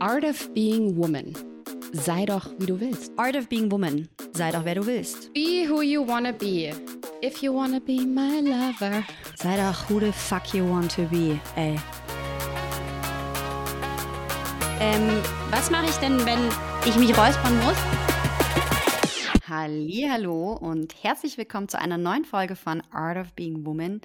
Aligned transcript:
Art 0.00 0.22
of 0.22 0.54
Being 0.54 0.96
Woman. 0.96 1.34
Sei 1.92 2.24
doch, 2.24 2.52
wie 2.58 2.66
du 2.66 2.78
willst. 2.78 3.10
Art 3.16 3.34
of 3.34 3.48
Being 3.48 3.68
Woman. 3.72 4.08
Sei 4.32 4.52
doch, 4.52 4.64
wer 4.64 4.76
du 4.76 4.86
willst. 4.86 5.32
Be 5.32 5.66
who 5.68 5.82
you 5.82 6.06
wanna 6.06 6.30
be. 6.30 6.72
If 7.20 7.42
you 7.42 7.52
wanna 7.52 7.80
be 7.80 8.06
my 8.06 8.38
lover. 8.38 9.02
Sei 9.34 9.56
doch, 9.56 9.90
who 9.90 9.98
the 9.98 10.12
fuck 10.12 10.54
you 10.54 10.64
want 10.70 10.94
to 10.94 11.02
be, 11.08 11.40
ey. 11.56 11.76
Ähm, 14.78 15.20
was 15.50 15.68
mache 15.68 15.86
ich 15.86 15.96
denn, 15.96 16.24
wenn 16.24 16.48
ich 16.86 16.96
mich 16.96 17.18
räuspern 17.18 17.58
muss? 17.64 17.76
Hallo 19.48 20.52
und 20.52 20.94
herzlich 21.02 21.38
willkommen 21.38 21.68
zu 21.68 21.76
einer 21.76 21.98
neuen 21.98 22.24
Folge 22.24 22.54
von 22.54 22.84
Art 22.92 23.16
of 23.16 23.32
Being 23.32 23.66
Woman, 23.66 24.00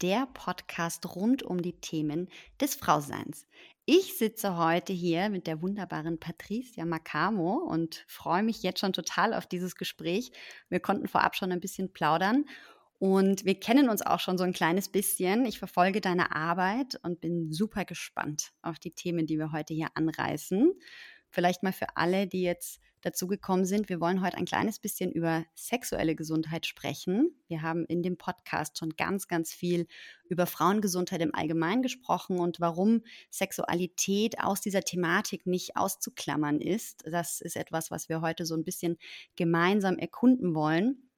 der 0.00 0.26
Podcast 0.32 1.14
rund 1.14 1.42
um 1.42 1.60
die 1.60 1.78
Themen 1.80 2.30
des 2.62 2.74
Frauseins. 2.76 3.46
Ich 3.86 4.16
sitze 4.16 4.56
heute 4.56 4.94
hier 4.94 5.28
mit 5.28 5.46
der 5.46 5.60
wunderbaren 5.60 6.18
Patricia 6.18 6.86
Macamo 6.86 7.56
und 7.56 8.02
freue 8.08 8.42
mich 8.42 8.62
jetzt 8.62 8.80
schon 8.80 8.94
total 8.94 9.34
auf 9.34 9.46
dieses 9.46 9.76
Gespräch. 9.76 10.32
Wir 10.70 10.80
konnten 10.80 11.06
vorab 11.06 11.36
schon 11.36 11.52
ein 11.52 11.60
bisschen 11.60 11.92
plaudern 11.92 12.46
und 12.98 13.44
wir 13.44 13.60
kennen 13.60 13.90
uns 13.90 14.00
auch 14.00 14.20
schon 14.20 14.38
so 14.38 14.44
ein 14.44 14.54
kleines 14.54 14.88
bisschen. 14.88 15.44
Ich 15.44 15.58
verfolge 15.58 16.00
deine 16.00 16.34
Arbeit 16.34 16.98
und 17.02 17.20
bin 17.20 17.52
super 17.52 17.84
gespannt 17.84 18.52
auf 18.62 18.78
die 18.78 18.92
Themen, 18.92 19.26
die 19.26 19.38
wir 19.38 19.52
heute 19.52 19.74
hier 19.74 19.88
anreißen. 19.92 20.72
Vielleicht 21.28 21.62
mal 21.62 21.74
für 21.74 21.98
alle, 21.98 22.26
die 22.26 22.40
jetzt 22.40 22.80
dazu 23.04 23.26
gekommen 23.26 23.66
sind. 23.66 23.88
Wir 23.88 24.00
wollen 24.00 24.22
heute 24.22 24.38
ein 24.38 24.46
kleines 24.46 24.78
bisschen 24.78 25.12
über 25.12 25.44
sexuelle 25.54 26.16
Gesundheit 26.16 26.64
sprechen. 26.66 27.36
Wir 27.48 27.62
haben 27.62 27.84
in 27.84 28.02
dem 28.02 28.16
Podcast 28.16 28.78
schon 28.78 28.90
ganz, 28.96 29.28
ganz 29.28 29.52
viel 29.52 29.86
über 30.28 30.46
Frauengesundheit 30.46 31.20
im 31.20 31.34
Allgemeinen 31.34 31.82
gesprochen 31.82 32.40
und 32.40 32.60
warum 32.60 33.02
Sexualität 33.30 34.40
aus 34.40 34.62
dieser 34.62 34.82
Thematik 34.82 35.46
nicht 35.46 35.76
auszuklammern 35.76 36.60
ist. 36.60 37.04
Das 37.06 37.40
ist 37.42 37.56
etwas, 37.56 37.90
was 37.90 38.08
wir 38.08 38.22
heute 38.22 38.46
so 38.46 38.54
ein 38.54 38.64
bisschen 38.64 38.96
gemeinsam 39.36 39.98
erkunden 39.98 40.54
wollen. 40.54 41.10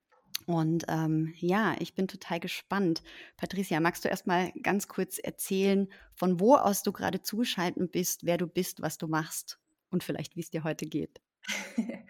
Und 0.47 0.84
ähm, 0.89 1.34
ja, 1.39 1.77
ich 1.79 1.95
bin 1.95 2.09
total 2.09 2.41
gespannt. 2.41 3.03
Patricia, 3.37 3.81
magst 3.81 4.05
du 4.05 4.09
erst 4.09 4.27
mal 4.27 4.53
ganz 4.62 4.89
kurz 4.89 5.19
erzählen, 5.19 5.89
von 6.14 6.41
wo 6.41 6.57
aus 6.57 6.83
du 6.83 6.92
gerade 6.92 7.23
zugeschaltet 7.23 7.91
bist, 7.92 8.27
wer 8.27 8.39
du 8.39 8.47
bist, 8.47 8.83
was 8.83 8.98
du 8.98 9.07
machst 9.07 9.59
und 9.91 10.05
vielleicht, 10.05 10.37
wie 10.37 10.41
es 10.41 10.51
dir 10.51 10.64
heute 10.64 10.87
geht? 10.87 11.20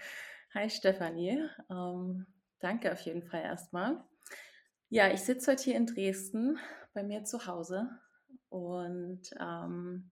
Hi 0.54 0.70
Stefanie, 0.70 1.48
ähm, 1.70 2.26
danke 2.60 2.92
auf 2.92 3.00
jeden 3.00 3.22
Fall 3.22 3.42
erstmal. 3.42 4.04
Ja, 4.88 5.12
ich 5.12 5.20
sitze 5.20 5.52
heute 5.52 5.64
hier 5.64 5.76
in 5.76 5.86
Dresden 5.86 6.58
bei 6.94 7.02
mir 7.02 7.24
zu 7.24 7.46
Hause 7.46 7.88
und 8.48 9.22
ähm, 9.38 10.10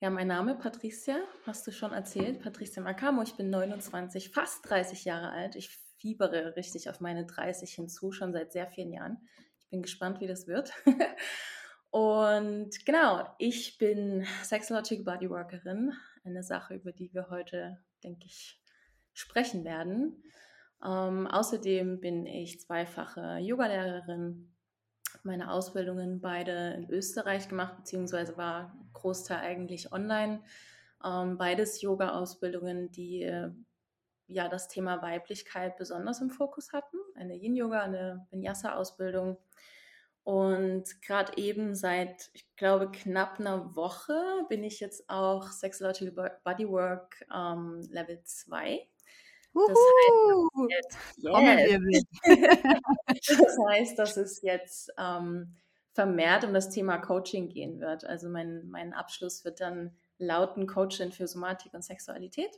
ja, 0.00 0.10
mein 0.10 0.28
Name 0.28 0.56
Patricia, 0.56 1.16
hast 1.44 1.66
du 1.66 1.72
schon 1.72 1.92
erzählt, 1.92 2.42
Patricia 2.42 2.82
Macamo, 2.82 3.22
ich 3.22 3.34
bin 3.34 3.50
29, 3.50 4.30
fast 4.30 4.68
30 4.68 5.04
Jahre 5.04 5.30
alt. 5.30 5.56
Ich 5.56 5.70
fiebere 5.96 6.54
richtig 6.54 6.90
auf 6.90 7.00
meine 7.00 7.24
30 7.24 7.72
hinzu, 7.72 8.12
schon 8.12 8.32
seit 8.32 8.52
sehr 8.52 8.68
vielen 8.68 8.92
Jahren. 8.92 9.18
Ich 9.58 9.68
bin 9.70 9.82
gespannt, 9.82 10.20
wie 10.20 10.26
das 10.26 10.46
wird. 10.46 10.70
und 11.90 12.84
genau, 12.84 13.26
ich 13.38 13.78
bin 13.78 14.26
Sexological 14.42 15.04
Bodyworkerin, 15.04 15.92
eine 16.24 16.42
Sache, 16.42 16.74
über 16.74 16.92
die 16.92 17.12
wir 17.14 17.30
heute 17.30 17.78
denke 18.06 18.24
ich, 18.26 18.58
sprechen 19.12 19.64
werden. 19.64 20.22
Ähm, 20.84 21.26
außerdem 21.26 22.00
bin 22.00 22.26
ich 22.26 22.60
zweifache 22.60 23.38
Yogalehrerin. 23.38 24.54
Meine 25.22 25.50
Ausbildungen 25.50 26.20
beide 26.20 26.74
in 26.74 26.88
Österreich 26.88 27.48
gemacht, 27.48 27.76
beziehungsweise 27.76 28.36
war 28.36 28.76
Großteil 28.92 29.38
eigentlich 29.38 29.92
online. 29.92 30.42
Ähm, 31.04 31.36
beides 31.36 31.82
Yoga-Ausbildungen, 31.82 32.90
die 32.92 33.22
äh, 33.22 33.50
ja 34.28 34.48
das 34.48 34.68
Thema 34.68 35.02
Weiblichkeit 35.02 35.76
besonders 35.76 36.20
im 36.20 36.30
Fokus 36.30 36.72
hatten. 36.72 36.96
Eine 37.14 37.34
Yin-Yoga, 37.34 37.80
eine 37.80 38.26
Vinyasa-Ausbildung. 38.30 39.38
Und 40.26 41.00
gerade 41.02 41.36
eben 41.36 41.76
seit, 41.76 42.30
ich 42.32 42.48
glaube, 42.56 42.90
knapp 42.90 43.38
einer 43.38 43.76
Woche 43.76 44.20
bin 44.48 44.64
ich 44.64 44.80
jetzt 44.80 45.08
auch 45.08 45.52
Sexological 45.52 46.40
Bodywork 46.42 47.24
ähm, 47.32 47.80
Level 47.92 48.20
2. 48.24 48.88
Das 49.54 49.78
heißt, 49.78 50.58
yes. 50.68 52.04
das 53.38 53.56
heißt, 53.68 53.96
dass 54.00 54.16
es 54.16 54.42
jetzt 54.42 54.92
ähm, 54.98 55.54
vermehrt 55.92 56.42
um 56.42 56.52
das 56.52 56.70
Thema 56.70 56.98
Coaching 56.98 57.48
gehen 57.48 57.78
wird. 57.78 58.04
Also 58.04 58.28
mein, 58.28 58.66
mein 58.68 58.94
Abschluss 58.94 59.44
wird 59.44 59.60
dann 59.60 59.96
lauten 60.18 60.66
Coaching 60.66 61.12
für 61.12 61.28
Somatik 61.28 61.72
und 61.72 61.84
Sexualität. 61.84 62.50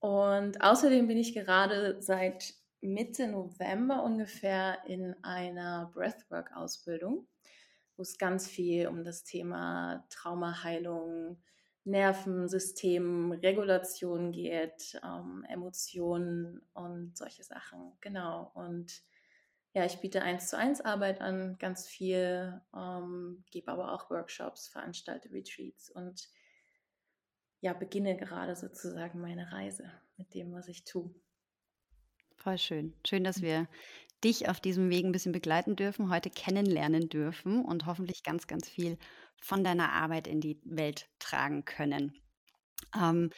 Und 0.00 0.60
außerdem 0.60 1.06
bin 1.06 1.18
ich 1.18 1.34
gerade 1.34 2.02
seit 2.02 2.54
Mitte 2.88 3.28
November 3.28 4.02
ungefähr 4.04 4.78
in 4.86 5.14
einer 5.22 5.90
Breathwork-Ausbildung, 5.94 7.26
wo 7.96 8.02
es 8.02 8.18
ganz 8.18 8.48
viel 8.48 8.88
um 8.88 9.04
das 9.04 9.24
Thema 9.24 10.04
Traumaheilung, 10.10 11.42
Nervensystem, 11.84 13.32
Regulation 13.32 14.32
geht, 14.32 14.98
ähm, 15.04 15.44
Emotionen 15.48 16.62
und 16.72 17.16
solche 17.16 17.44
Sachen. 17.44 17.92
Genau. 18.00 18.50
Und 18.54 19.02
ja, 19.74 19.84
ich 19.84 20.00
biete 20.00 20.22
eins 20.22 20.48
zu 20.48 20.56
eins 20.56 20.80
Arbeit 20.80 21.20
an, 21.20 21.58
ganz 21.58 21.86
viel, 21.86 22.60
ähm, 22.74 23.44
gebe 23.50 23.70
aber 23.70 23.92
auch 23.92 24.08
Workshops, 24.08 24.68
veranstalte 24.68 25.30
Retreats 25.32 25.90
und 25.90 26.28
ja, 27.60 27.72
beginne 27.72 28.16
gerade 28.16 28.56
sozusagen 28.56 29.20
meine 29.20 29.50
Reise 29.50 29.90
mit 30.16 30.34
dem, 30.34 30.52
was 30.52 30.68
ich 30.68 30.84
tue. 30.84 31.14
Voll 32.44 32.58
schön. 32.58 32.92
Schön, 33.06 33.24
dass 33.24 33.40
wir 33.40 33.66
dich 34.22 34.50
auf 34.50 34.60
diesem 34.60 34.90
Weg 34.90 35.06
ein 35.06 35.12
bisschen 35.12 35.32
begleiten 35.32 35.76
dürfen, 35.76 36.10
heute 36.10 36.28
kennenlernen 36.28 37.08
dürfen 37.08 37.64
und 37.64 37.86
hoffentlich 37.86 38.22
ganz, 38.22 38.46
ganz 38.46 38.68
viel 38.68 38.98
von 39.40 39.64
deiner 39.64 39.92
Arbeit 39.92 40.26
in 40.26 40.42
die 40.42 40.60
Welt 40.62 41.08
tragen 41.18 41.64
können. 41.64 42.12
Ähm, 42.94 43.30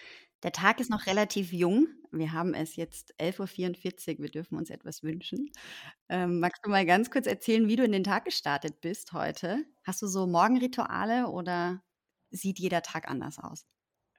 der 0.42 0.50
Tag 0.50 0.80
ist 0.80 0.90
noch 0.90 1.06
relativ 1.06 1.52
jung. 1.52 1.86
Wir 2.10 2.32
haben 2.32 2.52
es 2.52 2.74
jetzt 2.74 3.14
11.44 3.20 4.14
Uhr. 4.14 4.22
Wir 4.24 4.30
dürfen 4.30 4.58
uns 4.58 4.70
etwas 4.70 5.04
wünschen. 5.04 5.52
Ähm, 6.08 6.40
magst 6.40 6.66
du 6.66 6.70
mal 6.70 6.84
ganz 6.84 7.08
kurz 7.08 7.28
erzählen, 7.28 7.68
wie 7.68 7.76
du 7.76 7.84
in 7.84 7.92
den 7.92 8.02
Tag 8.02 8.24
gestartet 8.24 8.80
bist 8.80 9.12
heute? 9.12 9.64
Hast 9.84 10.02
du 10.02 10.08
so 10.08 10.26
Morgenrituale 10.26 11.28
oder 11.28 11.80
sieht 12.30 12.58
jeder 12.58 12.82
Tag 12.82 13.08
anders 13.08 13.38
aus? 13.38 13.66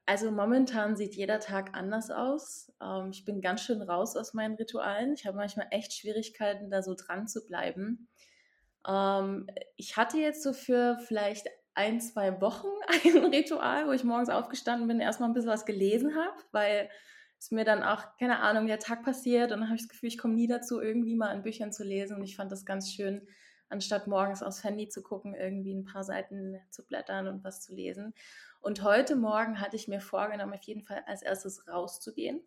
Also 0.08 0.32
momentan 0.32 0.96
sieht 0.96 1.16
jeder 1.16 1.42
Tag 1.42 1.76
anders 1.76 2.10
aus. 2.12 2.72
Ähm, 2.82 3.10
ich 3.12 3.26
bin 3.26 3.42
ganz 3.42 3.62
schön 3.62 3.82
raus 3.82 4.16
aus 4.16 4.34
meinen 4.34 4.56
Ritualen. 4.56 5.14
Ich 5.14 5.26
habe 5.26 5.36
manchmal 5.36 5.68
echt 5.72 5.92
Schwierigkeiten, 5.94 6.72
da 6.72 6.82
so 6.82 6.96
dran 6.96 7.28
zu 7.28 7.46
bleiben. 7.46 8.08
Ähm, 8.88 9.48
ich 9.76 9.98
hatte 9.98 10.18
jetzt 10.18 10.44
so 10.44 10.54
für 10.54 10.98
vielleicht 11.06 11.48
ein, 11.74 12.00
zwei 12.00 12.40
Wochen 12.40 12.70
ein 13.04 13.26
Ritual, 13.26 13.86
wo 13.88 13.92
ich 13.92 14.06
morgens 14.06 14.30
aufgestanden 14.30 14.88
bin, 14.88 15.02
erstmal 15.02 15.30
ein 15.30 15.34
bisschen 15.34 15.50
was 15.50 15.66
gelesen 15.66 16.16
habe, 16.16 16.38
weil 16.54 16.90
es 17.38 17.52
mir 17.52 17.66
dann 17.66 17.84
auch, 17.84 18.18
keine 18.18 18.40
Ahnung, 18.40 18.68
der 18.68 18.80
Tag 18.80 19.04
passiert 19.04 19.52
und 19.52 19.60
dann 19.60 19.68
habe 19.68 19.76
ich 19.76 19.84
das 19.84 19.90
Gefühl, 19.90 20.08
ich 20.08 20.18
komme 20.18 20.36
nie 20.36 20.48
dazu, 20.48 20.80
irgendwie 20.80 21.16
mal 21.16 21.36
in 21.36 21.44
Büchern 21.44 21.74
zu 21.74 21.84
lesen 21.84 22.16
und 22.16 22.24
ich 22.24 22.38
fand 22.38 22.50
das 22.50 22.66
ganz 22.66 22.94
schön, 22.94 23.28
anstatt 23.68 24.08
morgens 24.08 24.42
aufs 24.42 24.64
Handy 24.64 24.88
zu 24.88 25.04
gucken, 25.04 25.36
irgendwie 25.36 25.74
ein 25.74 25.84
paar 25.84 26.06
Seiten 26.06 26.56
zu 26.70 26.86
blättern 26.86 27.28
und 27.28 27.44
was 27.44 27.62
zu 27.62 27.76
lesen. 27.76 28.14
Und 28.62 28.84
heute 28.84 29.16
Morgen 29.16 29.60
hatte 29.60 29.76
ich 29.76 29.88
mir 29.88 30.02
vorgenommen, 30.02 30.54
auf 30.54 30.64
jeden 30.64 30.84
Fall 30.84 31.04
als 31.06 31.22
erstes 31.22 31.68
rauszugehen. 31.68 32.42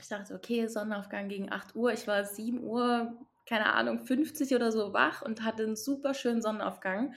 Ich 0.00 0.08
dachte, 0.08 0.34
okay, 0.34 0.66
Sonnenaufgang 0.68 1.28
gegen 1.28 1.50
8 1.50 1.74
Uhr. 1.74 1.92
Ich 1.92 2.06
war 2.06 2.24
7 2.24 2.62
Uhr, 2.62 3.16
keine 3.46 3.72
Ahnung, 3.72 4.00
50 4.00 4.54
oder 4.54 4.70
so 4.70 4.92
wach 4.92 5.22
und 5.22 5.42
hatte 5.42 5.64
einen 5.64 5.76
super 5.76 6.14
schönen 6.14 6.42
Sonnenaufgang. 6.42 7.14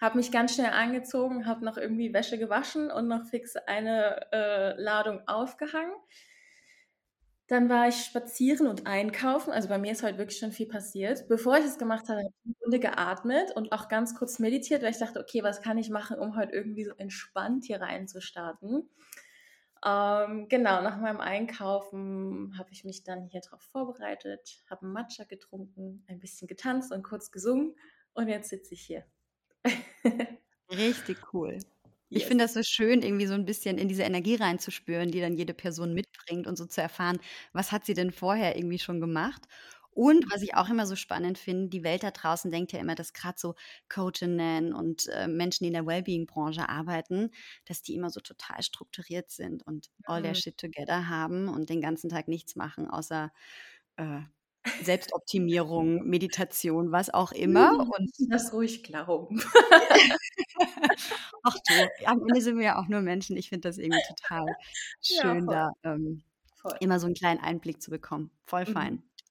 Habe 0.00 0.16
mich 0.16 0.32
ganz 0.32 0.54
schnell 0.54 0.70
angezogen, 0.70 1.46
habe 1.46 1.64
noch 1.64 1.76
irgendwie 1.76 2.12
Wäsche 2.12 2.38
gewaschen 2.38 2.90
und 2.90 3.08
noch 3.08 3.26
fix 3.26 3.56
eine 3.56 4.32
äh, 4.32 4.80
Ladung 4.80 5.26
aufgehangen. 5.28 5.92
Dann 7.48 7.68
war 7.68 7.88
ich 7.88 8.04
spazieren 8.04 8.66
und 8.66 8.86
einkaufen. 8.86 9.52
Also 9.52 9.68
bei 9.68 9.78
mir 9.78 9.92
ist 9.92 10.02
heute 10.02 10.18
wirklich 10.18 10.38
schon 10.38 10.52
viel 10.52 10.68
passiert. 10.68 11.28
Bevor 11.28 11.58
ich 11.58 11.64
es 11.64 11.78
gemacht 11.78 12.08
habe, 12.08 12.20
habe 12.20 12.28
ich 12.28 12.46
eine 12.46 12.54
Runde 12.64 12.80
geatmet 12.80 13.52
und 13.56 13.72
auch 13.72 13.88
ganz 13.88 14.14
kurz 14.14 14.38
meditiert, 14.38 14.82
weil 14.82 14.92
ich 14.92 14.98
dachte, 14.98 15.20
okay, 15.20 15.42
was 15.42 15.60
kann 15.60 15.76
ich 15.76 15.90
machen, 15.90 16.18
um 16.18 16.36
heute 16.36 16.52
irgendwie 16.52 16.84
so 16.84 16.92
entspannt 16.92 17.64
hier 17.64 17.80
reinzustarten. 17.80 18.88
Ähm, 19.84 20.48
genau, 20.48 20.80
nach 20.80 21.00
meinem 21.00 21.20
Einkaufen 21.20 22.56
habe 22.56 22.70
ich 22.70 22.84
mich 22.84 23.02
dann 23.02 23.26
hier 23.26 23.40
drauf 23.40 23.62
vorbereitet, 23.62 24.62
habe 24.70 24.82
einen 24.82 24.92
Matcha 24.92 25.24
getrunken, 25.24 26.04
ein 26.06 26.20
bisschen 26.20 26.46
getanzt 26.46 26.92
und 26.92 27.02
kurz 27.02 27.32
gesungen 27.32 27.74
und 28.14 28.28
jetzt 28.28 28.50
sitze 28.50 28.74
ich 28.74 28.82
hier. 28.82 29.04
Richtig 30.70 31.34
cool. 31.34 31.58
Ich 32.14 32.26
finde 32.26 32.44
das 32.44 32.54
so 32.54 32.62
schön, 32.62 33.02
irgendwie 33.02 33.26
so 33.26 33.34
ein 33.34 33.44
bisschen 33.46 33.78
in 33.78 33.88
diese 33.88 34.02
Energie 34.02 34.34
reinzuspüren, 34.36 35.10
die 35.10 35.20
dann 35.20 35.34
jede 35.36 35.54
Person 35.54 35.94
mitbringt 35.94 36.46
und 36.46 36.56
so 36.56 36.66
zu 36.66 36.80
erfahren, 36.82 37.18
was 37.52 37.72
hat 37.72 37.84
sie 37.86 37.94
denn 37.94 38.10
vorher 38.12 38.56
irgendwie 38.56 38.78
schon 38.78 39.00
gemacht? 39.00 39.42
Und 39.90 40.24
was 40.32 40.40
ich 40.42 40.54
auch 40.54 40.70
immer 40.70 40.86
so 40.86 40.96
spannend 40.96 41.36
finde, 41.38 41.68
die 41.68 41.84
Welt 41.84 42.02
da 42.02 42.10
draußen 42.10 42.50
denkt 42.50 42.72
ja 42.72 42.80
immer, 42.80 42.94
dass 42.94 43.12
gerade 43.12 43.38
so 43.38 43.54
Coachinnen 43.90 44.72
und 44.72 45.06
äh, 45.08 45.28
Menschen, 45.28 45.64
die 45.64 45.68
in 45.68 45.74
der 45.74 45.86
Wellbeing-Branche 45.86 46.68
arbeiten, 46.68 47.30
dass 47.66 47.82
die 47.82 47.94
immer 47.94 48.08
so 48.10 48.20
total 48.20 48.62
strukturiert 48.62 49.30
sind 49.30 49.62
und 49.66 49.90
all 50.04 50.22
their 50.22 50.34
Mhm. 50.34 50.34
shit 50.34 50.56
together 50.56 51.08
haben 51.08 51.48
und 51.48 51.68
den 51.68 51.82
ganzen 51.82 52.08
Tag 52.08 52.26
nichts 52.28 52.56
machen, 52.56 52.88
außer 52.88 53.32
äh, 53.96 54.20
Selbstoptimierung, 54.82 56.04
Meditation, 56.08 56.92
was 56.92 57.10
auch 57.10 57.32
immer. 57.32 57.72
Mhm, 57.84 57.90
Und 57.90 58.10
das 58.30 58.52
ruhig 58.52 58.82
glauben. 58.84 59.42
ach 61.42 61.54
du, 61.66 62.06
am 62.06 62.20
Ende 62.20 62.40
sind 62.40 62.56
wir 62.58 62.64
ja 62.64 62.78
auch 62.78 62.88
nur 62.88 63.00
Menschen. 63.00 63.36
Ich 63.36 63.48
finde 63.48 63.68
das 63.68 63.78
irgendwie 63.78 64.02
total 64.08 64.46
Ja, 64.46 64.54
schön, 65.22 65.44
voll. 65.44 65.54
da 65.54 65.70
ähm, 65.84 66.22
immer 66.80 67.00
so 67.00 67.06
einen 67.06 67.14
kleinen 67.14 67.40
Einblick 67.40 67.82
zu 67.82 67.90
bekommen. 67.90 68.30
Voll 68.44 68.64
Mhm. 68.66 68.72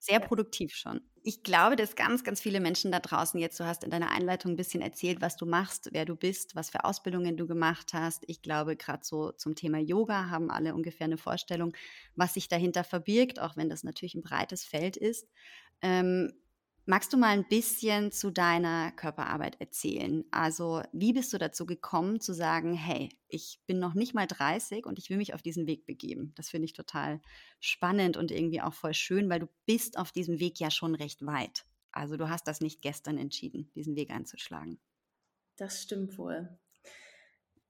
Sehr 0.02 0.20
produktiv 0.20 0.74
schon. 0.76 1.00
Ich 1.24 1.44
glaube, 1.44 1.76
dass 1.76 1.96
ganz, 1.96 2.24
ganz 2.24 2.42
viele 2.42 2.60
Menschen 2.60 2.92
da 2.92 3.00
draußen 3.00 3.40
jetzt, 3.40 3.60
du 3.60 3.66
hast 3.66 3.84
in 3.84 3.92
deiner 3.92 4.10
Einleitung 4.10 4.54
ein 4.54 4.56
bisschen 4.56 4.82
erzählt, 4.82 5.22
was 5.22 5.36
du 5.38 5.46
machst, 5.46 5.90
wer 5.92 6.04
du 6.04 6.16
bist, 6.16 6.56
was 6.56 6.72
für 6.72 6.84
Ausbildungen 6.84 7.38
du 7.38 7.46
gemacht 7.46 7.94
hast. 7.94 8.24
Ich 8.28 8.42
glaube, 8.42 8.76
gerade 8.76 9.04
so 9.06 9.32
zum 9.32 9.54
Thema 9.54 9.78
Yoga 9.78 10.32
haben 10.32 10.50
alle 10.50 10.74
ungefähr 10.74 11.06
eine 11.06 11.20
Vorstellung, 11.20 11.74
was 12.16 12.34
sich 12.34 12.48
dahinter 12.48 12.84
verbirgt, 12.84 13.40
auch 13.40 13.56
wenn 13.56 13.70
das 13.70 13.84
natürlich 13.84 14.16
ein 14.16 14.24
breites 14.24 14.66
Feld 14.66 14.98
ist. 14.98 15.28
Ähm, 15.84 16.34
magst 16.86 17.14
du 17.14 17.18
mal 17.18 17.30
ein 17.30 17.48
bisschen 17.48 18.12
zu 18.12 18.32
deiner 18.32 18.92
Körperarbeit 18.92 19.60
erzählen? 19.60 20.26
Also, 20.32 20.82
wie 20.92 21.14
bist 21.14 21.34
du 21.34 21.38
dazu 21.38 21.66
gekommen 21.66 22.20
zu 22.20 22.34
sagen, 22.34 22.74
hey, 22.74 23.10
ich 23.28 23.60
bin 23.68 23.80
noch 23.80 23.94
nicht 23.94 24.14
mal 24.14 24.28
30 24.28 24.86
und 24.86 25.00
ich 25.00 25.10
will 25.10 25.18
mich 25.18 25.34
auf 25.34 25.42
diesen 25.42 25.68
Weg 25.68 25.86
begeben? 25.86 26.34
Das 26.36 26.50
finde 26.50 26.66
ich 26.66 26.74
total 26.74 27.22
spannend 27.60 28.18
und 28.18 28.32
irgendwie 28.32 28.62
auch 28.62 28.74
voll 28.74 28.94
schön, 28.94 29.30
weil 29.30 29.40
du 29.40 29.48
bist 29.66 29.98
auf 29.98 30.12
diesem 30.12 30.40
Weg 30.40 30.60
ja 30.60 30.72
schon 30.72 30.96
recht 30.96 31.26
weit. 31.26 31.66
Also, 31.92 32.18
du 32.18 32.30
hast 32.30 32.48
das 32.48 32.62
nicht 32.62 32.82
gestern 32.82 33.18
entschieden, 33.18 33.72
diesen 33.76 33.96
Weg 33.96 34.12
einzuschlagen. 34.12 34.80
Das 35.58 35.82
stimmt 35.82 36.18
wohl. 36.18 36.58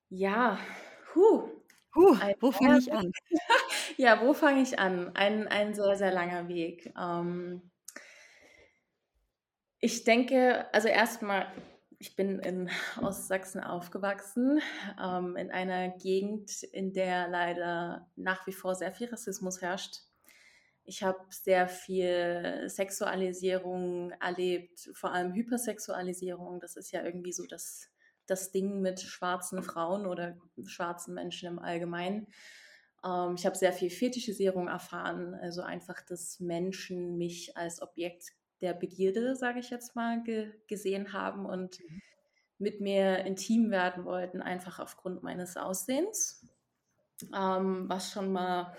Ja, 0.10 0.60
huh. 1.16 1.50
Huh, 1.96 2.18
wo 2.40 2.52
fange 2.52 2.78
ich 2.80 2.92
an? 2.92 3.12
Ja, 3.98 4.22
wo 4.22 4.34
fange 4.34 4.62
ich 4.62 4.80
an? 4.80 5.16
Ein, 5.16 5.48
ein 5.48 5.74
sehr, 5.74 5.96
sehr 5.98 6.12
langer 6.12 6.48
Weg. 6.48 6.94
Ähm, 6.98 7.71
ich 9.82 10.04
denke, 10.04 10.72
also 10.74 10.88
erstmal, 10.88 11.48
ich 11.98 12.16
bin 12.16 12.40
in 12.40 12.70
Ostsachsen 13.02 13.62
aufgewachsen, 13.62 14.62
ähm, 15.02 15.36
in 15.36 15.52
einer 15.52 15.90
Gegend, 15.90 16.64
in 16.64 16.94
der 16.94 17.28
leider 17.28 18.10
nach 18.16 18.46
wie 18.48 18.54
vor 18.54 18.76
sehr 18.76 18.94
viel 18.94 19.10
Rassismus 19.10 19.62
herrscht. 19.62 19.98
Ich 20.84 21.04
habe 21.04 21.20
sehr 21.30 21.68
viel 21.68 22.64
Sexualisierung 22.68 24.12
erlebt, 24.20 24.90
vor 24.94 25.14
allem 25.14 25.34
Hypersexualisierung. 25.34 26.60
Das 26.60 26.76
ist 26.76 26.92
ja 26.92 27.04
irgendwie 27.04 27.34
so 27.34 27.46
das, 27.46 27.90
das 28.26 28.52
Ding 28.52 28.82
mit 28.82 29.00
schwarzen 29.00 29.64
Frauen 29.64 30.06
oder 30.06 30.38
schwarzen 30.66 31.14
Menschen 31.14 31.48
im 31.48 31.60
Allgemeinen. 31.60 32.28
Ähm, 33.04 33.36
ich 33.36 33.46
habe 33.48 33.58
sehr 33.58 33.74
viel 33.74 33.90
Fetischisierung 33.90 34.68
erfahren, 34.68 35.34
also 35.36 35.62
einfach, 35.62 36.02
dass 36.02 36.40
Menschen 36.40 37.18
mich 37.18 37.58
als 37.58 37.82
Objekt 37.82 38.32
der 38.62 38.74
Begierde, 38.74 39.36
sage 39.36 39.60
ich 39.60 39.70
jetzt 39.70 39.96
mal, 39.96 40.24
ge 40.24 40.52
gesehen 40.68 41.14
haben 41.14 41.46
und 41.46 41.80
Mhm. 41.80 42.02
mit 42.60 42.82
mir 42.82 43.26
intim 43.26 43.72
werden 43.72 44.06
wollten, 44.06 44.42
einfach 44.42 44.80
aufgrund 44.80 45.24
meines 45.24 45.58
Aussehens. 45.58 46.46
Ähm, 47.36 47.86
was 47.90 48.12
schon 48.12 48.32
mal, 48.32 48.76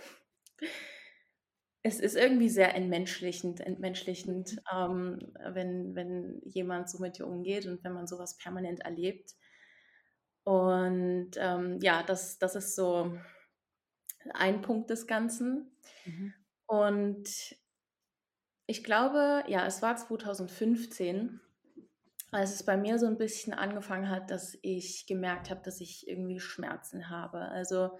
es 1.84 1.98
ist 2.00 2.16
irgendwie 2.16 2.48
sehr 2.48 2.74
entmenschlichend, 2.74 3.60
entmenschlichend, 3.60 4.56
ähm, 4.72 5.32
wenn, 5.52 5.94
wenn 5.94 6.40
jemand 6.44 6.88
so 6.88 6.98
mit 7.00 7.18
dir 7.18 7.26
umgeht 7.26 7.66
und 7.66 7.82
wenn 7.84 7.92
man 7.92 8.06
sowas 8.06 8.36
permanent 8.36 8.80
erlebt. 8.80 9.34
Und 10.44 11.30
ähm, 11.36 11.78
ja, 11.80 12.02
das, 12.02 12.38
das 12.38 12.54
ist 12.56 12.74
so 12.74 13.16
ein 14.34 14.62
Punkt 14.62 14.90
des 14.90 15.06
Ganzen. 15.06 15.70
Mhm. 16.04 16.34
Und 16.66 17.56
ich 18.72 18.82
glaube, 18.82 19.44
ja, 19.48 19.66
es 19.66 19.82
war 19.82 19.96
2015, 19.96 21.40
als 22.30 22.54
es 22.54 22.62
bei 22.62 22.78
mir 22.78 22.98
so 22.98 23.04
ein 23.04 23.18
bisschen 23.18 23.52
angefangen 23.52 24.08
hat, 24.08 24.30
dass 24.30 24.56
ich 24.62 25.06
gemerkt 25.06 25.50
habe, 25.50 25.60
dass 25.62 25.82
ich 25.82 26.08
irgendwie 26.08 26.40
Schmerzen 26.40 27.10
habe. 27.10 27.40
Also 27.40 27.98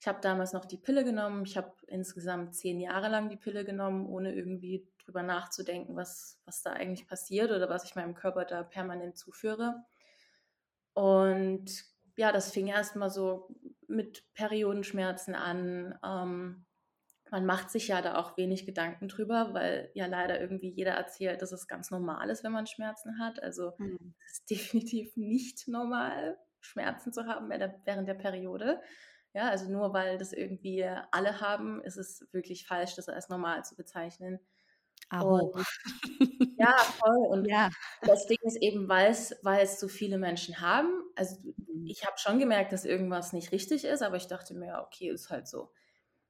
ich 0.00 0.08
habe 0.08 0.18
damals 0.20 0.52
noch 0.52 0.64
die 0.64 0.76
Pille 0.76 1.04
genommen. 1.04 1.44
Ich 1.44 1.56
habe 1.56 1.72
insgesamt 1.86 2.56
zehn 2.56 2.80
Jahre 2.80 3.08
lang 3.08 3.28
die 3.28 3.36
Pille 3.36 3.64
genommen, 3.64 4.06
ohne 4.08 4.34
irgendwie 4.34 4.88
drüber 5.04 5.22
nachzudenken, 5.22 5.94
was, 5.94 6.40
was 6.44 6.62
da 6.62 6.72
eigentlich 6.72 7.06
passiert 7.06 7.52
oder 7.52 7.68
was 7.68 7.84
ich 7.84 7.94
meinem 7.94 8.16
Körper 8.16 8.44
da 8.44 8.64
permanent 8.64 9.16
zuführe. 9.16 9.84
Und 10.94 11.70
ja, 12.16 12.32
das 12.32 12.50
fing 12.50 12.66
erstmal 12.66 13.10
so 13.10 13.54
mit 13.86 14.24
Periodenschmerzen 14.34 15.36
an. 15.36 15.96
Ähm, 16.04 16.66
man 17.30 17.46
macht 17.46 17.70
sich 17.70 17.88
ja 17.88 18.02
da 18.02 18.16
auch 18.16 18.36
wenig 18.36 18.66
Gedanken 18.66 19.08
drüber, 19.08 19.50
weil 19.54 19.90
ja 19.94 20.06
leider 20.06 20.40
irgendwie 20.40 20.70
jeder 20.70 20.92
erzählt, 20.92 21.42
dass 21.42 21.52
es 21.52 21.68
ganz 21.68 21.90
normal 21.90 22.30
ist, 22.30 22.44
wenn 22.44 22.52
man 22.52 22.66
Schmerzen 22.66 23.18
hat. 23.18 23.42
Also 23.42 23.72
Mhm. 23.78 24.14
es 24.26 24.32
ist 24.40 24.50
definitiv 24.50 25.16
nicht 25.16 25.68
normal, 25.68 26.38
Schmerzen 26.60 27.12
zu 27.12 27.26
haben 27.26 27.50
während 27.50 28.08
der 28.08 28.14
Periode. 28.14 28.80
Ja, 29.34 29.48
also 29.50 29.70
nur 29.70 29.92
weil 29.92 30.18
das 30.18 30.32
irgendwie 30.32 30.84
alle 31.12 31.40
haben, 31.40 31.82
ist 31.82 31.96
es 31.96 32.26
wirklich 32.32 32.66
falsch, 32.66 32.94
das 32.96 33.08
als 33.08 33.28
normal 33.28 33.64
zu 33.64 33.76
bezeichnen. 33.76 34.40
Und 35.18 35.54
ja, 36.56 36.72
voll. 36.98 37.26
Und 37.28 37.48
Ja. 37.48 37.70
das 38.04 38.26
Ding 38.26 38.38
ist 38.42 38.56
eben, 38.62 38.88
weil 38.88 39.10
es, 39.10 39.36
weil 39.42 39.62
es 39.64 39.80
so 39.80 39.88
viele 39.88 40.18
Menschen 40.18 40.60
haben. 40.60 40.90
Also 41.16 41.36
Mhm. 41.56 41.92
ich 41.92 42.04
habe 42.06 42.18
schon 42.18 42.38
gemerkt, 42.38 42.72
dass 42.72 42.84
irgendwas 42.84 43.32
nicht 43.32 43.52
richtig 43.52 43.84
ist, 43.84 44.02
aber 44.02 44.16
ich 44.16 44.26
dachte 44.28 44.54
mir, 44.54 44.82
okay, 44.86 45.10
ist 45.10 45.30
halt 45.30 45.48
so. 45.48 45.72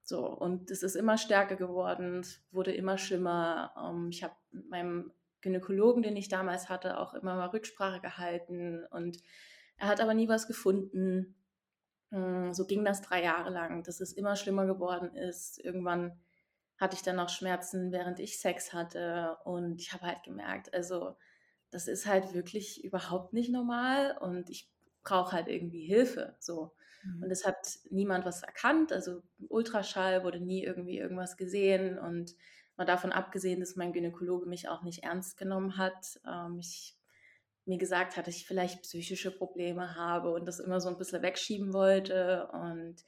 So, 0.08 0.26
und 0.26 0.70
es 0.70 0.82
ist 0.82 0.94
immer 0.96 1.18
stärker 1.18 1.56
geworden, 1.56 2.20
es 2.20 2.40
wurde 2.50 2.72
immer 2.72 2.96
schlimmer. 2.96 3.74
Ähm, 3.76 4.08
ich 4.10 4.22
habe 4.24 4.34
mit 4.52 4.70
meinem 4.70 5.12
Gynäkologen, 5.42 6.02
den 6.02 6.16
ich 6.16 6.28
damals 6.30 6.70
hatte, 6.70 6.98
auch 6.98 7.12
immer 7.12 7.36
mal 7.36 7.48
Rücksprache 7.48 8.00
gehalten 8.00 8.86
und 8.90 9.18
er 9.76 9.88
hat 9.88 10.00
aber 10.00 10.14
nie 10.14 10.26
was 10.26 10.46
gefunden. 10.46 11.36
Mm, 12.10 12.52
So 12.52 12.66
ging 12.66 12.84
das 12.86 13.02
drei 13.02 13.22
Jahre 13.22 13.50
lang, 13.50 13.82
dass 13.84 14.00
es 14.00 14.12
immer 14.14 14.36
schlimmer 14.36 14.66
geworden 14.66 15.14
ist. 15.14 15.58
Irgendwann 15.62 16.18
hatte 16.78 16.96
ich 16.96 17.02
dann 17.02 17.20
auch 17.20 17.28
Schmerzen, 17.28 17.92
während 17.92 18.18
ich 18.20 18.40
Sex 18.40 18.72
hatte 18.72 19.36
und 19.44 19.80
ich 19.82 19.92
habe 19.92 20.06
halt 20.06 20.22
gemerkt, 20.24 20.72
also 20.74 21.16
das 21.70 21.88
ist 21.88 22.06
halt 22.06 22.34
wirklich 22.34 22.82
überhaupt 22.84 23.34
nicht 23.34 23.50
normal 23.52 24.16
und 24.20 24.48
ich 24.50 24.70
brauche 25.04 25.32
halt 25.32 25.48
irgendwie 25.48 25.86
Hilfe. 25.86 26.36
So. 26.40 26.72
Und 27.20 27.28
Mhm. 27.28 27.30
es 27.30 27.44
hat 27.46 27.78
niemand 27.90 28.24
was 28.24 28.42
erkannt. 28.42 28.92
Also 28.92 29.22
Ultraschall 29.48 30.24
wurde 30.24 30.40
nie 30.40 30.64
irgendwie 30.64 30.98
irgendwas 30.98 31.36
gesehen. 31.36 31.98
Und 31.98 32.34
mal 32.76 32.84
davon 32.84 33.12
abgesehen, 33.12 33.60
dass 33.60 33.76
mein 33.76 33.92
Gynäkologe 33.92 34.46
mich 34.46 34.68
auch 34.68 34.82
nicht 34.82 35.04
ernst 35.04 35.36
genommen 35.36 35.76
hat. 35.76 36.20
Ähm, 36.26 36.58
ich 36.60 36.96
mir 37.66 37.78
gesagt 37.78 38.16
hat, 38.16 38.26
dass 38.26 38.36
ich 38.36 38.46
vielleicht 38.46 38.82
psychische 38.82 39.30
Probleme 39.30 39.94
habe 39.96 40.30
und 40.32 40.46
das 40.46 40.58
immer 40.60 40.80
so 40.80 40.88
ein 40.88 40.96
bisschen 40.98 41.22
wegschieben 41.22 41.72
wollte. 41.74 42.48
Und 42.52 43.04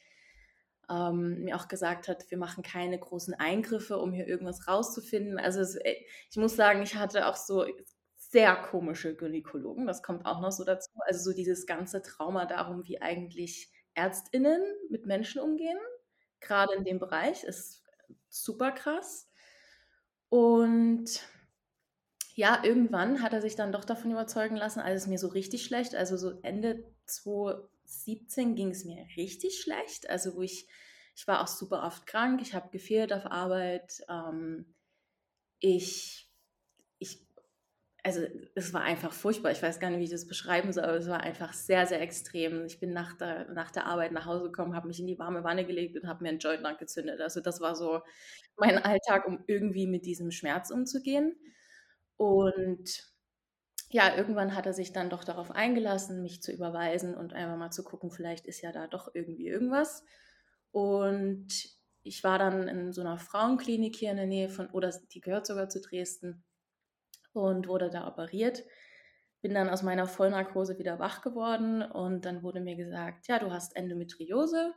ähm, 0.91 1.45
mir 1.45 1.57
auch 1.57 1.69
gesagt 1.69 2.09
hat, 2.09 2.31
wir 2.31 2.39
machen 2.39 2.63
keine 2.63 2.99
großen 2.99 3.35
Eingriffe, 3.35 3.99
um 3.99 4.13
hier 4.13 4.27
irgendwas 4.27 4.67
rauszufinden. 4.67 5.39
Also 5.39 5.61
es, 5.61 5.77
äh, 5.77 5.95
ich 6.31 6.37
muss 6.37 6.57
sagen, 6.57 6.83
ich 6.83 6.97
hatte 6.97 7.27
auch 7.27 7.37
so 7.37 7.65
sehr 8.17 8.57
komische 8.57 9.15
Gynäkologen. 9.17 9.87
Das 9.87 10.03
kommt 10.03 10.27
auch 10.27 10.41
noch 10.41 10.53
so 10.53 10.65
dazu. 10.65 10.91
Also 11.07 11.31
so 11.31 11.37
dieses 11.37 11.67
ganze 11.67 12.03
Trauma 12.03 12.47
darum, 12.47 12.85
wie 12.87 13.01
eigentlich 13.03 13.71
Ärztinnen 13.95 14.63
mit 14.89 15.07
Menschen 15.07 15.41
umgehen, 15.41 15.79
gerade 16.41 16.75
in 16.75 16.85
dem 16.85 16.99
Bereich, 16.99 17.45
ist 17.45 17.85
super 18.29 18.73
krass. 18.73 19.29
Und 20.29 21.23
ja, 22.35 22.63
irgendwann 22.65 23.23
hat 23.23 23.33
er 23.33 23.43
sich 23.43 23.57
dann 23.57 23.73
doch 23.73 23.85
davon 23.85 24.13
überzeugen 24.13 24.57
lassen, 24.57 24.81
als 24.81 25.03
es 25.03 25.09
mir 25.09 25.19
so 25.19 25.29
richtig 25.29 25.65
schlecht, 25.65 25.95
also 25.95 26.17
so 26.17 26.41
Ende 26.43 26.85
2017 27.07 28.55
ging 28.55 28.71
es 28.71 28.85
mir 28.85 29.05
richtig 29.17 29.61
schlecht, 29.61 30.09
also 30.09 30.37
wo 30.37 30.43
ich, 30.43 30.69
ich 31.15 31.27
war 31.27 31.43
auch 31.43 31.49
super 31.49 31.83
oft 31.83 32.07
krank, 32.07 32.41
ich 32.41 32.55
habe 32.55 32.71
gefehlt 32.71 33.13
auf 33.13 33.27
Arbeit, 33.27 34.01
ähm, 34.09 34.75
ich, 35.59 36.30
ich 36.30 36.30
also 38.05 38.23
es 38.55 38.73
war 38.73 38.83
einfach 38.83 39.13
furchtbar. 39.13 39.53
Ich 39.53 39.63
weiß 39.63 39.81
gar 39.81 39.91
nicht, 39.91 40.01
wie 40.01 40.05
ich 40.05 40.11
das 40.11 40.27
beschreiben 40.27 40.73
soll, 40.73 40.85
aber 40.85 40.97
es 40.99 41.09
war 41.09 41.21
einfach 41.21 41.53
sehr, 41.53 41.87
sehr 41.87 42.01
extrem. 42.01 42.65
Ich 42.67 42.81
bin 42.81 42.93
nach 42.93 43.15
der, 43.17 43.49
nach 43.53 43.71
der 43.71 43.87
Arbeit 43.87 44.13
nach 44.13 44.27
Hause 44.27 44.45
gekommen, 44.45 44.75
habe 44.75 44.89
mich 44.89 45.01
in 45.01 45.07
die 45.07 45.19
warme 45.19 45.45
Wanne 45.45 45.67
gelegt 45.67 45.97
und 45.99 46.09
habe 46.09 46.23
mir 46.23 46.31
einen 46.31 46.39
Joint 46.39 46.65
angezündet. 46.65 47.21
Also 47.21 47.41
das 47.41 47.61
war 47.61 47.75
so 47.77 48.01
mein 48.57 48.79
Alltag, 48.79 49.27
um 49.27 49.43
irgendwie 49.47 49.87
mit 49.87 50.07
diesem 50.07 50.31
Schmerz 50.31 50.71
umzugehen. 50.71 51.37
Und 52.17 53.05
ja, 53.91 54.17
irgendwann 54.17 54.55
hat 54.55 54.67
er 54.67 54.73
sich 54.75 54.93
dann 54.93 55.11
doch 55.11 55.25
darauf 55.25 55.51
eingelassen, 55.51 56.23
mich 56.23 56.43
zu 56.43 56.53
überweisen 56.53 57.15
und 57.17 57.33
einfach 57.33 57.57
mal 57.57 57.71
zu 57.71 57.83
gucken, 57.85 58.11
vielleicht 58.11 58.47
ist 58.47 58.61
ja 58.63 58.73
da 58.73 58.87
doch 58.87 59.11
irgendwie 59.15 59.49
irgendwas. 59.49 60.05
Und 60.71 61.49
ich 62.03 62.23
war 62.25 62.39
dann 62.39 62.69
in 62.69 62.93
so 62.93 63.01
einer 63.01 63.19
Frauenklinik 63.19 63.97
hier 63.97 64.11
in 64.13 64.17
der 64.17 64.27
Nähe 64.27 64.49
von, 64.49 64.69
oder 64.71 64.93
die 65.13 65.21
gehört 65.21 65.47
sogar 65.47 65.69
zu 65.69 65.81
Dresden 65.81 66.45
und 67.33 67.69
wurde 67.69 67.91
da 67.91 68.07
operiert. 68.07 68.65
Bin 69.43 69.55
dann 69.55 69.71
aus 69.71 69.83
meiner 69.83 70.07
Vollnarkose 70.07 70.79
wieder 70.79 70.99
wach 70.99 71.23
geworden 71.23 71.83
und 71.83 72.25
dann 72.27 72.43
wurde 72.43 72.61
mir 72.61 72.77
gesagt, 72.77 73.29
ja, 73.29 73.39
du 73.39 73.51
hast 73.51 73.77
Endometriose, 73.77 74.75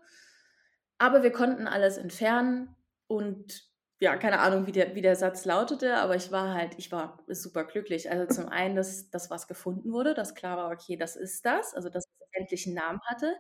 aber 0.98 1.24
wir 1.24 1.31
konnten 1.31 1.67
alles 1.67 1.98
entfernen 1.98 2.75
und 3.07 3.74
ja, 4.00 4.17
keine 4.17 4.39
Ahnung, 4.39 4.67
wie 4.67 4.74
der, 4.74 4.95
wie 4.95 5.01
der 5.01 5.15
Satz 5.15 5.45
lautete, 5.45 5.95
aber 5.95 6.15
ich 6.17 6.29
war 6.29 6.53
halt, 6.53 6.75
ich 6.77 6.91
war 6.91 7.24
super 7.27 7.63
glücklich. 7.63 8.12
Also 8.12 8.25
zum 8.33 8.50
einen, 8.50 8.75
dass 8.75 9.10
das 9.10 9.29
was 9.29 9.48
gefunden 9.48 9.93
wurde, 9.93 10.13
dass 10.13 10.36
klar 10.36 10.57
war, 10.57 10.72
okay, 10.72 10.98
das 10.98 11.15
ist 11.15 11.45
das, 11.45 11.74
also 11.74 11.88
dass 11.88 12.03
es 12.05 12.27
endlich 12.33 12.65
einen 12.65 12.75
Namen 12.75 13.00
hatte. 13.05 13.33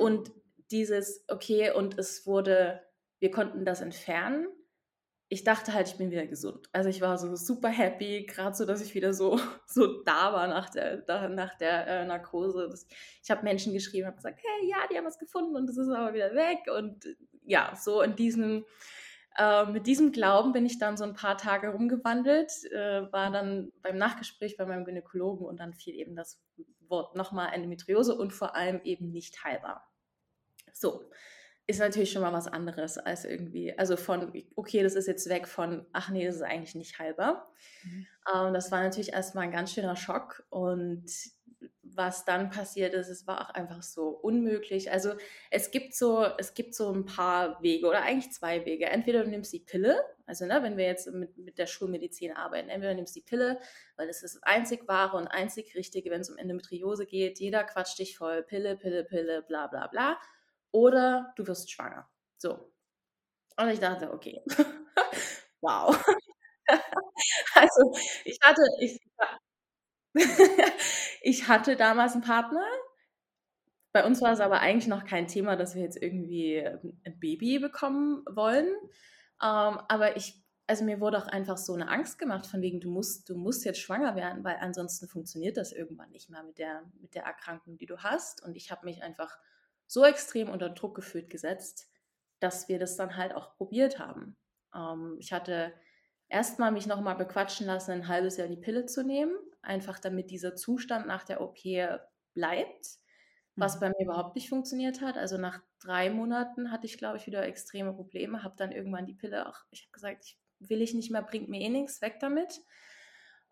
Und 0.00 0.32
dieses, 0.72 1.24
okay, 1.28 1.70
und 1.70 1.96
es 1.96 2.26
wurde, 2.26 2.82
wir 3.20 3.30
konnten 3.30 3.64
das 3.64 3.80
entfernen. 3.82 4.48
Ich 5.34 5.42
dachte 5.42 5.74
halt, 5.74 5.88
ich 5.88 5.96
bin 5.96 6.12
wieder 6.12 6.28
gesund. 6.28 6.68
Also 6.70 6.88
ich 6.88 7.00
war 7.00 7.18
so 7.18 7.34
super 7.34 7.68
happy, 7.68 8.24
gerade 8.24 8.54
so, 8.54 8.64
dass 8.64 8.80
ich 8.80 8.94
wieder 8.94 9.12
so, 9.12 9.40
so 9.66 10.04
da 10.04 10.32
war 10.32 10.46
nach 10.46 10.70
der, 10.70 10.98
da, 10.98 11.28
nach 11.28 11.58
der 11.58 11.88
äh, 11.88 12.04
Narkose. 12.04 12.68
Das, 12.70 12.86
ich 13.20 13.32
habe 13.32 13.42
Menschen 13.42 13.72
geschrieben, 13.72 14.06
habe 14.06 14.14
gesagt, 14.14 14.38
hey, 14.40 14.70
ja, 14.70 14.76
die 14.88 14.96
haben 14.96 15.04
was 15.04 15.18
gefunden 15.18 15.56
und 15.56 15.68
es 15.68 15.76
ist 15.76 15.88
aber 15.88 16.14
wieder 16.14 16.36
weg. 16.36 16.60
Und 16.72 17.04
ja, 17.44 17.74
so 17.74 18.00
in 18.00 18.14
diesem, 18.14 18.64
äh, 19.36 19.66
mit 19.66 19.88
diesem 19.88 20.12
Glauben 20.12 20.52
bin 20.52 20.66
ich 20.66 20.78
dann 20.78 20.96
so 20.96 21.02
ein 21.02 21.14
paar 21.14 21.36
Tage 21.36 21.70
rumgewandelt, 21.70 22.52
äh, 22.70 23.10
war 23.10 23.32
dann 23.32 23.72
beim 23.82 23.98
Nachgespräch 23.98 24.56
bei 24.56 24.66
meinem 24.66 24.84
Gynäkologen 24.84 25.44
und 25.44 25.58
dann 25.58 25.74
fiel 25.74 25.96
eben 25.96 26.14
das 26.14 26.40
Wort 26.86 27.16
nochmal 27.16 27.52
Endometriose 27.52 28.16
und 28.16 28.32
vor 28.32 28.54
allem 28.54 28.80
eben 28.84 29.10
nicht 29.10 29.42
heilbar. 29.42 29.90
So, 30.72 31.10
ist 31.66 31.80
natürlich 31.80 32.12
schon 32.12 32.22
mal 32.22 32.32
was 32.32 32.46
anderes 32.46 32.98
als 32.98 33.24
irgendwie, 33.24 33.76
also 33.78 33.96
von, 33.96 34.32
okay, 34.54 34.82
das 34.82 34.94
ist 34.94 35.06
jetzt 35.06 35.28
weg 35.28 35.48
von, 35.48 35.86
ach 35.92 36.10
nee, 36.10 36.26
das 36.26 36.36
ist 36.36 36.42
eigentlich 36.42 36.74
nicht 36.74 36.98
heilbar. 36.98 37.50
Mhm. 37.84 38.06
Ähm, 38.34 38.54
das 38.54 38.70
war 38.70 38.82
natürlich 38.82 39.12
erstmal 39.12 39.44
ein 39.44 39.52
ganz 39.52 39.72
schöner 39.72 39.96
Schock 39.96 40.44
und 40.50 41.06
was 41.82 42.24
dann 42.24 42.50
passiert 42.50 42.92
ist, 42.92 43.08
es 43.08 43.26
war 43.26 43.40
auch 43.40 43.50
einfach 43.54 43.82
so 43.82 44.08
unmöglich. 44.08 44.90
Also 44.90 45.14
es 45.50 45.70
gibt 45.70 45.94
so, 45.94 46.26
es 46.38 46.54
gibt 46.54 46.74
so 46.74 46.92
ein 46.92 47.06
paar 47.06 47.62
Wege 47.62 47.86
oder 47.86 48.02
eigentlich 48.02 48.32
zwei 48.32 48.66
Wege. 48.66 48.86
Entweder 48.86 49.24
du 49.24 49.30
nimmst 49.30 49.52
die 49.52 49.60
Pille, 49.60 49.98
also 50.26 50.44
ne, 50.44 50.62
wenn 50.62 50.76
wir 50.76 50.84
jetzt 50.84 51.10
mit, 51.12 51.38
mit 51.38 51.58
der 51.58 51.66
Schulmedizin 51.66 52.32
arbeiten, 52.32 52.68
entweder 52.68 52.92
du 52.92 52.96
nimmst 52.96 53.16
die 53.16 53.22
Pille, 53.22 53.58
weil 53.96 54.06
das 54.08 54.22
ist 54.22 54.34
das 54.34 54.42
einzig 54.42 54.86
wahre 54.88 55.16
und 55.16 55.28
einzig 55.28 55.74
richtige, 55.74 56.10
wenn 56.10 56.20
es 56.20 56.30
um 56.30 56.36
Endometriose 56.36 57.06
geht. 57.06 57.38
Jeder 57.38 57.64
quatscht 57.64 57.98
dich 57.98 58.18
voll, 58.18 58.42
Pille, 58.42 58.76
Pille, 58.76 59.04
Pille, 59.04 59.42
bla 59.42 59.66
bla 59.68 59.86
bla 59.86 60.18
oder 60.74 61.32
du 61.36 61.46
wirst 61.46 61.70
schwanger. 61.70 62.10
So. 62.36 62.72
Und 63.56 63.68
ich 63.68 63.78
dachte, 63.78 64.12
okay, 64.12 64.42
wow. 65.60 65.96
also 67.54 67.92
ich 68.24 68.38
hatte, 68.42 68.62
ich, 68.80 69.00
ich 71.22 71.48
hatte 71.48 71.76
damals 71.76 72.14
einen 72.14 72.22
Partner. 72.22 72.66
Bei 73.92 74.04
uns 74.04 74.20
war 74.20 74.32
es 74.32 74.40
aber 74.40 74.58
eigentlich 74.58 74.88
noch 74.88 75.04
kein 75.04 75.28
Thema, 75.28 75.54
dass 75.54 75.76
wir 75.76 75.82
jetzt 75.82 76.02
irgendwie 76.02 76.58
ein 77.04 77.20
Baby 77.20 77.60
bekommen 77.60 78.24
wollen. 78.28 78.66
Ähm, 79.40 79.78
aber 79.88 80.16
ich, 80.16 80.42
also 80.66 80.84
mir 80.84 80.98
wurde 80.98 81.18
auch 81.18 81.28
einfach 81.28 81.56
so 81.56 81.74
eine 81.74 81.88
Angst 81.88 82.18
gemacht, 82.18 82.46
von 82.46 82.60
wegen, 82.62 82.80
du 82.80 82.90
musst, 82.90 83.28
du 83.28 83.36
musst 83.36 83.64
jetzt 83.64 83.78
schwanger 83.78 84.16
werden, 84.16 84.42
weil 84.42 84.56
ansonsten 84.56 85.06
funktioniert 85.06 85.56
das 85.56 85.70
irgendwann 85.70 86.10
nicht 86.10 86.30
mehr 86.30 86.42
mit 86.42 86.58
der, 86.58 86.82
mit 87.00 87.14
der 87.14 87.22
Erkrankung, 87.22 87.78
die 87.78 87.86
du 87.86 87.98
hast. 87.98 88.42
Und 88.42 88.56
ich 88.56 88.72
habe 88.72 88.84
mich 88.84 89.04
einfach 89.04 89.38
so 89.86 90.04
extrem 90.04 90.48
unter 90.48 90.70
Druck 90.70 90.94
gefühlt 90.94 91.30
gesetzt, 91.30 91.88
dass 92.40 92.68
wir 92.68 92.78
das 92.78 92.96
dann 92.96 93.16
halt 93.16 93.34
auch 93.34 93.56
probiert 93.56 93.98
haben. 93.98 94.36
Ähm, 94.74 95.16
ich 95.18 95.32
hatte 95.32 95.72
erstmal 96.28 96.72
mich 96.72 96.86
nochmal 96.86 97.16
bequatschen 97.16 97.66
lassen, 97.66 97.92
ein 97.92 98.08
halbes 98.08 98.36
Jahr 98.36 98.48
die 98.48 98.56
Pille 98.56 98.86
zu 98.86 99.04
nehmen, 99.04 99.34
einfach 99.62 99.98
damit 99.98 100.30
dieser 100.30 100.56
Zustand 100.56 101.06
nach 101.06 101.24
der 101.24 101.40
OP 101.40 101.58
bleibt, 102.34 102.86
was 103.56 103.76
mhm. 103.76 103.80
bei 103.80 103.88
mir 103.90 104.04
überhaupt 104.04 104.34
nicht 104.34 104.48
funktioniert 104.48 105.00
hat. 105.00 105.16
Also 105.16 105.38
nach 105.38 105.60
drei 105.80 106.10
Monaten 106.10 106.70
hatte 106.70 106.86
ich, 106.86 106.98
glaube 106.98 107.18
ich, 107.18 107.26
wieder 107.26 107.44
extreme 107.44 107.92
Probleme, 107.92 108.42
habe 108.42 108.56
dann 108.56 108.72
irgendwann 108.72 109.06
die 109.06 109.14
Pille 109.14 109.48
auch, 109.48 109.58
ich 109.70 109.82
habe 109.82 109.92
gesagt, 109.92 110.24
ich 110.24 110.38
will 110.58 110.82
ich 110.82 110.94
nicht 110.94 111.10
mehr, 111.10 111.22
bringt 111.22 111.48
mir 111.48 111.60
eh 111.60 111.68
nichts, 111.68 112.00
weg 112.02 112.18
damit. 112.20 112.60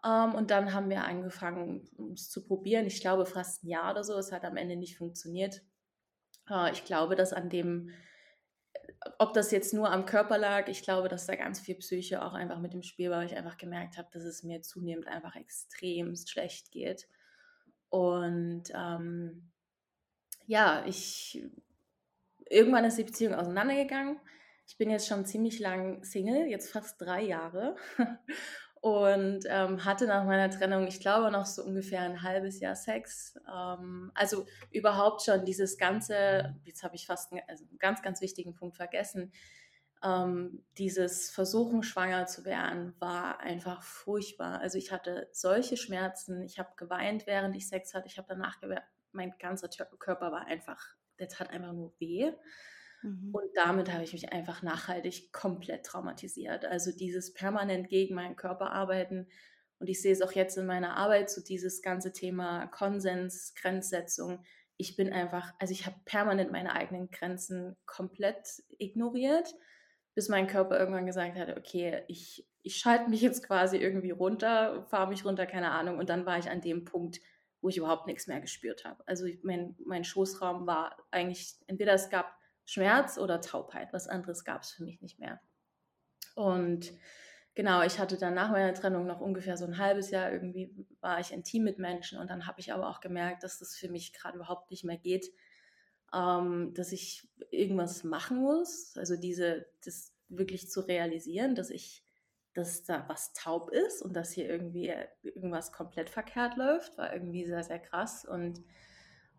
Um, 0.04 0.10
ähm, 0.10 0.34
und 0.34 0.50
dann 0.50 0.74
haben 0.74 0.90
wir 0.90 1.04
angefangen, 1.04 1.88
es 2.12 2.28
zu 2.28 2.44
probieren. 2.44 2.86
Ich 2.86 3.00
glaube 3.00 3.24
fast 3.24 3.62
ein 3.62 3.68
Jahr 3.68 3.92
oder 3.92 4.02
so. 4.02 4.18
Es 4.18 4.32
hat 4.32 4.44
am 4.44 4.56
Ende 4.56 4.74
nicht 4.74 4.96
funktioniert. 4.96 5.62
Äh, 6.50 6.72
ich 6.72 6.84
glaube, 6.84 7.16
dass 7.16 7.32
an 7.32 7.50
dem, 7.50 7.90
ob 9.18 9.32
das 9.32 9.50
jetzt 9.50 9.74
nur 9.74 9.90
am 9.90 10.06
Körper 10.06 10.38
lag, 10.38 10.68
ich 10.68 10.82
glaube, 10.82 11.08
dass 11.08 11.26
da 11.26 11.36
ganz 11.36 11.60
viel 11.60 11.76
Psyche 11.76 12.24
auch 12.24 12.34
einfach 12.34 12.60
mit 12.60 12.72
dem 12.72 12.82
Spiel 12.82 13.10
war, 13.10 13.18
weil 13.18 13.26
ich 13.26 13.36
einfach 13.36 13.58
gemerkt 13.58 13.98
habe, 13.98 14.08
dass 14.12 14.24
es 14.24 14.42
mir 14.42 14.62
zunehmend 14.62 15.08
einfach 15.08 15.36
extremst 15.36 16.30
schlecht 16.30 16.70
geht. 16.70 17.08
Und 17.88 18.64
ähm, 18.74 19.50
ja, 20.46 20.84
ich 20.86 21.44
irgendwann 22.48 22.84
ist 22.84 22.98
die 22.98 23.04
Beziehung 23.04 23.34
auseinandergegangen. 23.34 24.18
Ich 24.66 24.76
bin 24.78 24.90
jetzt 24.90 25.06
schon 25.08 25.26
ziemlich 25.26 25.58
lang 25.58 26.04
Single, 26.04 26.46
jetzt 26.46 26.70
fast 26.70 27.00
drei 27.00 27.22
Jahre. 27.22 27.76
Und 28.82 29.44
ähm, 29.48 29.84
hatte 29.84 30.08
nach 30.08 30.24
meiner 30.24 30.50
Trennung, 30.50 30.88
ich 30.88 30.98
glaube, 30.98 31.30
noch 31.30 31.46
so 31.46 31.62
ungefähr 31.62 32.00
ein 32.00 32.24
halbes 32.24 32.58
Jahr 32.58 32.74
Sex. 32.74 33.38
Ähm, 33.48 34.10
also 34.12 34.44
überhaupt 34.72 35.22
schon 35.22 35.44
dieses 35.44 35.78
ganze, 35.78 36.56
jetzt 36.64 36.82
habe 36.82 36.96
ich 36.96 37.06
fast 37.06 37.30
einen, 37.30 37.42
also 37.46 37.64
einen, 37.64 37.78
ganz, 37.78 38.02
ganz 38.02 38.20
wichtigen 38.20 38.56
Punkt 38.56 38.74
vergessen, 38.74 39.32
ähm, 40.02 40.64
dieses 40.78 41.30
Versuchen, 41.30 41.84
schwanger 41.84 42.26
zu 42.26 42.44
werden, 42.44 42.92
war 42.98 43.38
einfach 43.38 43.84
furchtbar. 43.84 44.58
Also 44.58 44.78
ich 44.78 44.90
hatte 44.90 45.28
solche 45.30 45.76
Schmerzen, 45.76 46.42
ich 46.42 46.58
habe 46.58 46.70
geweint, 46.76 47.28
während 47.28 47.54
ich 47.54 47.68
Sex 47.68 47.94
hatte, 47.94 48.08
ich 48.08 48.18
habe 48.18 48.26
danach 48.30 48.60
geweint, 48.60 48.82
mein 49.12 49.32
ganzer 49.38 49.68
Körper 50.00 50.32
war 50.32 50.46
einfach, 50.46 50.96
das 51.18 51.38
hat 51.38 51.50
einfach 51.50 51.72
nur 51.72 51.94
weh. 52.00 52.32
Mhm. 53.02 53.34
Und 53.34 53.44
damit 53.54 53.92
habe 53.92 54.04
ich 54.04 54.12
mich 54.12 54.32
einfach 54.32 54.62
nachhaltig 54.62 55.32
komplett 55.32 55.84
traumatisiert. 55.84 56.64
Also 56.64 56.92
dieses 56.92 57.32
permanent 57.32 57.88
gegen 57.88 58.14
meinen 58.14 58.36
Körper 58.36 58.70
arbeiten. 58.72 59.28
Und 59.78 59.88
ich 59.88 60.00
sehe 60.00 60.12
es 60.12 60.22
auch 60.22 60.32
jetzt 60.32 60.56
in 60.56 60.66
meiner 60.66 60.96
Arbeit, 60.96 61.30
so 61.30 61.42
dieses 61.42 61.82
ganze 61.82 62.12
Thema 62.12 62.66
Konsens, 62.68 63.54
Grenzsetzung. 63.54 64.44
Ich 64.76 64.96
bin 64.96 65.12
einfach, 65.12 65.52
also 65.58 65.72
ich 65.72 65.86
habe 65.86 65.96
permanent 66.04 66.52
meine 66.52 66.72
eigenen 66.74 67.10
Grenzen 67.10 67.76
komplett 67.84 68.62
ignoriert, 68.78 69.54
bis 70.14 70.28
mein 70.28 70.46
Körper 70.46 70.78
irgendwann 70.78 71.06
gesagt 71.06 71.36
hat, 71.36 71.56
okay, 71.56 72.02
ich, 72.08 72.46
ich 72.62 72.76
schalte 72.76 73.10
mich 73.10 73.22
jetzt 73.22 73.46
quasi 73.46 73.76
irgendwie 73.76 74.10
runter, 74.10 74.86
fahre 74.88 75.08
mich 75.08 75.24
runter, 75.24 75.46
keine 75.46 75.70
Ahnung. 75.70 75.98
Und 75.98 76.08
dann 76.08 76.26
war 76.26 76.38
ich 76.38 76.48
an 76.48 76.60
dem 76.60 76.84
Punkt, 76.84 77.20
wo 77.60 77.68
ich 77.68 77.76
überhaupt 77.76 78.06
nichts 78.06 78.26
mehr 78.26 78.40
gespürt 78.40 78.84
habe. 78.84 79.02
Also 79.06 79.26
mein, 79.42 79.76
mein 79.84 80.04
Schoßraum 80.04 80.66
war 80.66 80.96
eigentlich, 81.10 81.54
entweder 81.66 81.94
es 81.94 82.10
gab 82.10 82.36
Schmerz 82.64 83.18
oder 83.18 83.40
Taubheit. 83.40 83.92
Was 83.92 84.08
anderes 84.08 84.44
gab 84.44 84.62
es 84.62 84.70
für 84.70 84.84
mich 84.84 85.00
nicht 85.00 85.18
mehr. 85.18 85.40
Und 86.34 86.92
genau, 87.54 87.82
ich 87.82 87.98
hatte 87.98 88.16
dann 88.16 88.34
nach 88.34 88.50
meiner 88.50 88.74
Trennung 88.74 89.06
noch 89.06 89.20
ungefähr 89.20 89.56
so 89.56 89.64
ein 89.64 89.78
halbes 89.78 90.10
Jahr 90.10 90.32
irgendwie, 90.32 90.86
war 91.00 91.20
ich 91.20 91.32
intim 91.32 91.64
mit 91.64 91.78
Menschen 91.78 92.18
und 92.18 92.30
dann 92.30 92.46
habe 92.46 92.60
ich 92.60 92.72
aber 92.72 92.88
auch 92.88 93.00
gemerkt, 93.00 93.42
dass 93.42 93.58
das 93.58 93.76
für 93.76 93.88
mich 93.88 94.12
gerade 94.12 94.36
überhaupt 94.36 94.70
nicht 94.70 94.84
mehr 94.84 94.96
geht, 94.96 95.30
ähm, 96.14 96.72
dass 96.74 96.92
ich 96.92 97.28
irgendwas 97.50 98.04
machen 98.04 98.38
muss. 98.38 98.96
Also 98.96 99.16
diese, 99.16 99.66
das 99.84 100.14
wirklich 100.28 100.70
zu 100.70 100.80
realisieren, 100.80 101.54
dass 101.54 101.70
ich, 101.70 102.04
dass 102.54 102.84
da 102.84 103.08
was 103.08 103.32
taub 103.32 103.70
ist 103.70 104.02
und 104.02 104.14
dass 104.14 104.32
hier 104.32 104.48
irgendwie 104.48 104.92
irgendwas 105.22 105.72
komplett 105.72 106.10
verkehrt 106.10 106.56
läuft, 106.56 106.96
war 106.98 107.12
irgendwie 107.12 107.44
sehr, 107.46 107.62
sehr 107.62 107.78
krass. 107.78 108.24
Und 108.24 108.62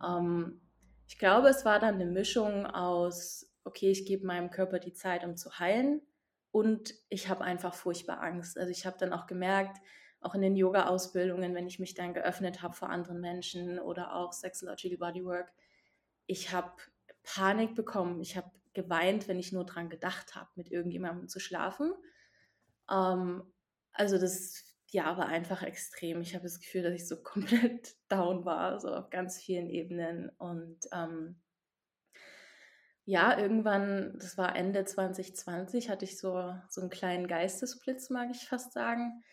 ähm, 0.04 0.62
ich 1.08 1.18
glaube, 1.18 1.50
es 1.50 1.66
war 1.66 1.80
dann 1.80 1.96
eine 1.96 2.06
Mischung 2.06 2.66
aus, 2.66 3.48
okay, 3.64 3.92
ich 3.92 4.06
gebe 4.06 4.26
meinem 4.26 4.52
Körper 4.52 4.80
die 4.80 4.94
Zeit, 4.94 5.24
um 5.24 5.36
zu 5.36 5.60
heilen 5.60 6.02
und 6.52 6.94
ich 7.10 7.30
habe 7.30 7.44
einfach 7.44 7.74
furchtbar 7.74 8.22
Angst. 8.22 8.58
Also 8.58 8.72
ich 8.72 8.86
habe 8.86 8.98
dann 9.00 9.14
auch 9.14 9.28
gemerkt, 9.28 9.78
auch 10.22 10.36
in 10.36 10.42
den 10.42 10.56
Yoga-Ausbildungen, 10.56 11.54
wenn 11.54 11.68
ich 11.68 11.80
mich 11.80 11.96
dann 11.96 12.14
geöffnet 12.14 12.62
habe 12.62 12.74
vor 12.74 12.90
anderen 12.90 13.20
Menschen 13.20 13.80
oder 13.80 14.16
auch 14.16 14.32
Sexological 14.32 14.98
Bodywork, 14.98 15.52
ich 16.26 16.54
habe 16.54 16.72
Panik 17.24 17.76
bekommen. 17.76 18.22
Ich 18.22 18.38
habe 18.38 18.52
geweint, 18.74 19.28
wenn 19.28 19.40
ich 19.40 19.52
nur 19.52 19.66
daran 19.66 19.90
gedacht 19.90 20.36
habe, 20.36 20.50
mit 20.56 20.72
irgendjemandem 20.72 21.28
zu 21.28 21.40
schlafen. 21.40 21.94
Ähm, 22.90 23.44
also 23.92 24.18
das 24.18 24.73
ja, 24.94 25.18
war 25.18 25.26
einfach 25.26 25.64
extrem. 25.64 26.22
Ich 26.22 26.36
habe 26.36 26.44
das 26.44 26.60
Gefühl, 26.60 26.84
dass 26.84 26.94
ich 26.94 27.08
so 27.08 27.18
komplett 27.24 27.96
down 28.10 28.46
war, 28.46 28.80
so 28.80 28.90
auf 28.90 29.10
ganz 29.10 29.40
vielen 29.40 29.70
Ebenen. 29.70 30.30
Und 30.38 30.78
ähm, 30.92 31.42
ja, 33.06 33.38
irgendwann, 33.38 34.18
das 34.20 34.38
war 34.38 34.56
Ende 34.56 34.86
2020, 34.86 35.90
hatte 35.90 36.06
ich 36.06 36.20
so, 36.20 36.56
so 36.70 36.82
einen 36.82 36.92
kleinen 36.92 37.28
Geistesblitz, 37.28 38.12
mag 38.12 38.30
ich 38.32 38.48
fast 38.48 38.72
sagen, 38.72 39.24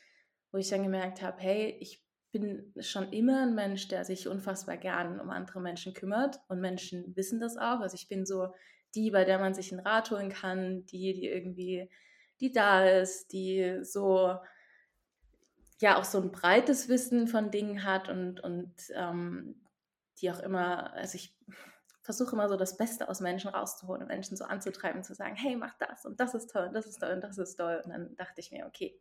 wo 0.51 0.59
ich 0.59 0.71
dann 0.71 0.83
gemerkt 0.83 1.23
habe, 1.23 1.39
hey, 1.41 1.77
ich 1.79 2.03
bin 2.33 2.73
schon 2.81 3.13
immer 3.13 3.43
ein 3.43 3.55
Mensch, 3.55 3.89
der 3.89 4.05
sich 4.05 4.29
unfassbar 4.29 4.79
gern 4.79 5.21
um 5.21 5.31
andere 5.31 5.61
Menschen 5.61 5.93
kümmert 5.93 6.41
und 6.49 6.61
Menschen 6.61 7.15
wissen 7.17 7.39
das 7.39 7.57
auch. 7.57 7.81
Also 7.81 7.97
ich 7.97 8.09
bin 8.09 8.25
so 8.25 8.55
die, 8.95 9.11
bei 9.11 9.25
der 9.25 9.39
man 9.39 9.53
sich 9.55 9.73
einen 9.73 9.87
Rat 9.87 10.11
holen 10.11 10.31
kann, 10.31 10.87
die, 10.87 11.13
die 11.13 11.27
irgendwie, 11.27 11.91
die 12.41 12.51
da 12.51 12.89
ist, 12.89 13.33
die 13.33 13.81
so, 13.83 14.37
ja, 15.81 15.99
auch 15.99 16.05
so 16.05 16.21
ein 16.21 16.31
breites 16.31 16.89
Wissen 16.89 17.27
von 17.27 17.51
Dingen 17.51 17.85
hat 17.85 18.09
und, 18.09 18.41
und 18.41 18.75
ähm, 18.95 19.67
die 20.21 20.31
auch 20.31 20.41
immer, 20.41 20.93
also 20.93 21.17
ich 21.17 21.35
versuche 22.03 22.35
immer 22.35 22.49
so 22.49 22.57
das 22.57 22.77
Beste 22.77 23.09
aus 23.09 23.21
Menschen 23.21 23.51
rauszuholen 23.51 24.03
und 24.03 24.09
Menschen 24.09 24.37
so 24.37 24.45
anzutreiben, 24.45 25.03
zu 25.03 25.15
sagen, 25.15 25.37
hey, 25.37 25.57
mach 25.57 25.75
das 25.79 26.05
und 26.05 26.21
das 26.21 26.35
ist 26.35 26.51
toll 26.51 26.67
und 26.67 26.75
das 26.75 26.87
ist 26.87 26.99
toll 26.99 27.13
und 27.13 27.23
das 27.23 27.39
ist 27.39 27.57
toll. 27.57 27.81
Und 27.85 27.91
dann 27.91 28.17
dachte 28.17 28.41
ich 28.41 28.53
mir, 28.53 28.67
okay, 28.67 29.01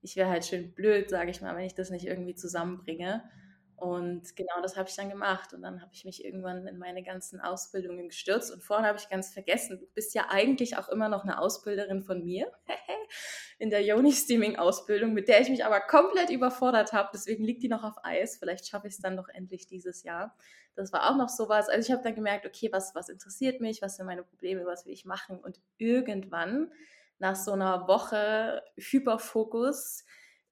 ich 0.00 0.16
wäre 0.16 0.30
halt 0.30 0.46
schön 0.46 0.72
blöd, 0.74 1.10
sage 1.10 1.30
ich 1.30 1.42
mal, 1.42 1.54
wenn 1.54 1.64
ich 1.64 1.74
das 1.74 1.90
nicht 1.90 2.06
irgendwie 2.06 2.34
zusammenbringe. 2.34 3.28
Und 3.76 4.34
genau 4.36 4.62
das 4.62 4.76
habe 4.76 4.88
ich 4.88 4.96
dann 4.96 5.10
gemacht. 5.10 5.52
Und 5.52 5.60
dann 5.62 5.82
habe 5.82 5.90
ich 5.92 6.04
mich 6.06 6.24
irgendwann 6.24 6.66
in 6.66 6.78
meine 6.78 7.02
ganzen 7.02 7.40
Ausbildungen 7.40 8.08
gestürzt. 8.08 8.50
Und 8.50 8.62
vorhin 8.62 8.86
habe 8.86 8.98
ich 8.98 9.10
ganz 9.10 9.32
vergessen, 9.32 9.78
du 9.78 9.86
bist 9.94 10.14
ja 10.14 10.26
eigentlich 10.30 10.78
auch 10.78 10.88
immer 10.88 11.08
noch 11.10 11.24
eine 11.24 11.38
Ausbilderin 11.38 12.02
von 12.02 12.24
mir 12.24 12.50
in 13.58 13.68
der 13.68 13.82
Yoni-Steaming-Ausbildung, 13.84 15.12
mit 15.12 15.28
der 15.28 15.42
ich 15.42 15.50
mich 15.50 15.64
aber 15.64 15.80
komplett 15.80 16.30
überfordert 16.30 16.94
habe. 16.94 17.10
Deswegen 17.12 17.44
liegt 17.44 17.62
die 17.62 17.68
noch 17.68 17.84
auf 17.84 18.02
Eis. 18.02 18.38
Vielleicht 18.38 18.66
schaffe 18.66 18.86
ich 18.86 18.94
es 18.94 19.00
dann 19.00 19.14
noch 19.14 19.28
endlich 19.28 19.66
dieses 19.66 20.02
Jahr. 20.04 20.34
Das 20.74 20.92
war 20.94 21.10
auch 21.10 21.16
noch 21.16 21.28
sowas. 21.28 21.68
Also 21.68 21.86
ich 21.86 21.92
habe 21.92 22.02
dann 22.02 22.14
gemerkt, 22.14 22.46
okay, 22.46 22.70
was, 22.72 22.94
was 22.94 23.10
interessiert 23.10 23.60
mich, 23.60 23.82
was 23.82 23.96
sind 23.96 24.06
meine 24.06 24.22
Probleme, 24.22 24.64
was 24.64 24.86
will 24.86 24.92
ich 24.94 25.04
machen. 25.04 25.38
Und 25.38 25.60
irgendwann, 25.76 26.72
nach 27.18 27.36
so 27.36 27.52
einer 27.52 27.88
Woche 27.88 28.62
Hyperfokus, 28.76 30.04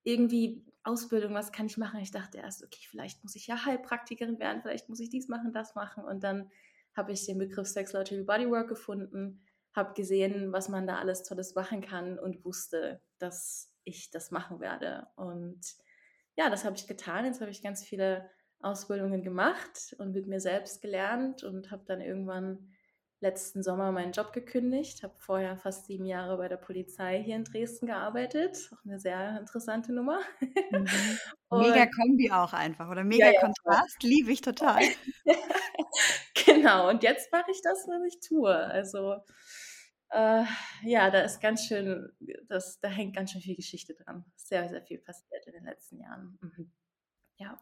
irgendwie 0.02 0.62
Ausbildung, 0.84 1.34
was 1.34 1.50
kann 1.50 1.66
ich 1.66 1.78
machen? 1.78 2.00
Ich 2.00 2.10
dachte 2.10 2.38
erst, 2.38 2.62
okay, 2.62 2.86
vielleicht 2.88 3.22
muss 3.24 3.34
ich 3.34 3.46
ja 3.46 3.64
Heilpraktikerin 3.64 4.38
werden, 4.38 4.62
vielleicht 4.62 4.88
muss 4.88 5.00
ich 5.00 5.10
dies 5.10 5.28
machen, 5.28 5.52
das 5.52 5.74
machen. 5.74 6.04
Und 6.04 6.22
dann 6.22 6.50
habe 6.94 7.12
ich 7.12 7.26
den 7.26 7.38
Begriff 7.38 7.66
Sexuality 7.66 8.22
Bodywork 8.22 8.68
gefunden, 8.68 9.44
habe 9.74 9.94
gesehen, 9.94 10.52
was 10.52 10.68
man 10.68 10.86
da 10.86 10.98
alles 10.98 11.24
Tolles 11.24 11.54
machen 11.54 11.80
kann 11.80 12.18
und 12.18 12.44
wusste, 12.44 13.00
dass 13.18 13.72
ich 13.84 14.10
das 14.10 14.30
machen 14.30 14.60
werde. 14.60 15.08
Und 15.16 15.60
ja, 16.36 16.50
das 16.50 16.64
habe 16.64 16.76
ich 16.76 16.86
getan. 16.86 17.24
Jetzt 17.24 17.40
habe 17.40 17.50
ich 17.50 17.62
ganz 17.62 17.82
viele 17.82 18.30
Ausbildungen 18.60 19.22
gemacht 19.22 19.94
und 19.98 20.12
mit 20.12 20.26
mir 20.26 20.40
selbst 20.40 20.80
gelernt 20.80 21.42
und 21.42 21.70
habe 21.70 21.84
dann 21.86 22.00
irgendwann 22.00 22.70
letzten 23.20 23.62
Sommer 23.62 23.90
meinen 23.92 24.12
Job 24.12 24.32
gekündigt, 24.32 25.02
habe 25.02 25.14
vorher 25.18 25.56
fast 25.56 25.86
sieben 25.86 26.04
Jahre 26.04 26.36
bei 26.36 26.48
der 26.48 26.56
Polizei 26.56 27.22
hier 27.22 27.36
in 27.36 27.44
Dresden 27.44 27.86
gearbeitet. 27.86 28.70
Auch 28.72 28.84
eine 28.84 28.98
sehr 28.98 29.38
interessante 29.38 29.92
Nummer. 29.92 30.20
Mhm. 30.70 30.86
mega 31.50 31.86
Kombi 31.86 32.30
auch 32.30 32.52
einfach 32.52 32.90
oder 32.90 33.04
mega 33.04 33.30
ja, 33.30 33.40
Kontrast, 33.40 34.02
ja. 34.02 34.08
liebe 34.08 34.32
ich 34.32 34.40
total. 34.40 34.82
genau, 36.46 36.90
und 36.90 37.02
jetzt 37.02 37.32
mache 37.32 37.50
ich 37.50 37.62
das, 37.62 37.86
was 37.88 38.02
ich 38.06 38.20
tue. 38.20 38.54
Also 38.54 39.16
äh, 40.10 40.44
ja, 40.84 41.10
da 41.10 41.22
ist 41.22 41.40
ganz 41.40 41.66
schön, 41.66 42.12
das, 42.48 42.78
da 42.80 42.88
hängt 42.88 43.16
ganz 43.16 43.32
schön 43.32 43.40
viel 43.40 43.56
Geschichte 43.56 43.94
dran. 43.94 44.24
Sehr, 44.36 44.68
sehr 44.68 44.82
viel 44.82 44.98
passiert 44.98 45.46
in 45.46 45.54
den 45.54 45.64
letzten 45.64 45.98
Jahren. 45.98 46.38
Mhm. 46.40 46.72
Ja. 47.36 47.58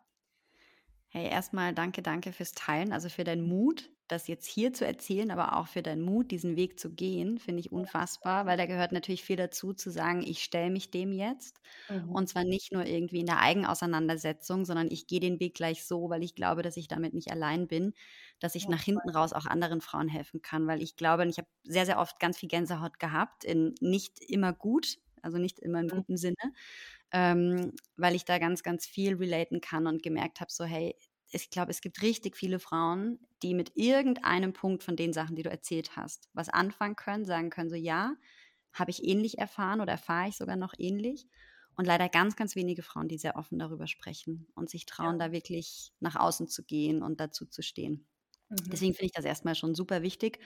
Hey, 1.15 1.29
erstmal 1.29 1.75
danke, 1.75 2.01
danke 2.01 2.33
fürs 2.33 2.53
Teilen, 2.53 2.91
also 2.91 3.11
für 3.11 3.23
deinen 3.23 3.47
Mut, 3.47 3.91
das 4.09 4.29
jetzt 4.29 4.47
hier 4.47 4.73
zu 4.73 4.87
erzählen, 4.87 5.31
aber 5.31 5.59
auch 5.59 5.67
für 5.67 5.83
deinen 5.83 6.01
Mut, 6.01 6.31
diesen 6.31 6.57
Weg 6.57 6.81
zu 6.81 6.91
gehen, 6.91 7.39
finde 7.39 7.61
ich 7.61 7.71
unfassbar, 7.71 8.47
weil 8.47 8.57
da 8.57 8.65
gehört 8.65 8.93
natürlich 8.93 9.23
viel 9.23 9.37
dazu, 9.37 9.75
zu 9.75 9.91
sagen, 9.91 10.23
ich 10.23 10.43
stelle 10.43 10.71
mich 10.71 10.91
dem 10.91 11.13
jetzt. 11.13 11.61
Mhm. 11.91 12.13
Und 12.13 12.31
zwar 12.31 12.45
nicht 12.45 12.73
nur 12.73 12.87
irgendwie 12.87 13.21
in 13.21 13.27
der 13.27 13.41
Eigenauseinandersetzung, 13.41 14.65
sondern 14.65 14.91
ich 14.91 15.07
gehe 15.07 15.21
den 15.21 15.39
Weg 15.39 15.53
gleich 15.53 15.85
so, 15.85 16.09
weil 16.09 16.23
ich 16.23 16.35
glaube, 16.35 16.63
dass 16.63 16.79
ich 16.79 16.89
damit 16.89 17.13
nicht 17.13 17.31
allein 17.31 17.69
bin, 17.69 17.93
dass 18.41 18.55
ich 18.55 18.65
ja, 18.65 18.71
nach 18.71 18.83
hinten 18.83 19.11
raus 19.11 19.35
auch 19.35 19.45
anderen 19.45 19.83
Frauen 19.83 20.09
helfen 20.09 20.41
kann, 20.41 20.67
weil 20.67 20.81
ich 20.83 20.97
glaube, 20.97 21.25
und 21.25 21.29
ich 21.29 21.37
habe 21.37 21.49
sehr, 21.65 21.85
sehr 21.85 21.99
oft 21.99 22.21
ganz 22.21 22.39
viel 22.39 22.49
Gänsehaut 22.49 22.99
gehabt, 22.99 23.45
in 23.45 23.75
nicht 23.81 24.19
immer 24.19 24.55
gut, 24.55 24.97
also 25.21 25.37
nicht 25.37 25.59
immer 25.59 25.81
im 25.81 25.87
mhm. 25.87 25.91
guten 25.91 26.17
Sinne, 26.17 26.55
ähm, 27.13 27.73
weil 27.97 28.15
ich 28.15 28.25
da 28.25 28.39
ganz, 28.39 28.63
ganz 28.63 28.87
viel 28.87 29.15
relaten 29.17 29.61
kann 29.61 29.87
und 29.87 30.03
gemerkt 30.03 30.41
habe, 30.41 30.51
so 30.53 30.65
hey, 30.65 30.97
ich 31.31 31.51
glaube, 31.51 31.71
es 31.71 31.81
gibt 31.81 32.03
richtig 32.03 32.37
viele 32.37 32.59
Frauen, 32.59 33.21
die 33.43 33.55
mit 33.55 33.73
irgendeinem 33.77 34.53
Punkt 34.53 34.83
von 34.83 34.97
den 34.97 35.13
Sachen, 35.13 35.35
die 35.37 35.43
du 35.43 35.51
erzählt 35.51 35.97
hast, 35.97 36.29
was 36.35 36.49
anfangen 36.51 36.97
können, 36.97 37.25
sagen 37.25 37.51
können, 37.51 37.71
so 37.71 37.77
ja, 37.77 38.15
habe 38.73 38.91
ich 38.91 39.05
ähnlich 39.05 39.39
erfahren 39.39 39.81
oder 39.81 39.93
erfahre 39.93 40.29
ich 40.29 40.37
sogar 40.37 40.57
noch 40.57 40.75
ähnlich. 40.79 41.27
Und 41.75 41.87
leider 41.87 42.09
ganz, 42.11 42.37
ganz 42.37 42.55
wenige 42.55 42.83
Frauen, 42.83 43.09
die 43.09 43.17
sehr 43.19 43.37
offen 43.37 43.59
darüber 43.59 43.87
sprechen 43.87 44.47
und 44.55 44.69
sich 44.69 44.85
trauen, 44.85 45.19
ja. 45.19 45.19
da 45.19 45.33
wirklich 45.33 45.93
nach 46.01 46.17
außen 46.17 46.47
zu 46.49 46.65
gehen 46.65 47.03
und 47.03 47.19
dazu 47.19 47.47
zu 47.47 47.63
stehen. 47.63 48.07
Mhm. 48.51 48.73
Deswegen 48.73 48.95
finde 48.95 49.07
ich 49.07 49.13
das 49.13 49.25
erstmal 49.25 49.55
schon 49.55 49.75
super 49.75 50.03
wichtig. 50.03 50.41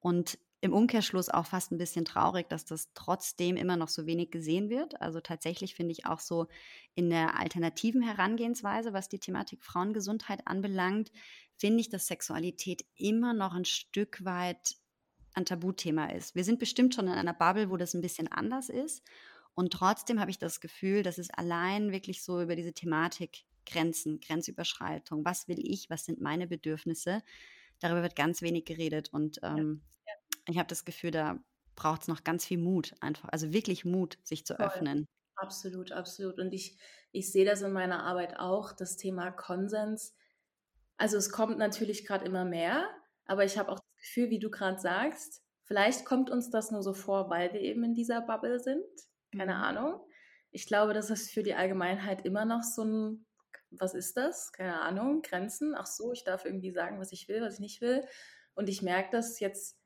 Und 0.00 0.38
im 0.60 0.72
Umkehrschluss 0.72 1.28
auch 1.28 1.46
fast 1.46 1.70
ein 1.70 1.78
bisschen 1.78 2.04
traurig, 2.04 2.48
dass 2.48 2.64
das 2.64 2.90
trotzdem 2.94 3.56
immer 3.56 3.76
noch 3.76 3.88
so 3.88 4.06
wenig 4.06 4.30
gesehen 4.30 4.70
wird. 4.70 5.00
Also 5.00 5.20
tatsächlich 5.20 5.74
finde 5.74 5.92
ich 5.92 6.06
auch 6.06 6.18
so 6.18 6.48
in 6.94 7.10
der 7.10 7.38
alternativen 7.38 8.02
Herangehensweise, 8.02 8.92
was 8.92 9.08
die 9.08 9.20
Thematik 9.20 9.62
Frauengesundheit 9.62 10.46
anbelangt, 10.46 11.12
finde 11.56 11.80
ich, 11.80 11.88
dass 11.88 12.08
Sexualität 12.08 12.84
immer 12.96 13.34
noch 13.34 13.54
ein 13.54 13.64
Stück 13.64 14.24
weit 14.24 14.76
ein 15.34 15.44
Tabuthema 15.44 16.06
ist. 16.06 16.34
Wir 16.34 16.42
sind 16.42 16.58
bestimmt 16.58 16.94
schon 16.94 17.06
in 17.06 17.12
einer 17.12 17.34
Bubble, 17.34 17.70
wo 17.70 17.76
das 17.76 17.94
ein 17.94 18.00
bisschen 18.00 18.26
anders 18.26 18.68
ist. 18.68 19.04
Und 19.54 19.72
trotzdem 19.72 20.20
habe 20.20 20.30
ich 20.30 20.38
das 20.38 20.60
Gefühl, 20.60 21.02
dass 21.02 21.18
es 21.18 21.30
allein 21.30 21.92
wirklich 21.92 22.22
so 22.22 22.42
über 22.42 22.56
diese 22.56 22.72
Thematik 22.72 23.44
Grenzen, 23.64 24.20
Grenzüberschreitung, 24.20 25.24
was 25.24 25.46
will 25.46 25.58
ich, 25.58 25.90
was 25.90 26.04
sind 26.04 26.20
meine 26.20 26.46
Bedürfnisse, 26.46 27.22
darüber 27.80 28.02
wird 28.02 28.16
ganz 28.16 28.40
wenig 28.40 28.64
geredet. 28.64 29.12
Und 29.12 29.40
ähm, 29.42 29.82
ich 30.48 30.58
habe 30.58 30.68
das 30.68 30.84
Gefühl, 30.84 31.10
da 31.10 31.38
braucht 31.76 32.02
es 32.02 32.08
noch 32.08 32.24
ganz 32.24 32.44
viel 32.44 32.58
Mut, 32.58 32.94
einfach, 33.00 33.28
also 33.30 33.52
wirklich 33.52 33.84
Mut, 33.84 34.18
sich 34.24 34.44
zu 34.44 34.56
Voll. 34.56 34.66
öffnen. 34.66 35.06
Absolut, 35.36 35.92
absolut. 35.92 36.40
Und 36.40 36.52
ich, 36.52 36.76
ich 37.12 37.30
sehe 37.30 37.44
das 37.44 37.62
in 37.62 37.72
meiner 37.72 38.02
Arbeit 38.02 38.38
auch, 38.38 38.72
das 38.72 38.96
Thema 38.96 39.30
Konsens. 39.30 40.14
Also 40.96 41.16
es 41.16 41.30
kommt 41.30 41.58
natürlich 41.58 42.04
gerade 42.04 42.24
immer 42.24 42.44
mehr, 42.44 42.88
aber 43.24 43.44
ich 43.44 43.56
habe 43.56 43.70
auch 43.70 43.78
das 43.78 43.96
Gefühl, 44.00 44.30
wie 44.30 44.40
du 44.40 44.50
gerade 44.50 44.80
sagst, 44.80 45.42
vielleicht 45.62 46.04
kommt 46.04 46.30
uns 46.30 46.50
das 46.50 46.72
nur 46.72 46.82
so 46.82 46.92
vor, 46.92 47.30
weil 47.30 47.52
wir 47.52 47.60
eben 47.60 47.84
in 47.84 47.94
dieser 47.94 48.20
Bubble 48.20 48.58
sind. 48.58 48.84
Keine 49.30 49.54
mhm. 49.54 49.62
Ahnung. 49.62 50.00
Ich 50.50 50.66
glaube, 50.66 50.94
das 50.94 51.10
ist 51.10 51.30
für 51.30 51.44
die 51.44 51.54
Allgemeinheit 51.54 52.24
immer 52.24 52.44
noch 52.44 52.64
so 52.64 52.84
ein, 52.84 53.26
was 53.70 53.94
ist 53.94 54.16
das? 54.16 54.50
Keine 54.50 54.80
Ahnung, 54.80 55.22
Grenzen. 55.22 55.74
Ach 55.76 55.86
so, 55.86 56.10
ich 56.12 56.24
darf 56.24 56.44
irgendwie 56.44 56.72
sagen, 56.72 56.98
was 56.98 57.12
ich 57.12 57.28
will, 57.28 57.42
was 57.42 57.54
ich 57.54 57.60
nicht 57.60 57.80
will. 57.80 58.04
Und 58.54 58.68
ich 58.68 58.82
merke 58.82 59.10
das 59.12 59.38
jetzt 59.38 59.77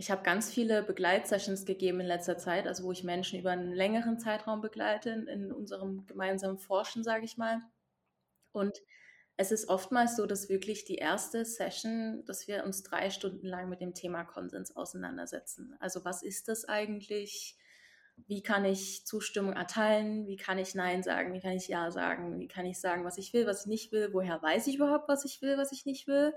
ich 0.00 0.10
habe 0.10 0.22
ganz 0.22 0.50
viele 0.50 0.82
Begleitsessions 0.82 1.66
gegeben 1.66 2.00
in 2.00 2.06
letzter 2.06 2.38
Zeit, 2.38 2.66
also 2.66 2.84
wo 2.84 2.92
ich 2.92 3.04
Menschen 3.04 3.38
über 3.38 3.50
einen 3.50 3.74
längeren 3.74 4.18
Zeitraum 4.18 4.62
begleite 4.62 5.10
in 5.10 5.52
unserem 5.52 6.06
gemeinsamen 6.06 6.56
Forschen, 6.56 7.04
sage 7.04 7.26
ich 7.26 7.36
mal. 7.36 7.60
Und 8.52 8.80
es 9.36 9.52
ist 9.52 9.68
oftmals 9.68 10.16
so, 10.16 10.24
dass 10.24 10.48
wirklich 10.48 10.86
die 10.86 10.94
erste 10.94 11.44
Session, 11.44 12.24
dass 12.24 12.48
wir 12.48 12.64
uns 12.64 12.82
drei 12.82 13.10
Stunden 13.10 13.46
lang 13.46 13.68
mit 13.68 13.82
dem 13.82 13.92
Thema 13.92 14.24
Konsens 14.24 14.74
auseinandersetzen. 14.74 15.76
Also 15.80 16.02
was 16.02 16.22
ist 16.22 16.48
das 16.48 16.64
eigentlich? 16.64 17.58
Wie 18.26 18.42
kann 18.42 18.64
ich 18.64 19.04
Zustimmung 19.04 19.52
erteilen? 19.52 20.26
Wie 20.26 20.36
kann 20.36 20.56
ich 20.56 20.74
Nein 20.74 21.02
sagen? 21.02 21.34
Wie 21.34 21.40
kann 21.40 21.52
ich 21.52 21.68
Ja 21.68 21.90
sagen? 21.90 22.40
Wie 22.40 22.48
kann 22.48 22.64
ich 22.64 22.80
sagen, 22.80 23.04
was 23.04 23.18
ich 23.18 23.34
will, 23.34 23.46
was 23.46 23.62
ich 23.62 23.66
nicht 23.66 23.92
will? 23.92 24.14
Woher 24.14 24.40
weiß 24.40 24.66
ich 24.66 24.76
überhaupt, 24.76 25.10
was 25.10 25.26
ich 25.26 25.42
will, 25.42 25.58
was 25.58 25.72
ich 25.72 25.84
nicht 25.84 26.06
will? 26.06 26.32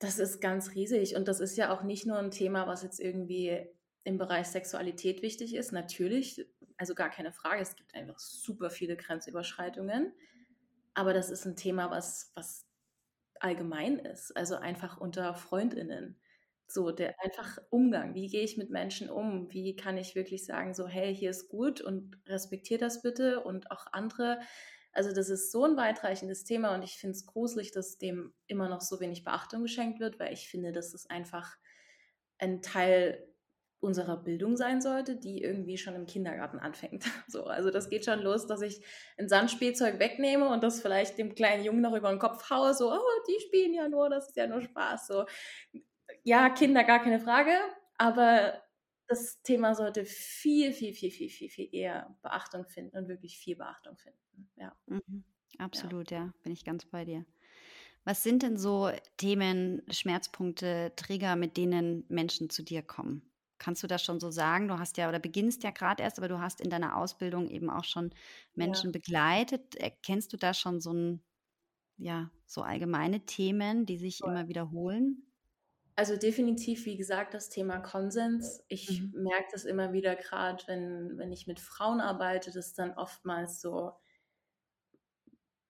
Das 0.00 0.18
ist 0.18 0.40
ganz 0.40 0.74
riesig 0.74 1.14
und 1.16 1.28
das 1.28 1.40
ist 1.40 1.56
ja 1.56 1.72
auch 1.72 1.82
nicht 1.82 2.06
nur 2.06 2.18
ein 2.18 2.30
Thema, 2.30 2.66
was 2.66 2.82
jetzt 2.82 3.00
irgendwie 3.00 3.66
im 4.02 4.18
Bereich 4.18 4.48
Sexualität 4.48 5.22
wichtig 5.22 5.54
ist. 5.54 5.72
Natürlich, 5.72 6.46
also 6.76 6.94
gar 6.94 7.10
keine 7.10 7.32
Frage, 7.32 7.62
es 7.62 7.76
gibt 7.76 7.94
einfach 7.94 8.18
super 8.18 8.70
viele 8.70 8.96
Grenzüberschreitungen, 8.96 10.12
aber 10.94 11.14
das 11.14 11.30
ist 11.30 11.46
ein 11.46 11.56
Thema, 11.56 11.90
was, 11.90 12.32
was 12.34 12.66
allgemein 13.40 13.98
ist, 13.98 14.36
also 14.36 14.56
einfach 14.56 14.98
unter 14.98 15.34
Freundinnen. 15.34 16.18
So, 16.66 16.90
der 16.92 17.14
einfach 17.22 17.58
Umgang, 17.70 18.14
wie 18.14 18.28
gehe 18.28 18.42
ich 18.42 18.56
mit 18.56 18.70
Menschen 18.70 19.10
um? 19.10 19.52
Wie 19.52 19.76
kann 19.76 19.98
ich 19.98 20.14
wirklich 20.16 20.44
sagen, 20.46 20.74
so, 20.74 20.88
hey, 20.88 21.14
hier 21.14 21.30
ist 21.30 21.48
gut 21.48 21.80
und 21.82 22.18
respektiert 22.26 22.82
das 22.82 23.02
bitte 23.02 23.42
und 23.44 23.70
auch 23.70 23.86
andere 23.92 24.40
also 24.94 25.12
das 25.12 25.28
ist 25.28 25.50
so 25.50 25.64
ein 25.64 25.76
weitreichendes 25.76 26.44
Thema 26.44 26.74
und 26.74 26.82
ich 26.82 26.96
finde 26.96 27.16
es 27.16 27.26
gruselig, 27.26 27.72
dass 27.72 27.98
dem 27.98 28.32
immer 28.46 28.68
noch 28.68 28.80
so 28.80 29.00
wenig 29.00 29.24
Beachtung 29.24 29.62
geschenkt 29.62 30.00
wird, 30.00 30.18
weil 30.18 30.32
ich 30.32 30.48
finde, 30.48 30.72
dass 30.72 30.94
es 30.94 31.10
einfach 31.10 31.56
ein 32.38 32.62
Teil 32.62 33.28
unserer 33.80 34.16
Bildung 34.16 34.56
sein 34.56 34.80
sollte, 34.80 35.16
die 35.16 35.42
irgendwie 35.42 35.76
schon 35.76 35.94
im 35.94 36.06
Kindergarten 36.06 36.58
anfängt. 36.58 37.04
So, 37.28 37.44
also 37.44 37.70
das 37.70 37.90
geht 37.90 38.04
schon 38.04 38.20
los, 38.20 38.46
dass 38.46 38.62
ich 38.62 38.84
ein 39.18 39.28
Sandspielzeug 39.28 39.98
wegnehme 39.98 40.48
und 40.48 40.62
das 40.62 40.80
vielleicht 40.80 41.18
dem 41.18 41.34
kleinen 41.34 41.64
Jungen 41.64 41.80
noch 41.80 41.94
über 41.94 42.10
den 42.10 42.18
Kopf 42.18 42.48
haue, 42.48 42.72
so, 42.74 42.92
oh, 42.92 43.22
die 43.28 43.40
spielen 43.40 43.74
ja 43.74 43.88
nur, 43.88 44.08
das 44.08 44.28
ist 44.28 44.36
ja 44.36 44.46
nur 44.46 44.60
Spaß. 44.60 45.08
So, 45.08 45.26
ja, 46.22 46.48
Kinder 46.50 46.84
gar 46.84 47.02
keine 47.02 47.18
Frage, 47.18 47.52
aber 47.98 48.62
das 49.08 49.42
Thema 49.42 49.74
sollte 49.74 50.04
viel, 50.06 50.72
viel, 50.72 50.94
viel, 50.94 51.10
viel, 51.10 51.30
viel, 51.30 51.50
viel 51.50 51.68
eher 51.72 52.18
Beachtung 52.22 52.66
finden 52.66 52.96
und 52.98 53.08
wirklich 53.08 53.38
viel 53.38 53.56
Beachtung 53.56 53.96
finden. 53.98 54.50
Ja. 54.56 54.76
Mhm. 54.88 55.24
Absolut, 55.58 56.10
ja. 56.12 56.24
ja, 56.26 56.32
bin 56.42 56.52
ich 56.52 56.64
ganz 56.64 56.84
bei 56.84 57.04
dir. 57.04 57.24
Was 58.04 58.22
sind 58.22 58.42
denn 58.42 58.56
so 58.58 58.90
Themen, 59.18 59.82
Schmerzpunkte, 59.90 60.92
Trigger, 60.96 61.36
mit 61.36 61.56
denen 61.56 62.04
Menschen 62.08 62.50
zu 62.50 62.62
dir 62.64 62.82
kommen? 62.82 63.30
Kannst 63.58 63.82
du 63.82 63.86
das 63.88 64.02
schon 64.04 64.20
so 64.20 64.30
sagen? 64.30 64.68
Du 64.68 64.78
hast 64.78 64.98
ja 64.98 65.08
oder 65.08 65.20
beginnst 65.20 65.64
ja 65.64 65.70
gerade 65.70 66.02
erst, 66.02 66.18
aber 66.18 66.28
du 66.28 66.40
hast 66.40 66.60
in 66.60 66.70
deiner 66.70 66.96
Ausbildung 66.96 67.48
eben 67.48 67.70
auch 67.70 67.84
schon 67.84 68.10
Menschen 68.54 68.90
Ja. 68.90 68.92
begleitet. 68.92 69.76
Erkennst 69.76 70.32
du 70.32 70.36
da 70.38 70.54
schon 70.54 70.80
so 70.80 70.92
'n 70.92 71.22
ja, 71.98 72.30
so 72.46 72.62
allgemeine 72.62 73.26
Themen, 73.26 73.86
die 73.86 73.98
sich 73.98 74.22
Voll. 74.22 74.26
immer 74.26 74.48
wiederholen? 74.48 75.26
Also, 75.96 76.16
definitiv, 76.16 76.86
wie 76.86 76.96
gesagt, 76.96 77.34
das 77.34 77.50
Thema 77.50 77.78
Konsens. 77.80 78.64
Ich 78.68 79.02
Mhm. 79.02 79.14
merke 79.14 79.48
das 79.52 79.64
immer 79.64 79.92
wieder 79.92 80.16
grad, 80.16 80.66
wenn 80.66 81.18
wenn 81.18 81.30
ich 81.32 81.46
mit 81.46 81.60
Frauen 81.60 82.00
arbeite, 82.00 82.50
dass 82.52 82.74
dann 82.74 82.94
oftmals 82.94 83.60
so 83.60 83.92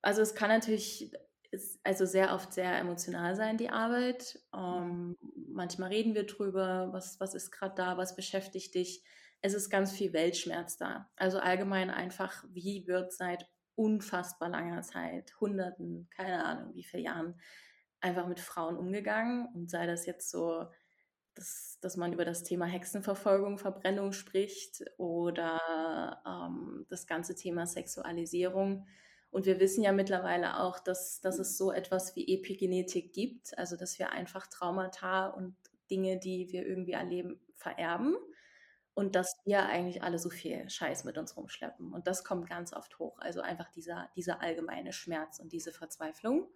Also, 0.02 0.22
es 0.22 0.34
kann 0.34 0.48
natürlich 0.50 1.12
ist 1.50 1.78
also 1.84 2.04
sehr 2.04 2.34
oft 2.34 2.52
sehr 2.52 2.76
emotional 2.78 3.37
sein, 3.37 3.56
die 3.58 3.70
Arbeit. 3.70 4.40
Mhm. 4.68 4.84
Ähm, 4.84 5.16
manchmal 5.48 5.90
reden 5.90 6.14
wir 6.14 6.26
drüber: 6.26 6.88
„Was 6.92 7.20
was 7.20 7.34
ist 7.34 7.50
grad 7.52 7.78
da? 7.78 7.96
Was 7.96 8.16
beschäftigt 8.16 8.74
dich?“ 8.74 9.02
Es 9.40 9.54
ist 9.54 9.70
ganz 9.70 9.92
viel 9.92 10.12
Weltschmerz 10.12 10.76
da. 10.76 11.10
Also, 11.16 11.38
allgemein 11.38 11.90
einfach, 11.90 12.44
wie 12.50 12.87
wird 12.87 13.12
seit 13.12 13.48
unfassbar 13.76 14.48
langer 14.50 14.82
Zeit, 14.82 15.38
Hunderten, 15.40 16.08
keine 16.10 16.44
Ahnung 16.44 16.74
wie 16.74 16.84
viel 16.84 17.00
Jahren, 17.00 17.40
einfach 18.05 18.27
mit 18.27 18.38
Frauen 18.40 18.77
umgegangen 18.77 19.49
und 19.55 19.71
sei 19.71 19.87
das 19.87 20.07
jetzt 20.07 20.31
so, 20.31 20.67
dass 21.35 21.79
dass 21.81 21.97
man 21.97 22.12
über 22.12 22.25
das 22.25 22.43
Thema 22.45 22.67
Hexenverfolgung, 22.67 23.59
Verbrennung 23.59 24.12
spricht 24.12 24.85
oder, 24.97 26.23
ähm, 26.27 26.87
das 26.88 27.07
ganze 27.07 27.35
Thema 27.35 27.67
Sexualisierung. 27.67 28.87
Und 29.31 29.47
wir 29.47 29.59
wissen 29.61 29.83
ja 29.83 29.93
mittlerweile 29.93 30.61
auch, 30.61 30.79
dass 30.79 31.21
dass 31.21 31.38
es 31.38 31.59
so 31.59 31.73
etwas 31.73 32.14
wie 32.17 32.33
Epigenetik 32.35 33.12
gibt, 33.12 33.57
also, 33.59 33.77
dass 33.77 33.99
wir 33.99 34.12
einfach 34.12 34.47
Traumata 34.47 35.29
und 35.29 35.57
Dinge, 35.90 36.19
die 36.19 36.49
wir 36.53 36.64
irgendwie 36.67 36.93
erleben, 36.93 37.40
vererben 37.57 38.17
und 38.95 39.17
dass 39.17 39.37
wir 39.45 39.67
eigentlich 39.67 40.03
alle 40.03 40.19
so 40.19 40.31
viel 40.31 40.69
Scheiß 40.71 41.05
mit 41.05 41.19
uns 41.19 41.37
rumschleppen. 41.37 41.93
Und 41.93 42.07
das 42.07 42.25
kommt 42.25 42.49
ganz 42.49 42.73
oft 42.73 42.99
hoch. 42.99 43.19
Also, 43.19 43.40
einfach 43.40 43.71
dieser 43.71 44.09
dieser 44.17 44.40
allgemeine 44.40 44.93
Schmerz 44.93 45.40
und 45.40 45.53
diese 45.53 45.73
Verzweiflung. 45.73 46.49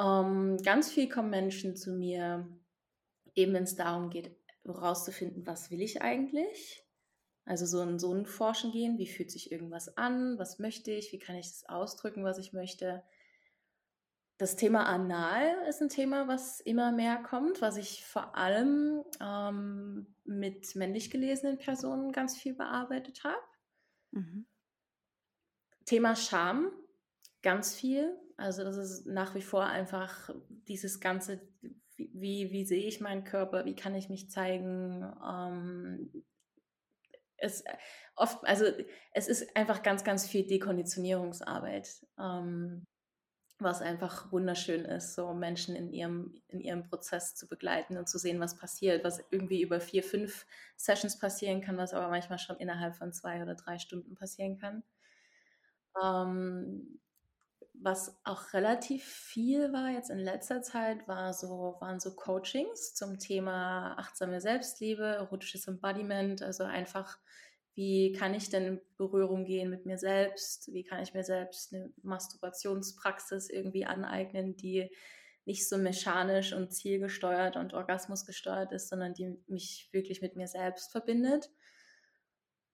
Ähm, 0.00 0.58
ganz 0.64 0.90
viel 0.92 1.08
kommen 1.10 1.30
Menschen 1.30 1.76
zu 1.76 1.92
mir, 1.92 2.48
eben 3.34 3.54
wenn's 3.54 3.76
darum 3.76 4.10
geht, 4.10 4.36
rauszufinden: 4.68 5.46
„Was 5.46 5.70
will 5.70 5.82
ich 5.82 6.02
eigentlich?“ 6.02 6.84
Also, 7.46 7.66
so 7.66 7.80
'n 7.82 7.98
so 8.00 8.12
'n 8.14 8.26
Forschen 8.26 8.72
gehen: 8.72 8.98
„Wie 8.98 9.08
fühlt 9.08 9.30
sich 9.32 9.52
irgendwas 9.52 9.96
an? 9.98 10.38
Was 10.38 10.58
möchte 10.60 10.92
ich? 10.92 11.12
Wie 11.12 11.18
kann 11.20 11.36
ich 11.36 11.48
das 11.48 11.68
ausdrücken, 11.68 12.24
was 12.24 12.38
ich 12.38 12.52
möchte?“ 12.54 13.02
Das 14.40 14.56
Thema 14.56 14.86
Anal 14.86 15.66
ist 15.68 15.82
'n 15.82 15.90
Thema, 15.90 16.26
was 16.26 16.60
immer 16.60 16.92
mehr 16.92 17.18
kommt, 17.22 17.60
was 17.60 17.76
ich 17.76 18.06
vor 18.06 18.36
allem, 18.36 19.04
ähm, 19.20 20.14
mit 20.24 20.74
männlich 20.76 21.10
gelesenen 21.10 21.58
Personen 21.58 22.10
ganz 22.10 22.38
viel 22.38 22.54
bearbeitet 22.54 23.22
habe. 23.22 23.36
Mhm. 24.12 24.46
Thema 25.86 26.14
Scham, 26.14 26.70
ganz 27.42 27.74
viel. 27.74 28.16
Also, 28.40 28.64
das 28.64 28.76
ist 28.76 29.06
nach 29.06 29.34
wie 29.34 29.42
vor 29.42 29.66
einfach 29.66 30.30
dieses 30.68 31.00
ganze 31.00 31.40
wie 31.96 32.50
wie 32.50 32.64
sehe 32.64 32.86
ich 32.86 33.00
meinen 33.00 33.24
Körper? 33.24 33.64
Wie 33.66 33.76
kann 33.76 33.94
ich 33.94 34.08
mich 34.08 34.30
zeigen? 34.30 35.04
Ähm, 35.26 36.24
es 37.36 37.64
oft 38.16 38.44
also, 38.44 38.64
es 39.12 39.28
ist 39.28 39.56
einfach 39.56 39.82
ganz, 39.82 40.04
ganz 40.04 40.26
viel 40.26 40.46
Dekonditionierungsarbeit, 40.46 42.06
ähm, 42.18 42.86
was 43.58 43.82
einfach 43.82 44.32
wunderschön 44.32 44.84
ist, 44.86 45.14
so 45.14 45.34
Menschen 45.34 45.76
in 45.76 45.92
ihrem 45.92 46.42
in 46.48 46.60
ihrem 46.60 46.84
Prozess 46.84 47.34
zu 47.34 47.48
begleiten 47.48 47.98
und 47.98 48.08
zu 48.08 48.18
sehen, 48.18 48.40
was 48.40 48.56
passiert, 48.56 49.04
was 49.04 49.22
irgendwie 49.30 49.62
über 49.62 49.80
4, 49.80 50.02
5 50.02 50.46
Sessions 50.76 51.18
passieren 51.18 51.60
kann, 51.60 51.76
was 51.76 51.92
aber 51.94 52.08
manchmal 52.08 52.38
schon 52.38 52.56
innerhalb 52.56 52.96
von 52.96 53.12
2 53.12 53.42
oder 53.42 53.54
3 53.54 53.78
Stunden 53.78 54.14
passieren 54.14 54.58
kann. 54.58 54.82
Ähm, 56.02 57.00
was 57.82 58.20
auch 58.24 58.52
relativ 58.54 59.04
viel 59.04 59.72
war 59.72 59.90
jetzt 59.90 60.10
in 60.10 60.18
letzter 60.18 60.62
Zeit, 60.62 61.08
war 61.08 61.32
so 61.34 61.76
waren 61.80 62.00
so 62.00 62.14
Coachings 62.14 62.94
zum 62.94 63.18
Thema 63.18 63.96
achtsame 63.98 64.40
Selbstliebe, 64.40 65.04
erotisches 65.04 65.66
Embodiment. 65.68 66.42
Also, 66.42 66.64
einfach, 66.64 67.18
wie 67.74 68.12
kann 68.12 68.34
ich 68.34 68.50
denn 68.50 68.66
in 68.66 68.80
Berührung 68.96 69.44
gehen 69.44 69.70
mit 69.70 69.86
mir 69.86 69.98
selbst? 69.98 70.72
Wie 70.72 70.84
kann 70.84 71.02
ich 71.02 71.14
mir 71.14 71.24
selbst 71.24 71.72
'ne 71.72 71.92
Masturbationspraxis 72.02 73.48
irgendwie 73.50 73.86
aneignen, 73.86 74.56
die 74.56 74.90
nicht 75.46 75.68
so 75.68 75.78
mechanisch 75.78 76.52
und 76.52 76.72
zielgesteuert 76.72 77.56
und 77.56 77.74
orgasmusgesteuert 77.74 78.72
ist, 78.72 78.88
sondern 78.90 79.14
die 79.14 79.42
mich 79.48 79.88
wirklich 79.92 80.20
mit 80.22 80.36
mir 80.36 80.48
selbst 80.48 80.92
verbindet? 80.92 81.50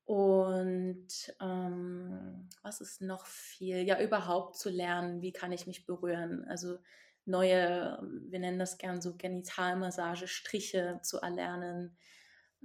Und, 0.06 1.08
ähm, 1.40 2.48
was 2.62 2.80
ist 2.80 3.00
noch 3.02 3.26
viel? 3.26 3.78
Ja, 3.82 4.00
überhaupt 4.00 4.56
zu 4.56 4.70
lernen, 4.70 5.20
wie 5.20 5.32
kann 5.32 5.50
ich 5.52 5.66
mich 5.66 5.84
berühren? 5.86 6.44
Also, 6.48 6.78
neue 7.24 7.98
wir 8.28 8.38
nennen 8.38 8.58
das 8.60 8.78
gern 8.78 9.02
so 9.02 9.16
Genitalmassage, 9.16 10.28
Striche 10.28 11.00
zu 11.02 11.18
erlernen, 11.20 11.96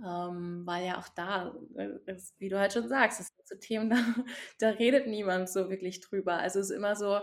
ähm, 0.06 0.64
weil 0.66 0.86
ja 0.86 1.00
auch 1.00 1.10
da, 1.10 1.56
äh, 1.76 1.90
ist 2.14 2.40
wie 2.40 2.50
du 2.50 2.60
halt 2.60 2.74
schon 2.74 2.88
sagst, 2.88 3.20
das 3.20 3.28
sind 3.30 3.48
so 3.48 3.56
Themen, 3.58 3.90
da 3.90 4.06
da 4.60 4.70
redet 4.70 5.08
niemand 5.08 5.50
so 5.50 5.70
wirklich 5.70 6.00
drüber. 6.02 6.38
Also, 6.38 6.60
es 6.60 6.70
ist 6.70 6.76
immer 6.78 6.96
so, 6.96 7.22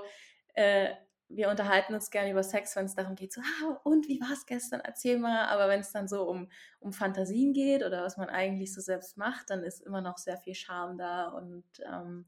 äh, 0.55 0.95
wir 1.29 1.51
unterhalten 1.51 1.95
uns 1.95 2.11
gerne 2.11 2.31
über 2.33 2.43
Sex, 2.43 2.77
wenn's 2.77 2.95
darum 2.95 3.15
geht, 3.17 3.33
so: 3.33 3.41
„Ah, 3.43 3.81
und 3.85 4.09
wie 4.09 4.21
war's 4.21 4.47
gestern? 4.47 4.81
Erzähl 4.81 5.19
mal.“ 5.19 5.47
Aber 5.49 5.69
wenn's 5.69 5.93
dann 5.93 6.09
so 6.09 6.25
um 6.29 6.51
um 6.81 6.93
Fantasien 6.93 7.53
geht 7.53 7.85
oder 7.85 8.03
was 8.05 8.17
man 8.17 8.29
eigentlich 8.31 8.75
so 8.75 8.81
selbst 8.81 9.17
macht, 9.19 9.51
dann 9.51 9.63
ist 9.65 9.81
immer 9.83 10.01
noch 10.03 10.19
sehr 10.19 10.39
viel 10.39 10.55
Scham 10.55 10.99
da 10.99 11.29
und, 11.29 11.65
ähm, 11.87 12.27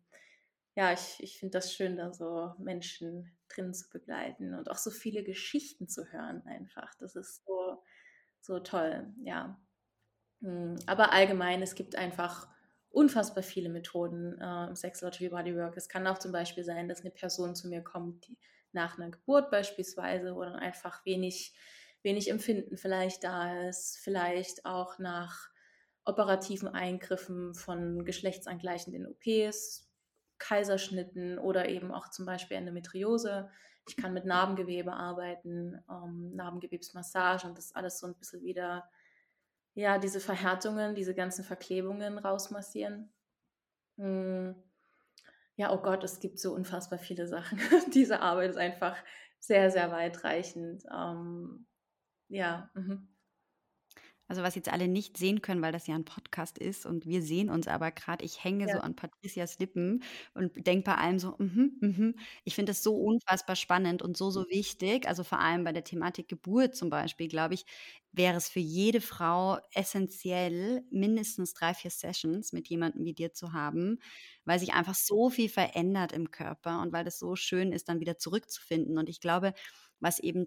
ja, 0.77 0.93
ich 0.93 1.17
ich 1.21 1.39
finde 1.41 1.59
das 1.59 1.75
schön, 1.75 1.97
da 1.97 2.13
so 2.15 2.55
Menschen 2.59 3.37
drin 3.49 3.75
zu 3.75 3.89
begleiten 3.91 4.55
und 4.55 4.71
auch 4.71 4.79
so 4.79 4.91
viele 4.91 5.25
Geschichten 5.25 5.89
zu 5.89 6.07
hören 6.13 6.43
einfach. 6.47 6.95
Das 6.97 7.17
ist 7.17 7.45
so 7.47 7.83
so 8.43 8.61
toll, 8.61 9.15
ja. 9.25 9.61
Hm, 10.43 10.77
aber 10.87 11.13
allgemein, 11.13 11.63
es 11.63 11.75
gibt 11.75 11.97
einfach 11.97 12.49
unfassbar 12.91 13.43
viele 13.45 13.69
Methoden, 13.71 14.39
äh, 14.41 14.69
im 14.69 14.77
Sexology 14.77 15.29
Bodywork. 15.31 15.77
Es 15.77 15.89
kann 15.89 16.07
auch 16.07 16.19
zum 16.19 16.33
Beispiel 16.33 16.65
sein, 16.65 16.89
dass 16.89 17.05
'ne 17.05 17.11
Person 17.11 17.55
zu 17.57 17.69
mir 17.69 17.83
kommt, 17.83 18.27
die 18.29 18.39
nach 18.75 18.99
'ner 18.99 19.11
Geburt 19.11 19.51
beispielsweise, 19.51 20.35
wo 20.37 20.43
dann 20.45 20.57
einfach 20.57 21.05
wenig 21.07 21.55
wenig 22.03 22.31
Empfinden 22.31 22.77
vielleicht 22.79 23.25
da 23.25 23.69
ist, 23.69 23.99
vielleicht 23.99 24.65
auch 24.67 24.99
nach 24.99 25.51
operativen 26.07 26.69
Eingriffen 26.69 27.55
von 27.55 28.05
geschlechtsangleichenden 28.07 29.07
OPs, 29.07 29.91
Kaiserschnitten 30.39 31.39
oder 31.39 31.69
eben 31.69 31.93
auch 31.93 32.09
zum 32.11 32.25
Beispiel 32.27 32.57
Endometriose. 32.57 33.51
Ich 33.87 33.97
kann 33.99 34.15
mit 34.15 34.25
Narbengewebe 34.25 34.93
arbeiten, 34.95 35.79
ähm, 35.91 36.35
Narbengewebsmassagen, 36.37 37.55
das 37.55 37.75
alles 37.75 37.99
so 37.99 38.07
'n 38.07 38.17
bisschen 38.17 38.43
wieder 38.45 38.89
ja, 39.75 39.99
diese 39.99 40.21
Verhärtungen, 40.21 40.95
diese 40.97 41.15
ganzen 41.15 41.45
Verklebungen 41.45 42.19
rausmassieren. 42.19 43.13
Hm, 43.99 44.57
ja, 45.61 45.71
oh 45.75 45.77
Gott, 45.77 46.03
es 46.05 46.21
gibt 46.21 46.39
so 46.39 46.55
unfassbar 46.55 46.99
viele 46.99 47.27
Sachen. 47.27 47.59
Diese 47.95 48.21
Arbeit 48.21 48.53
ist 48.53 48.57
einfach 48.57 48.97
sehr, 49.41 49.71
sehr 49.71 49.91
weitreichend. 49.93 50.85
Ähm, 50.91 51.67
ja, 52.29 52.71
mhm. 52.75 53.09
Also, 54.31 54.43
was 54.45 54.55
jetzt 54.55 54.69
alle 54.73 54.87
nicht 54.87 55.17
sehen 55.19 55.43
können, 55.43 55.61
weil 55.61 55.73
das 55.73 55.89
ja 55.89 55.97
'n 55.97 56.05
Podcast 56.05 56.57
ist 56.57 56.87
und 56.87 57.05
wir 57.05 57.21
sehen 57.21 57.51
uns 57.51 57.67
aber 57.67 57.91
grad, 57.91 58.23
ich 58.23 58.45
hänge 58.45 58.69
so 58.69 58.79
Ja. 58.79 58.81
an 58.81 58.95
Patricias 58.95 59.59
Lippen 59.59 60.05
und 60.35 60.53
denke 60.69 60.85
bei 60.85 60.95
allem 60.95 61.19
so: 61.19 61.35
„Mhm, 61.39 61.79
mhm.“ 61.81 62.15
Ich 62.45 62.55
finde 62.55 62.71
das 62.71 62.85
so 62.85 62.95
unfassbar 62.95 63.57
spannend 63.57 64.03
und 64.03 64.17
so, 64.17 64.31
so 64.31 64.45
wichtig. 64.49 65.09
Also, 65.09 65.25
vor 65.25 65.41
allem 65.41 65.65
bei 65.65 65.73
der 65.73 65.83
Thematik 65.83 66.29
Geburt 66.29 66.77
zum 66.77 66.91
Beispiel, 66.91 67.27
glaube 67.27 67.55
ich, 67.55 67.65
wäre 68.13 68.37
es 68.37 68.49
für 68.49 68.61
jede 68.61 69.01
Frau 69.01 69.59
essenziell, 69.75 70.85
mindestens 70.93 71.53
3, 71.53 71.75
4 71.75 71.91
Sessions 71.91 72.53
mit 72.53 72.69
jemandem 72.69 73.05
wie 73.05 73.15
dir 73.15 73.33
zu 73.33 73.53
haben, 73.53 73.99
weil 74.45 74.61
sich 74.61 74.73
einfach 74.75 74.95
so 74.95 75.31
viel 75.31 75.49
verändert 75.49 76.13
im 76.13 76.31
Körper 76.31 76.83
und 76.83 76.93
weil 76.93 77.03
das 77.05 77.19
so 77.19 77.35
schön 77.35 77.73
ist, 77.73 77.89
dann 77.89 77.99
wieder 77.99 78.17
zurückzufinden. 78.17 78.97
Und 78.97 79.09
ich 79.09 79.19
glaube, 79.21 79.55
was 79.99 80.21
eben 80.21 80.47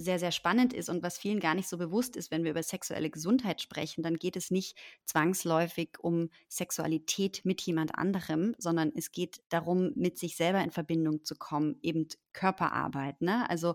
sehr, 0.00 0.18
sehr 0.18 0.32
spannend 0.32 0.72
ist 0.72 0.88
und 0.88 1.02
was 1.02 1.18
vielen 1.18 1.40
gar 1.40 1.54
nicht 1.54 1.68
so 1.68 1.78
bewusst 1.78 2.16
ist, 2.16 2.30
wenn 2.30 2.44
wir 2.44 2.50
über 2.52 2.62
sexuelle 2.62 3.10
Gesundheit 3.10 3.60
sprechen, 3.62 4.02
dann 4.02 4.16
geht 4.16 4.36
es 4.36 4.50
nicht 4.50 4.76
zwangsläufig 5.04 5.98
um 6.00 6.30
Sexualität 6.48 7.42
mit 7.44 7.60
jemand 7.62 7.94
anderem, 7.96 8.54
sondern 8.58 8.92
es 8.96 9.12
geht 9.12 9.42
darum, 9.50 9.92
mit 9.96 10.18
sich 10.18 10.36
selber 10.36 10.62
in 10.62 10.70
Verbindung 10.70 11.24
zu 11.24 11.36
kommen, 11.36 11.78
eben 11.82 12.08
Körperarbeit, 12.32 13.20
ne? 13.22 13.48
Also, 13.50 13.74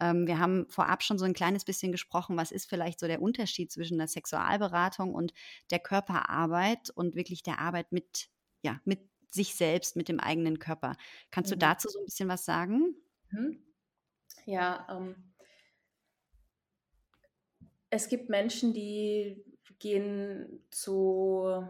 ähm, 0.00 0.26
wir 0.26 0.38
haben 0.38 0.66
vorab 0.68 1.02
schon 1.02 1.18
so 1.18 1.24
'n 1.24 1.34
kleines 1.34 1.64
bisschen 1.64 1.92
gesprochen, 1.92 2.36
was 2.36 2.52
ist 2.52 2.68
vielleicht 2.68 3.00
so 3.00 3.06
der 3.06 3.22
Unterschied 3.22 3.70
zwischen 3.72 3.96
'ner 3.98 4.08
Sexualberatung 4.08 5.14
und 5.14 5.32
der 5.70 5.78
Körperarbeit 5.80 6.90
und 6.90 7.14
wirklich 7.16 7.42
der 7.42 7.58
Arbeit 7.60 7.92
mit 7.92 8.28
ja, 8.62 8.80
mit 8.84 9.10
sich 9.30 9.54
selbst, 9.54 9.96
mit 9.96 10.08
dem 10.08 10.18
eigenen 10.20 10.58
Körper. 10.58 10.96
Kannst 11.30 11.50
du 11.50 11.56
Mhm. 11.56 11.58
dazu 11.58 11.88
so 11.90 11.98
'n 12.00 12.04
bisschen 12.06 12.28
was 12.28 12.44
sagen? 12.44 12.96
Mhm. 13.30 13.62
Ja, 14.46 14.86
ähm, 14.90 15.34
es 17.96 18.08
gibt 18.08 18.28
Menschen, 18.28 18.72
die 18.72 19.42
gehen 19.78 20.62
zu 20.70 21.66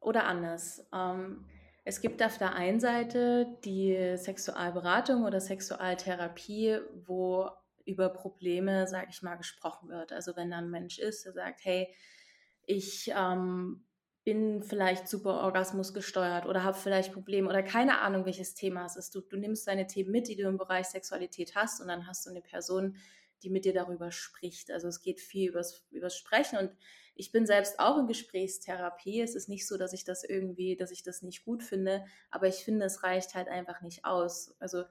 oder 0.00 0.24
anders. 0.24 0.86
Ähm, 0.92 1.44
es 1.84 2.00
gibt 2.00 2.22
auf 2.22 2.38
der 2.38 2.54
einen 2.54 2.80
Seite 2.80 3.46
die 3.64 4.16
Sexualberatung 4.16 5.24
oder 5.24 5.40
Sexualtherapie, 5.40 6.78
wo 7.06 7.50
über 7.84 8.10
Probleme, 8.10 8.86
sage 8.86 9.08
ich 9.10 9.22
mal, 9.22 9.36
gesprochen 9.36 9.88
wird. 9.88 10.12
Also 10.12 10.36
wenn 10.36 10.50
da 10.50 10.58
ein 10.58 10.70
Mensch 10.70 10.98
ist, 10.98 11.24
der 11.24 11.32
sagt, 11.32 11.64
hey, 11.64 11.88
ich 12.66 13.10
ähm, 13.16 13.86
bin 14.24 14.62
vielleicht 14.62 15.08
super 15.08 15.40
Orgasmus 15.40 15.94
gesteuert 15.94 16.44
oder 16.44 16.62
habe 16.62 16.76
vielleicht 16.76 17.14
Probleme 17.14 17.48
oder 17.48 17.62
keine 17.62 18.00
Ahnung, 18.00 18.26
welches 18.26 18.54
Thema 18.54 18.84
es 18.84 18.96
ist. 18.96 19.14
Du, 19.14 19.22
du 19.22 19.38
nimmst 19.38 19.66
deine 19.66 19.86
Themen 19.86 20.10
mit, 20.10 20.28
die 20.28 20.36
du 20.36 20.46
im 20.46 20.58
Bereich 20.58 20.86
Sexualität 20.86 21.56
hast 21.56 21.80
und 21.80 21.88
dann 21.88 22.06
hast 22.06 22.26
du 22.26 22.30
eine 22.30 22.42
Person, 22.42 22.96
die 23.42 23.50
mit 23.50 23.64
dir 23.64 23.72
darüber 23.72 24.10
spricht. 24.10 24.70
Also 24.70 24.88
es 24.88 25.02
geht 25.02 25.20
viel 25.20 25.50
übers, 25.50 25.86
übers 25.90 26.16
Sprechen 26.16 26.58
und 26.58 26.70
ich 27.14 27.32
bin 27.32 27.46
selbst 27.46 27.80
auch 27.80 27.98
in 27.98 28.06
Gesprächstherapie. 28.06 29.20
Es 29.20 29.34
ist 29.34 29.48
nicht 29.48 29.66
so, 29.66 29.76
dass 29.76 29.92
ich 29.92 30.04
das 30.04 30.22
irgendwie, 30.22 30.76
dass 30.76 30.92
ich 30.92 31.02
das 31.02 31.22
nicht 31.22 31.44
gut 31.44 31.64
finde, 31.64 32.04
aber 32.30 32.46
ich 32.46 32.56
finde, 32.56 32.86
es 32.86 33.02
reicht 33.02 33.34
halt 33.34 33.48
einfach 33.48 33.80
nicht 33.80 34.04
aus. 34.04 34.54
Also 34.60 34.84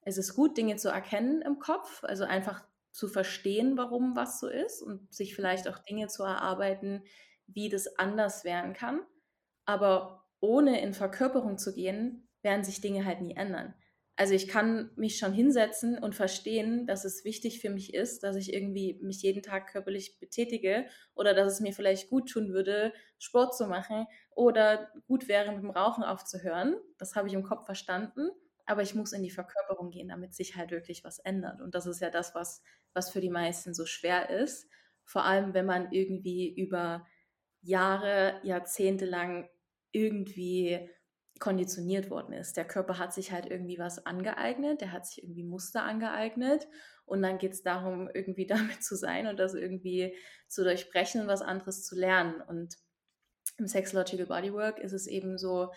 es 0.00 0.16
ist 0.16 0.34
gut, 0.34 0.56
Dinge 0.56 0.76
zu 0.76 0.88
erkennen 0.88 1.42
im 1.42 1.58
Kopf, 1.58 2.02
also 2.04 2.24
einfach 2.24 2.64
zu 2.92 3.08
verstehen, 3.08 3.76
warum 3.76 4.16
was 4.16 4.40
so 4.40 4.48
ist 4.48 4.80
und 4.80 5.12
sich 5.12 5.34
vielleicht 5.34 5.68
auch 5.68 5.78
Dinge 5.78 6.06
zu 6.08 6.22
erarbeiten, 6.22 7.02
wie 7.46 7.68
das 7.68 7.98
anders 7.98 8.44
werden 8.44 8.72
kann. 8.72 9.00
Aber 9.66 10.24
ohne 10.40 10.80
in 10.80 10.94
Verkörperung 10.94 11.58
zu 11.58 11.74
gehen, 11.74 12.26
werden 12.40 12.64
sich 12.64 12.80
Dinge 12.80 13.04
halt 13.04 13.20
nie 13.20 13.36
ändern. 13.36 13.74
Also 14.18 14.32
ich 14.32 14.48
kann 14.48 14.90
mich 14.96 15.18
schon 15.18 15.34
hinsetzen 15.34 15.98
und 15.98 16.14
verstehen, 16.14 16.86
dass 16.86 17.04
es 17.04 17.24
wichtig 17.24 17.60
für 17.60 17.68
mich 17.68 17.92
ist, 17.92 18.22
dass 18.22 18.36
ich 18.36 18.54
irgendwie 18.54 18.98
mich 19.02 19.20
jeden 19.22 19.42
Tag 19.42 19.66
körperlich 19.70 20.18
betätige 20.18 20.86
oder 21.14 21.34
dass 21.34 21.52
es 21.52 21.60
mir 21.60 21.74
vielleicht 21.74 22.08
gut 22.08 22.30
tun 22.30 22.48
würde, 22.54 22.94
Sport 23.18 23.54
zu 23.54 23.66
machen 23.66 24.06
oder 24.30 24.90
gut 25.06 25.28
wäre, 25.28 25.52
mit 25.52 25.62
dem 25.62 25.70
Rauchen 25.70 26.02
aufzuhören. 26.02 26.76
Das 26.96 27.14
habe 27.14 27.28
ich 27.28 27.34
im 27.34 27.42
Kopf 27.42 27.66
verstanden. 27.66 28.30
Aber 28.64 28.82
ich 28.82 28.94
muss 28.94 29.12
in 29.12 29.22
die 29.22 29.30
Verkörperung 29.30 29.90
gehen, 29.90 30.08
damit 30.08 30.34
sich 30.34 30.56
halt 30.56 30.70
wirklich 30.72 31.04
was 31.04 31.18
ändert. 31.20 31.60
Und 31.60 31.74
das 31.74 31.86
ist 31.86 32.00
ja 32.00 32.10
das, 32.10 32.34
was, 32.34 32.62
was 32.94 33.10
für 33.10 33.20
die 33.20 33.30
meisten 33.30 33.74
so 33.74 33.86
schwer 33.86 34.30
ist. 34.30 34.66
Vor 35.04 35.24
allem, 35.24 35.54
wenn 35.54 35.66
man 35.66 35.92
irgendwie 35.92 36.52
über 36.52 37.06
Jahre, 37.62 38.40
Jahrzehnte 38.42 39.04
lang 39.04 39.48
irgendwie 39.92 40.90
konditioniert 41.38 42.10
worden 42.10 42.32
ist. 42.32 42.56
Der 42.56 42.66
Körper 42.66 42.98
hat 42.98 43.12
sich 43.12 43.32
halt 43.32 43.46
irgendwie 43.46 43.78
was 43.78 44.04
angeeignet, 44.06 44.80
der 44.80 44.92
hat 44.92 45.06
sich 45.06 45.22
irgendwie 45.22 45.44
Muster 45.44 45.84
angeeignet 45.84 46.66
und 47.04 47.22
dann 47.22 47.38
geht 47.38 47.52
es 47.52 47.62
darum, 47.62 48.08
irgendwie 48.14 48.46
damit 48.46 48.82
zu 48.82 48.96
sein 48.96 49.26
und 49.26 49.38
das 49.38 49.54
irgendwie 49.54 50.14
zu 50.48 50.64
durchbrechen 50.64 51.22
und 51.22 51.28
was 51.28 51.42
anderes 51.42 51.84
zu 51.84 51.96
lernen. 51.96 52.40
Und 52.40 52.76
im 53.58 53.66
Sexological 53.66 54.26
Bodywork 54.26 54.78
ist 54.78 54.92
es 54.92 55.06
eben 55.06 55.38
so, 55.38 55.72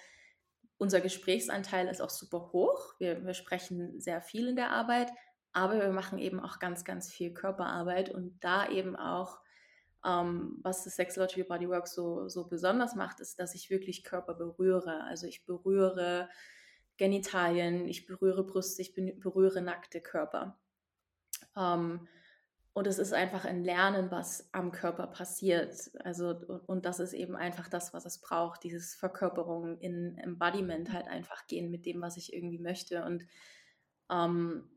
unser 0.77 1.01
Gesprächsanteil 1.01 1.87
ist 1.87 2.01
auch 2.01 2.09
super 2.09 2.51
hoch. 2.53 2.95
Wir, 2.99 3.25
wir 3.25 3.33
sprechen 3.33 3.99
sehr 3.99 4.21
viel 4.21 4.47
in 4.47 4.55
der 4.55 4.71
Arbeit, 4.71 5.11
aber 5.51 5.75
wir 5.75 5.91
machen 5.91 6.19
eben 6.19 6.39
auch 6.39 6.59
ganz, 6.59 6.85
ganz 6.85 7.11
viel 7.11 7.33
Körperarbeit 7.33 8.09
und 8.09 8.39
da 8.39 8.69
eben 8.69 8.95
auch 8.95 9.39
ähm, 10.05 10.59
was 10.61 10.83
das 10.83 10.95
Sexology 10.95 11.43
Bodywork 11.43 11.87
so, 11.87 12.27
so 12.27 12.47
besonders 12.47 12.95
macht, 12.95 13.19
ist, 13.19 13.39
dass 13.39 13.55
ich 13.55 13.69
wirklich 13.69 14.03
Körper 14.03 14.33
berühre. 14.33 15.03
Also 15.03 15.27
ich 15.27 15.45
berühre 15.45 16.29
Genitalien, 16.97 17.87
ich 17.87 18.05
berühre 18.05 18.45
Brüste, 18.45 18.81
ich 18.81 18.93
berühre 18.93 19.61
nackte 19.61 20.01
Körper. 20.01 20.59
Ähm, 21.55 22.07
und 22.73 22.87
es 22.87 22.99
ist 22.99 23.13
einfach 23.13 23.45
ein 23.45 23.63
Lernen, 23.63 24.09
was 24.11 24.47
am 24.53 24.71
Körper 24.71 25.07
passiert. 25.07 25.91
Also, 26.03 26.29
und 26.67 26.85
das 26.85 26.99
ist 26.99 27.13
eben 27.13 27.35
einfach 27.35 27.67
das, 27.67 27.93
was 27.93 28.05
es 28.05 28.21
braucht, 28.21 28.63
dieses 28.63 28.95
Verkörperung 28.95 29.77
in 29.79 30.17
Embodiment 30.17 30.93
halt 30.93 31.07
einfach 31.07 31.45
gehen 31.47 31.71
mit 31.71 31.85
dem, 31.85 32.01
was 32.01 32.15
ich 32.15 32.31
irgendwie 32.31 32.59
möchte. 32.59 33.03
Und 33.03 33.25
ähm, 34.09 34.69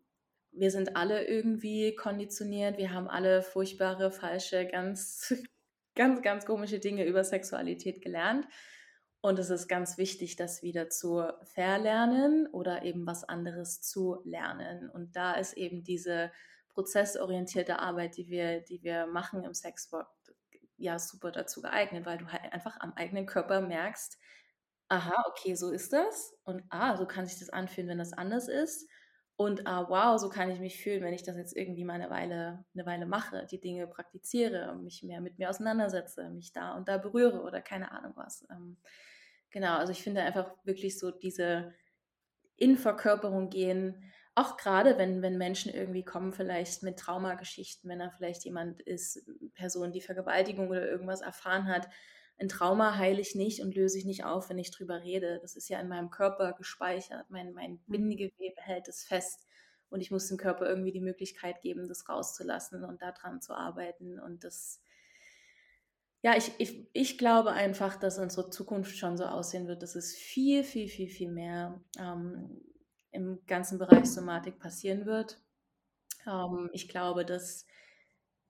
wir 0.53 0.71
sind 0.71 0.97
alle 0.97 1.27
irgendwie 1.27 1.97
konditioniert, 1.97 2.79
wir 2.79 2.93
haben 2.93 3.09
alle 3.09 3.43
furchtbare, 3.43 4.11
falsche, 4.11 4.67
ganz, 4.67 5.35
ganz, 5.95 6.23
ganz 6.23 6.45
komische 6.45 6.79
Dinge 6.79 7.07
über 7.07 7.25
Sexualität 7.25 8.03
gelernt. 8.03 8.47
Und 9.21 9.39
es 9.39 9.51
ist 9.51 9.69
ganz 9.69 9.99
wichtig, 9.99 10.35
das 10.37 10.63
wieder 10.63 10.89
zu 10.89 11.23
verlernen 11.45 12.49
oder 12.49 12.83
eben 12.83 13.07
was 13.07 13.23
anderes 13.23 13.81
zu 13.81 14.21
lernen. 14.25 14.91
Und 14.91 15.15
da 15.15 15.35
ist 15.35 15.57
eben 15.57 15.85
diese 15.85 16.33
prozessorientierte 16.71 17.79
Arbeit, 17.79 18.17
die 18.17 18.29
wir, 18.29 18.61
die 18.63 18.83
wir 18.83 19.07
machen 19.07 19.45
im 19.45 19.55
Sexwork, 19.55 20.09
ja 20.77 20.99
super 20.99 21.31
dazu 21.31 21.63
geeignet, 21.63 22.05
weil 22.05 22.19
du 22.19 22.27
halt 22.27 22.53
einfach 22.53 22.81
am 22.81 22.93
eigenen 22.95 23.27
Körper 23.27 23.61
merkst, 23.61 24.19
aha, 24.89 25.25
okay, 25.29 25.55
so 25.55 25.71
ist 25.71 25.93
das. 25.93 26.35
Und 26.45 26.65
ah, 26.71 26.97
so 26.97 27.07
kann 27.07 27.27
sich 27.27 27.39
das 27.39 27.51
anfühlen, 27.51 27.89
wenn 27.89 27.99
das 27.99 28.13
anders 28.13 28.49
ist. 28.49 28.89
Und 29.37 29.67
ah, 29.67 29.87
wow, 29.89 30.21
so 30.21 30.29
kann 30.29 30.51
ich 30.51 30.61
mich 30.61 30.81
fühlen, 30.81 31.03
wenn 31.03 31.15
ich 31.15 31.23
das 31.23 31.37
jetzt 31.37 31.57
irgendwie 31.57 31.85
mal 31.85 31.95
eine 31.95 32.11
Weile, 32.11 32.65
eine 32.75 32.87
Weile 32.87 33.07
mache, 33.07 33.47
die 33.51 33.61
Dinge 33.61 33.87
praktiziere, 33.87 34.77
mich 34.77 35.03
mehr 35.03 35.21
mit 35.21 35.39
mir 35.39 35.51
auseinandersetze, 35.51 36.31
mich 36.31 36.53
da 36.53 36.77
und 36.77 36.89
da 36.89 36.99
berühre 36.99 37.43
oder 37.43 37.61
keine 37.61 37.91
Ahnung 37.93 38.13
was. 38.15 38.47
Ähm, 38.51 38.77
genau, 39.51 39.77
also 39.79 39.91
ich 39.93 40.03
finde 40.03 40.23
einfach 40.23 40.55
wirklich 40.65 40.99
so 40.99 41.11
diese 41.11 41.75
In-Verkörperung 42.57 43.49
gehen, 43.49 44.13
auch 44.35 44.57
gerade 44.57 44.97
wenn, 44.97 45.21
wenn 45.21 45.37
Menschen 45.37 45.73
irgendwie 45.73 46.05
kommen, 46.05 46.33
vielleicht 46.33 46.83
mit 46.83 46.99
Traumageschichten, 46.99 47.89
wenn 47.91 47.99
da 47.99 48.11
vielleicht 48.11 48.45
jemand 48.45 48.81
ist, 48.83 49.29
Person, 49.55 49.93
die 49.93 50.01
Vergewaltigung 50.01 50.69
oder 50.69 50.89
irgendwas 50.89 51.21
erfahren 51.21 51.67
hat, 51.67 51.89
ein 52.43 52.49
Trauma 52.49 52.99
heile 52.99 53.21
ich 53.21 53.35
nicht 53.35 53.63
und 53.63 53.75
löse 53.75 53.97
ich 53.97 54.05
nicht 54.05 54.25
auf, 54.25 54.51
wenn 54.51 54.59
ich 54.59 54.73
drüber 54.73 55.03
rede. 55.03 55.39
Das 55.41 55.55
ist 55.55 55.69
ja 55.69 55.81
in 55.81 55.89
meinem 55.89 56.11
Körper 56.11 56.53
gespeichert. 56.53 57.31
Mein, 57.31 57.53
mein 57.53 57.73
mhm. 57.73 57.81
Bindegewebe 57.87 58.61
hält 58.61 58.89
es 58.89 59.05
fest. 59.05 59.47
Und 59.89 60.01
ich 60.01 60.11
muss 60.11 60.29
dem 60.29 60.39
Körper 60.39 60.69
irgendwie 60.69 60.93
die 60.93 61.01
Möglichkeit 61.01 61.61
geben, 61.61 61.87
das 61.87 62.09
rauszulassen 62.09 62.83
und 62.83 63.01
daran 63.01 63.41
zu 63.41 63.55
arbeiten. 63.55 64.19
Und 64.19 64.43
das, 64.43 64.83
ja, 66.23 66.37
ich, 66.37 66.51
ich, 66.59 66.89
ich 66.93 67.19
glaube 67.19 67.53
einfach, 67.53 67.97
dass 67.97 68.19
unsere 68.19 68.51
Zukunft 68.51 68.97
schon 68.97 69.17
so 69.17 69.25
aussehen 69.25 69.69
wird, 69.69 69.83
dass 69.83 69.95
es 69.95 70.15
viel, 70.15 70.65
viel, 70.65 70.89
viel, 70.89 71.09
viel 71.09 71.31
mehr 71.31 71.81
ähm, 71.99 72.61
im 73.13 73.45
ganzen 73.47 73.79
Bereich 73.79 74.07
Somatik 74.07 74.59
passieren 74.59 75.07
wird. 75.07 75.41
Ähm, 76.27 76.71
ich 76.73 76.89
glaube, 76.89 77.25
dass 77.25 77.67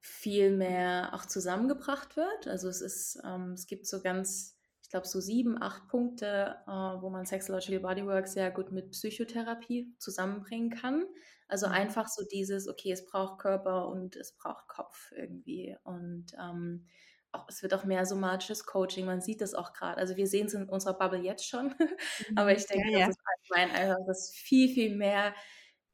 viel 0.02 0.50
mehr 0.50 1.10
auch 1.14 1.24
zusammengebracht 1.26 2.16
wird. 2.16 2.48
Also 2.48 2.68
es 2.68 2.80
ist, 2.80 3.22
ähm, 3.24 3.52
es 3.52 3.68
gibt 3.68 3.86
so 3.86 4.02
ganz, 4.02 4.58
ich 4.82 4.90
glaube, 4.90 5.06
so 5.06 5.20
sieben, 5.20 5.62
acht 5.62 5.86
Punkte, 5.86 6.56
äh, 6.66 6.70
wo 6.70 7.08
man 7.08 7.24
Sexological 7.24 7.80
Bodywork 7.80 8.26
sehr 8.26 8.50
gut 8.50 8.72
mit 8.72 8.90
Psychotherapie 8.90 9.94
zusammenbringen 9.98 10.70
kann. 10.70 11.06
Also 11.46 11.68
mhm. 11.68 11.74
einfach 11.74 12.08
so 12.08 12.24
dieses, 12.24 12.68
okay, 12.68 12.90
es 12.90 13.06
braucht 13.06 13.38
Körper 13.38 13.88
und 13.88 14.16
es 14.16 14.32
braucht 14.36 14.66
Kopf 14.66 15.12
irgendwie. 15.14 15.76
Und 15.84 16.32
ähm, 16.36 16.88
auch, 17.30 17.46
es 17.48 17.62
wird 17.62 17.72
auch 17.72 17.84
mehr 17.84 18.04
somatisches 18.04 18.66
Coaching. 18.66 19.06
Man 19.06 19.20
sieht 19.20 19.40
das 19.40 19.54
auch 19.54 19.72
gerade. 19.72 19.98
Also 19.98 20.16
wir 20.16 20.26
sehen 20.26 20.48
es 20.48 20.54
in 20.54 20.68
unserer 20.68 20.98
Bubble 20.98 21.20
jetzt 21.20 21.46
schon. 21.46 21.74
Aber 22.36 22.50
mhm. 22.50 22.56
ich 22.56 22.66
denke, 22.66 22.90
ja, 22.90 22.98
ja. 22.98 23.06
das 23.06 23.16
ist 23.16 23.22
allgemein 23.52 23.76
einfach, 23.76 24.04
dass 24.08 24.32
viel, 24.34 24.68
viel 24.68 24.96
mehr 24.96 25.32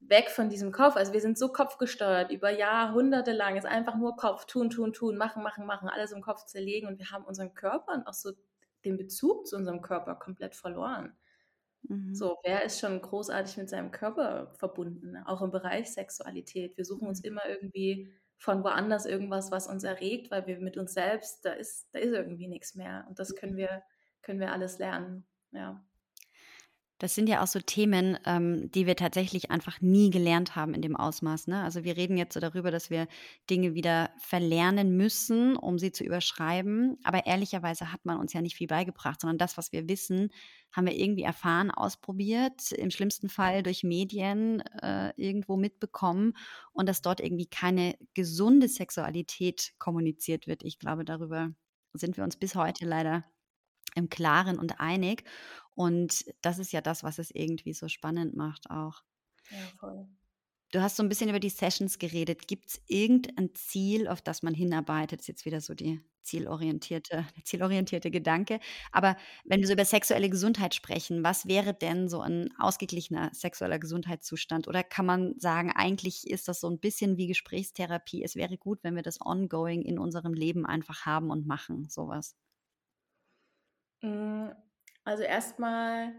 weg 0.01 0.31
von 0.31 0.49
diesem 0.49 0.73
Kopf. 0.73 0.97
Also 0.97 1.13
wir 1.13 1.21
sind 1.21 1.39
so 1.39 1.49
kopfgesteuert 1.49 2.31
über 2.31 2.51
Jahrhunderte 2.51 3.33
lang. 3.33 3.57
Es 3.57 3.65
ist 3.65 3.71
einfach 3.71 3.97
nur 3.97 4.17
Kopf, 4.17 4.47
tun, 4.47 4.71
tun, 4.71 4.93
tun, 4.93 5.17
machen, 5.17 5.43
machen, 5.43 5.67
machen, 5.67 5.89
alles 5.89 6.13
im 6.13 6.23
Kopf 6.23 6.45
zerlegen 6.47 6.89
und 6.89 6.99
wir 6.99 7.11
haben 7.11 7.25
unseren 7.25 7.55
Körper 7.55 7.95
und 7.95 8.07
auch 8.07 8.15
so 8.15 8.33
den 8.85 8.97
Bezug 8.97 9.47
zu 9.47 9.57
unserem 9.57 9.83
Körper 9.83 10.15
komplett 10.15 10.55
verloren. 10.55 11.17
Mhm. 11.83 12.15
So, 12.15 12.39
wer 12.45 12.65
ist 12.65 12.81
schon 12.81 13.01
großartig 13.01 13.57
mit 13.57 13.69
seinem 13.69 13.91
Körper 13.91 14.53
verbunden, 14.55 15.17
auch 15.27 15.43
im 15.43 15.51
Bereich 15.51 15.93
Sexualität? 15.93 16.77
Wir 16.77 16.85
suchen 16.85 17.09
uns 17.09 17.23
mhm. 17.23 17.31
immer 17.31 17.47
irgendwie 17.47 18.13
von 18.37 18.63
woanders 18.63 19.05
irgendwas, 19.05 19.51
was 19.51 19.67
uns 19.67 19.83
erregt, 19.83 20.31
weil 20.31 20.47
wir 20.47 20.61
mit 20.61 20.77
uns 20.77 20.95
selbst, 20.95 21.45
da 21.45 21.53
ist, 21.53 21.89
da 21.93 21.99
ist 21.99 22.13
irgendwie 22.13 22.47
nichts 22.47 22.77
mehr. 22.77 23.05
Und 23.09 23.19
das 23.19 23.35
können 23.35 23.57
wir, 23.57 23.83
können 24.23 24.39
wir 24.39 24.53
alles 24.53 24.79
lernen. 24.79 25.27
Ja. 25.51 25.85
Das 26.99 27.15
sind 27.15 27.29
ja 27.29 27.43
auch 27.43 27.47
so 27.47 27.61
Themen, 27.61 28.19
ähm, 28.27 28.73
die 28.73 28.87
wir 28.87 28.97
tatsächlich 28.97 29.53
einfach 29.53 29.81
nie 29.81 30.11
gelernt 30.11 30.57
haben 30.57 30.75
in 30.75 30.83
dem 30.83 30.97
Ausmaß. 30.97 31.47
Ne? 31.47 31.63
Also 31.63 31.85
wir 31.85 31.97
reden 31.97 32.17
jetzt 32.17 32.35
so 32.35 32.41
darüber, 32.41 32.73
dass 32.73 32.91
wir 32.91 33.07
Dinge 33.49 33.75
wieder 33.75 34.11
verlernen 34.19 34.97
müssen, 34.97 35.57
um 35.57 35.79
sie 35.79 35.93
zu 35.93 36.03
überschreiben. 36.03 36.99
Aber 37.05 37.25
ehrlicherweise 37.27 37.93
hat 37.93 38.05
man 38.05 38.19
uns 38.19 38.33
ja 38.33 38.43
nicht 38.43 38.57
viel 38.57 38.67
beigebracht, 38.67 39.21
sondern 39.21 39.39
das, 39.39 39.57
was 39.57 39.71
wir 39.71 39.89
wissen, 39.89 40.31
haben 40.73 40.87
wir 40.87 40.97
irgendwie 40.97 41.23
erfahren, 41.23 41.71
ausprobiert, 41.71 42.73
im 42.73 42.91
schlimmsten 42.91 43.29
Fall 43.29 43.63
durch 43.63 43.85
Medien 43.85 44.61
äh, 44.83 45.13
irgendwo 45.17 45.57
mitbekommen 45.57 46.35
und 46.73 46.89
dass 46.89 47.01
dort 47.01 47.21
irgendwie 47.21 47.47
keine 47.47 47.95
gesunde 48.15 48.69
Sexualität 48.69 49.73
kommuniziert 49.79 50.49
wird. 50.49 50.65
Ich 50.65 50.81
glaube, 50.81 51.05
darüber 51.05 51.51
sind 51.93 52.17
wir 52.17 52.25
uns 52.25 52.37
bis 52.37 52.55
heute 52.57 52.85
leider 52.85 53.25
im 53.99 54.09
Klaren 54.11 54.59
und 54.59 54.81
einig. 54.81 55.25
Und 55.75 56.25
das 56.43 56.59
ist 56.59 56.73
ja 56.73 56.81
das, 56.81 57.05
was 57.05 57.19
es 57.19 57.31
irgendwie 57.31 57.75
so 57.75 57.89
spannend 57.89 58.37
macht 58.37 58.71
auch. 58.71 59.03
Ja, 59.51 59.73
voll. 59.79 60.09
Du 60.71 60.83
hast 60.83 60.97
so 60.97 61.03
ein 61.03 61.09
bisschen 61.09 61.31
über 61.31 61.41
die 61.41 61.49
Sessions 61.49 61.99
geredet. 61.99 62.47
Gibt 62.47 62.69
es 62.69 62.83
irgendein 62.89 63.55
Ziel, 63.55 64.07
auf 64.07 64.21
das 64.21 64.43
man 64.43 64.53
hinarbeitet? 64.53 65.21
Das 65.21 65.25
ist 65.25 65.29
jetzt 65.29 65.45
wieder 65.47 65.63
so 65.63 65.75
die 65.75 66.01
zielorientierte, 66.23 67.27
zielorientierte 67.45 68.11
Gedanke. 68.11 68.61
Aber 68.93 69.17
wenn 69.47 69.61
wir 69.61 69.67
so 69.67 69.73
über 69.73 69.87
sexuelle 69.87 70.29
Gesundheit 70.29 70.75
sprechen, 70.75 71.25
was 71.25 71.47
wäre 71.47 71.73
denn 71.73 72.11
so 72.11 72.21
ein 72.21 72.51
ausgeglichener 72.59 73.31
sexueller 73.33 73.79
Gesundheitszustand? 73.79 74.69
Oder 74.69 74.85
kann 74.85 75.07
man 75.07 75.39
sagen, 75.39 75.73
eigentlich 75.75 76.29
ist 76.29 76.49
das 76.49 76.61
so 76.61 76.69
ein 76.69 76.81
bisschen 76.81 77.17
wie 77.17 77.29
Gesprächstherapie? 77.29 78.23
Es 78.23 78.37
wäre 78.37 78.59
gut, 78.59 78.81
wenn 78.83 78.95
wir 78.95 79.03
das 79.03 79.21
ongoing 79.25 79.81
in 79.83 79.99
unserem 79.99 80.35
Leben 80.35 80.67
einfach 80.67 81.07
haben 81.07 81.31
und 81.31 81.47
machen, 81.47 81.89
sowas. 81.89 82.37
Mm, 84.03 84.49
also 85.05 85.23
erstmal 85.23 86.13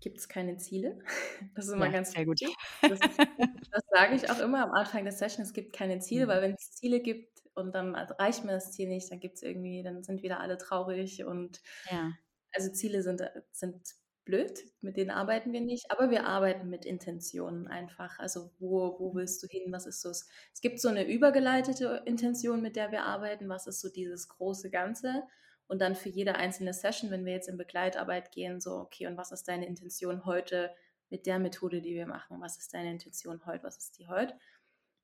gibt 0.00 0.18
es 0.18 0.28
keine 0.28 0.56
Ziele. 0.58 0.98
Das 1.54 1.66
ist 1.66 1.72
immer 1.72 1.86
ja, 1.86 1.92
ganz 1.92 2.12
sehr 2.12 2.24
gut. 2.24 2.40
Das, 2.82 2.98
das, 3.70 3.82
sage 3.90 4.14
ich 4.14 4.30
auch 4.30 4.38
immer 4.38 4.62
am 4.62 4.72
Anfang 4.72 5.04
der 5.04 5.12
Session. 5.12 5.44
Es 5.44 5.52
gibt 5.52 5.72
keine 5.74 5.98
Ziele, 5.98 6.26
mhm. 6.26 6.28
weil 6.28 6.42
wenn 6.42 6.54
es 6.54 6.72
Ziele 6.72 7.00
gibt 7.00 7.42
und 7.54 7.74
dann 7.74 7.94
erreicht 7.94 8.44
man 8.44 8.54
das 8.54 8.72
Ziel 8.72 8.88
nicht, 8.88 9.10
dann 9.10 9.20
gibt 9.20 9.36
es 9.36 9.42
irgendwie, 9.42 9.82
dann 9.82 10.02
sind 10.02 10.22
wieder 10.22 10.40
alle 10.40 10.56
traurig 10.56 11.24
und 11.24 11.60
ja. 11.90 12.12
also 12.54 12.70
Ziele 12.70 13.02
sind, 13.02 13.22
sind 13.50 13.82
blöd, 14.24 14.64
mit 14.80 14.96
denen 14.96 15.10
arbeiten 15.10 15.52
wir 15.52 15.60
nicht, 15.60 15.90
aber 15.90 16.10
wir 16.10 16.26
arbeiten 16.26 16.68
mit 16.68 16.84
Intentionen 16.84 17.66
einfach. 17.66 18.18
Also 18.18 18.52
wo, 18.58 18.98
wo 18.98 19.10
mhm. 19.10 19.16
willst 19.16 19.42
du 19.42 19.48
hin? 19.48 19.72
Was 19.72 19.86
ist 19.86 20.00
so? 20.00 20.10
Es 20.10 20.60
gibt 20.60 20.80
so 20.80 20.88
eine 20.88 21.10
übergeleitete 21.10 22.02
Intention, 22.06 22.62
mit 22.62 22.76
der 22.76 22.92
wir 22.92 23.02
arbeiten. 23.04 23.48
Was 23.48 23.66
ist 23.66 23.80
so 23.80 23.88
dieses 23.90 24.28
große 24.28 24.70
Ganze? 24.70 25.24
Und 25.72 25.78
dann 25.78 25.94
für 25.94 26.10
jede 26.10 26.34
einzelne 26.34 26.74
Session, 26.74 27.10
wenn 27.10 27.24
wir 27.24 27.32
jetzt 27.32 27.48
in 27.48 27.56
Begleitarbeit 27.56 28.30
gehen, 28.30 28.60
so, 28.60 28.76
okay, 28.76 29.06
und 29.06 29.16
was 29.16 29.32
ist 29.32 29.48
deine 29.48 29.66
Intention 29.66 30.26
heute 30.26 30.70
mit 31.08 31.24
der 31.24 31.38
Methode, 31.38 31.80
die 31.80 31.94
wir 31.94 32.06
machen? 32.06 32.42
Was 32.42 32.58
ist 32.58 32.74
deine 32.74 32.90
Intention 32.90 33.40
heute? 33.46 33.64
Was 33.64 33.78
ist 33.78 33.98
die 33.98 34.06
heute? 34.06 34.34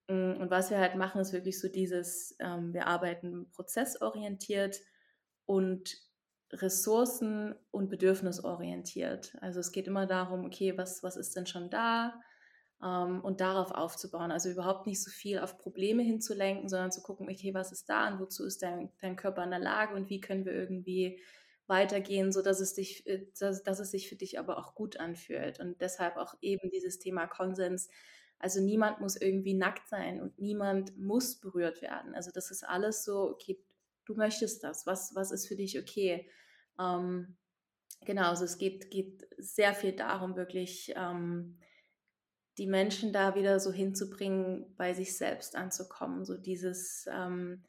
Mm, 0.09 0.39
und 0.39 0.51
was 0.51 0.69
wir 0.69 0.77
halt 0.77 0.95
machen, 0.95 1.23
ist 1.23 1.33
wirklich 1.33 1.59
so 1.59 1.69
dieses, 1.69 2.37
ähm, 2.39 2.75
wir 2.75 2.87
arbeiten 2.87 3.49
prozessorientiert 3.49 4.79
und 5.47 6.03
ressourcen- 6.53 7.55
und 7.71 7.89
bedürfnisorientiert. 7.89 9.39
Also 9.41 9.61
es 9.61 9.73
geht 9.73 9.87
immer 9.87 10.05
darum, 10.05 10.45
okay, 10.45 10.77
was, 10.77 11.03
was 11.03 11.17
ist 11.17 11.35
denn 11.35 11.47
schon 11.47 11.71
da? 11.71 12.21
Ähm, 12.83 13.21
und 13.21 13.41
darauf 13.41 13.71
aufzubauen. 13.73 14.31
Also 14.31 14.51
überhaupt 14.51 14.87
nicht 14.87 15.03
so 15.03 15.11
viel 15.11 15.39
auf 15.39 15.59
Probleme 15.59 16.03
hinzulenken, 16.03 16.69
sondern 16.69 16.93
zu 16.93 17.03
gucken, 17.03 17.29
okay, 17.29 17.55
was 17.55 17.73
ist 17.73 17.89
da 17.89 18.09
und 18.09 18.21
wozu 18.21 18.45
ist 18.45 18.63
dein, 18.63 18.91
dein 19.01 19.17
Körper 19.17 19.45
in 19.45 19.51
der 19.51 19.59
Lage 19.59 19.95
und 19.95 20.11
wie 20.11 20.21
können 20.21 20.45
wir 20.45 20.53
irgendwie 20.53 21.21
weitergehen, 21.67 22.33
so 22.33 22.43
dass 22.43 22.61
es 22.61 22.75
dich, 22.75 23.07
äh, 23.07 23.27
dass, 23.39 23.63
dass 23.63 23.79
es 23.79 23.91
sich 23.91 24.09
für 24.09 24.17
dich 24.17 24.39
aber 24.39 24.59
auch 24.59 24.75
gut 24.75 24.99
anfühlt. 24.99 25.61
Und 25.61 25.81
deshalb 25.81 26.17
auch 26.17 26.35
eben 26.41 26.71
dieses 26.71 26.99
Thema 26.99 27.27
Konsens. 27.27 27.89
Also 28.39 28.61
niemand 28.61 29.01
muss 29.01 29.17
irgendwie 29.17 29.55
nackt 29.55 29.89
sein 29.89 30.21
und 30.21 30.39
niemand 30.39 30.97
muss 30.97 31.41
berührt 31.41 31.83
werden. 31.83 32.15
Also 32.15 32.31
das 32.31 32.51
ist 32.51 32.63
alles 32.63 33.05
so, 33.05 33.31
okay, 33.31 33.59
du 34.05 34.15
möchtest 34.15 34.63
das, 34.63 34.87
was, 34.87 35.15
was 35.15 35.33
ist 35.33 35.49
für 35.49 35.57
dich 35.57 35.79
okay? 35.79 36.31
Ähm, 36.79 37.37
genau, 38.07 38.29
also 38.29 38.45
es 38.45 38.57
geht, 38.57 38.91
geht 38.93 39.29
sehr 39.37 39.75
viel 39.75 39.93
darum, 39.93 40.37
wirklich 40.37 40.93
ähm, 40.97 41.59
die 42.59 42.67
Menschen 42.67 43.13
da 43.13 43.35
wieder 43.35 43.61
so 43.61 43.73
hinzubringen, 43.73 44.75
bei 44.77 44.93
sich 44.93 45.17
selbst 45.17 45.57
anzukommen, 45.57 46.25
so 46.25 46.37
dieses, 46.37 47.07
ähm, 47.13 47.63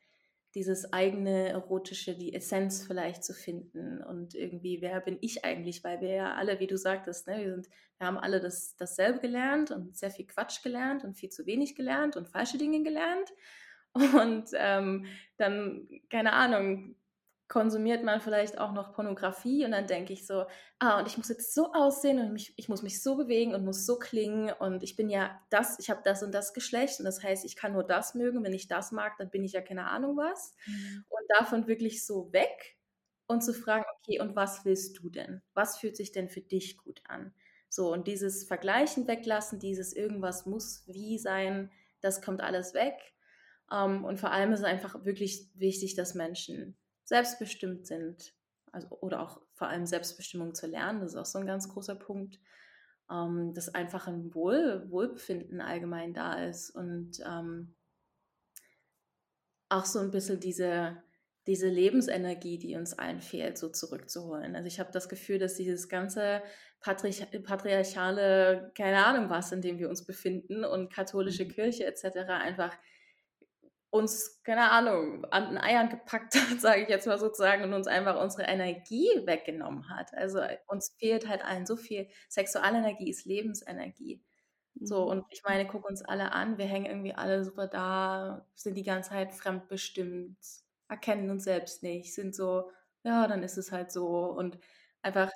dieses 0.56 0.91
eigene 0.93 1.49
erotische, 1.49 2.15
die 2.15 2.34
Essenz 2.34 2.86
vielleicht 2.86 3.23
zu 3.23 3.34
finden 3.34 4.04
und 4.04 4.34
irgendwie, 4.34 4.82
wer 4.82 4.99
bin 4.99 5.19
ich 5.21 5.45
eigentlich? 5.45 5.84
Weil 5.84 6.02
wir 6.02 6.10
ja 6.10 6.34
alle, 6.34 6.60
wie 6.60 6.67
du 6.67 6.75
sagtest, 6.75 7.28
ne, 7.28 7.38
wir, 7.38 7.54
sind, 7.54 7.69
wir 7.99 8.08
haben 8.08 8.17
alle 8.17 8.39
das, 8.39 8.75
dasselbe 8.75 9.19
gelernt 9.19 9.69
und 9.69 9.95
sehr 9.95 10.10
viel 10.10 10.25
Quatsch 10.25 10.63
gelernt 10.63 11.04
und 11.04 11.15
viel 11.15 11.30
zu 11.30 11.45
wenig 11.45 11.75
gelernt 11.75 12.17
und 12.17 12.28
falsche 12.30 12.58
Dinge 12.58 12.84
gelernt. 12.84 13.32
Und 13.95 14.52
ähm, 14.54 15.08
dann, 15.38 15.89
keine 16.12 16.34
Ahnung, 16.34 16.95
konsumiert 17.49 18.03
man 18.03 18.21
vielleicht 18.21 18.59
auch 18.59 18.71
noch 18.73 18.93
Pornografie 18.93 19.65
und 19.65 19.71
dann 19.71 19.88
denke 19.88 20.13
ich 20.13 20.25
so, 20.27 20.45
ah, 20.77 20.99
und 20.99 21.07
ich 21.07 21.17
muss 21.17 21.29
jetzt 21.29 21.53
so 21.55 21.73
aussehen 21.73 22.19
und 22.19 22.31
mich, 22.31 22.53
ich 22.57 22.69
muss 22.69 22.83
mich 22.83 23.01
so 23.01 23.15
bewegen 23.15 23.55
und 23.55 23.65
muss 23.65 23.88
so 23.88 23.97
klingen 23.97 24.53
und 24.59 24.83
ich 24.83 24.95
bin 24.95 25.09
ja 25.09 25.41
das, 25.49 25.79
ich 25.79 25.89
habe 25.89 26.01
das 26.03 26.21
und 26.21 26.31
das 26.31 26.53
Geschlecht 26.53 26.99
und 26.99 27.05
das 27.05 27.23
heißt, 27.23 27.43
ich 27.43 27.55
kann 27.55 27.73
nur 27.73 27.83
das 27.83 28.13
mögen, 28.13 28.43
wenn 28.43 28.53
ich 28.53 28.67
das 28.67 28.91
mag, 28.91 29.17
dann 29.17 29.31
bin 29.31 29.43
ich 29.43 29.53
ja 29.53 29.62
keine 29.62 29.88
Ahnung 29.88 30.15
was. 30.15 30.53
Mhm. 30.67 31.05
Und 31.09 31.25
davon 31.39 31.67
wirklich 31.67 32.05
so 32.05 32.31
weg 32.31 32.77
und 33.25 33.43
zu 33.43 33.53
fragen, 33.53 33.85
okay, 33.97 34.21
und 34.21 34.35
was 34.35 34.63
willst 34.63 34.99
du 34.99 35.09
denn? 35.09 35.41
Was 35.55 35.79
fühlt 35.79 35.97
sich 35.97 36.12
denn 36.12 36.29
für 36.29 36.41
dich 36.41 36.77
gut 36.77 37.01
an? 37.07 37.33
So, 37.67 37.91
und 37.91 38.07
dieses 38.07 38.43
Vergleichen 38.43 39.07
weglassen, 39.07 39.59
dieses 39.59 39.93
irgendwas 39.93 40.45
muss 40.45 40.83
wie 40.85 41.17
sein, 41.17 41.71
das 41.99 42.21
kommt 42.21 42.41
alles 42.41 42.75
weg. 42.75 42.93
Um, 43.71 43.97
ähm, 43.97 44.05
und 44.05 44.19
vor 44.19 44.31
allem 44.31 44.51
ist 44.51 44.62
es 44.62 44.65
einfach 44.65 45.05
wirklich 45.05 45.47
wichtig, 45.53 45.95
dass 45.95 46.15
Menschen 46.15 46.75
selbstbestimmt 47.10 47.86
sind. 47.86 48.34
Also, 48.72 48.88
oder 49.02 49.22
auch 49.22 49.41
vor 49.54 49.67
allem 49.67 49.86
Selbstbestimmung 49.86 50.54
zu 50.54 50.67
lernen, 50.67 51.02
das 51.02 51.12
ist 51.12 51.17
auch 51.17 51.26
so 51.26 51.39
ein 51.39 51.48
ganz 51.48 51.67
großer 51.67 51.95
Punkt. 51.95 52.39
Ähm, 53.12 53.54
dass 53.56 53.74
einfach 53.74 54.08
ein 54.08 54.34
Wohl, 54.36 54.86
Wohlbefinden 54.89 55.62
allgemein 55.62 56.13
da 56.13 56.45
ist 56.45 56.69
und 56.69 57.19
ähm, 57.26 57.76
auch 59.67 59.86
so 59.86 60.00
ein 60.00 60.12
bisschen 60.12 60.39
diese, 60.39 61.02
diese 61.48 61.69
Lebensenergie, 61.69 62.60
die 62.60 62.76
uns 62.76 62.93
allen 62.93 63.22
fehlt, 63.22 63.58
so 63.58 63.69
zurückzuholen. 63.69 64.56
Also 64.56 64.67
ich 64.67 64.80
habe 64.80 64.91
das 64.91 65.10
Gefühl, 65.10 65.39
dass 65.39 65.56
dieses 65.56 65.89
ganze 65.89 66.43
Patriarch 66.82 67.43
patriarchale, 67.43 68.72
keine 68.78 69.04
Ahnung 69.04 69.32
was, 69.32 69.52
in 69.52 69.62
dem 69.62 69.80
wir 69.80 69.89
uns 69.89 70.06
befinden 70.06 70.63
und 70.63 70.93
katholische 70.93 71.45
mhm. 71.45 71.50
Kirche 71.50 71.86
etc. 71.86 72.30
einfach 72.30 72.78
uns, 73.91 74.41
keine 74.43 74.69
Ahnung, 74.71 75.25
an 75.25 75.49
den 75.49 75.58
Eiern 75.58 75.89
gepackt 75.89 76.36
hat, 76.36 76.60
sage 76.62 76.84
ich 76.84 76.89
jetzt 76.89 77.08
mal 77.08 77.19
sozusagen, 77.19 77.63
und 77.63 77.73
uns 77.73 77.88
einfach 77.88 78.21
unsere 78.21 78.43
Energie 78.43 79.10
weggenommen 79.25 79.89
hat. 79.89 80.13
Also 80.13 80.39
äh, 80.39 80.58
uns 80.67 80.95
fehlt 80.99 81.28
halt 81.28 81.43
allen 81.43 81.65
so 81.65 81.75
viel. 81.75 82.08
Sexualenergie 82.30 83.10
ist 83.10 83.25
Lebensenergie. 83.25 84.23
So, 84.80 85.04
mhm. 85.06 85.10
und 85.10 85.25
ich 85.32 85.43
meine, 85.43 85.67
guck 85.67 85.88
uns 85.89 86.02
alle 86.04 86.32
an, 86.32 86.58
wir 86.58 86.65
hängen 86.65 86.86
irgendwie 86.86 87.13
alle 87.13 87.43
super 87.43 87.67
da, 87.67 88.45
sind 88.56 88.75
die 88.75 88.84
ganze 88.84 89.10
Zeit 89.10 89.34
fremdbestimmt, 89.34 90.38
erkennen 90.88 91.30
uns 91.30 91.43
selbst 91.43 91.84
nicht, 91.84 92.13
sind 92.13 92.36
so, 92.36 92.71
ja, 93.04 93.28
dann 93.28 93.43
ist 93.43 93.58
es 93.58 93.71
halt 93.71 93.91
so. 93.91 94.08
Und 94.25 94.60
einfach 95.02 95.32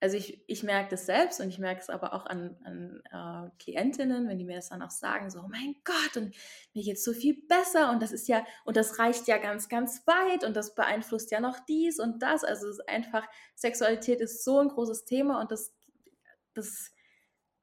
also 0.00 0.16
ich, 0.16 0.42
ich 0.46 0.62
merke 0.62 0.90
das 0.90 1.06
selbst 1.06 1.40
und 1.40 1.48
ich 1.48 1.58
merke 1.58 1.80
es 1.80 1.90
aber 1.90 2.12
auch 2.12 2.26
an, 2.26 2.56
an 2.62 3.02
äh, 3.10 3.50
Klientinnen, 3.58 4.28
wenn 4.28 4.38
die 4.38 4.44
mir 4.44 4.56
das 4.56 4.68
dann 4.68 4.82
auch 4.82 4.90
sagen, 4.90 5.28
so, 5.28 5.40
oh 5.40 5.48
mein 5.48 5.74
Gott, 5.84 6.16
und 6.16 6.34
mir 6.72 6.84
geht 6.84 7.00
so 7.00 7.12
viel 7.12 7.42
besser 7.48 7.90
und 7.90 8.00
das 8.00 8.12
ist 8.12 8.28
ja, 8.28 8.44
und 8.64 8.76
das 8.76 8.98
reicht 9.00 9.26
ja 9.26 9.38
ganz, 9.38 9.68
ganz 9.68 10.06
weit 10.06 10.44
und 10.44 10.56
das 10.56 10.74
beeinflusst 10.74 11.32
ja 11.32 11.40
noch 11.40 11.58
dies 11.66 11.98
und 11.98 12.22
das. 12.22 12.44
Also 12.44 12.68
es 12.68 12.78
ist 12.78 12.88
einfach, 12.88 13.26
Sexualität 13.56 14.20
ist 14.20 14.44
so 14.44 14.60
ein 14.60 14.68
großes 14.68 15.04
Thema 15.04 15.40
und 15.40 15.50
das, 15.50 15.74
das, 16.54 16.92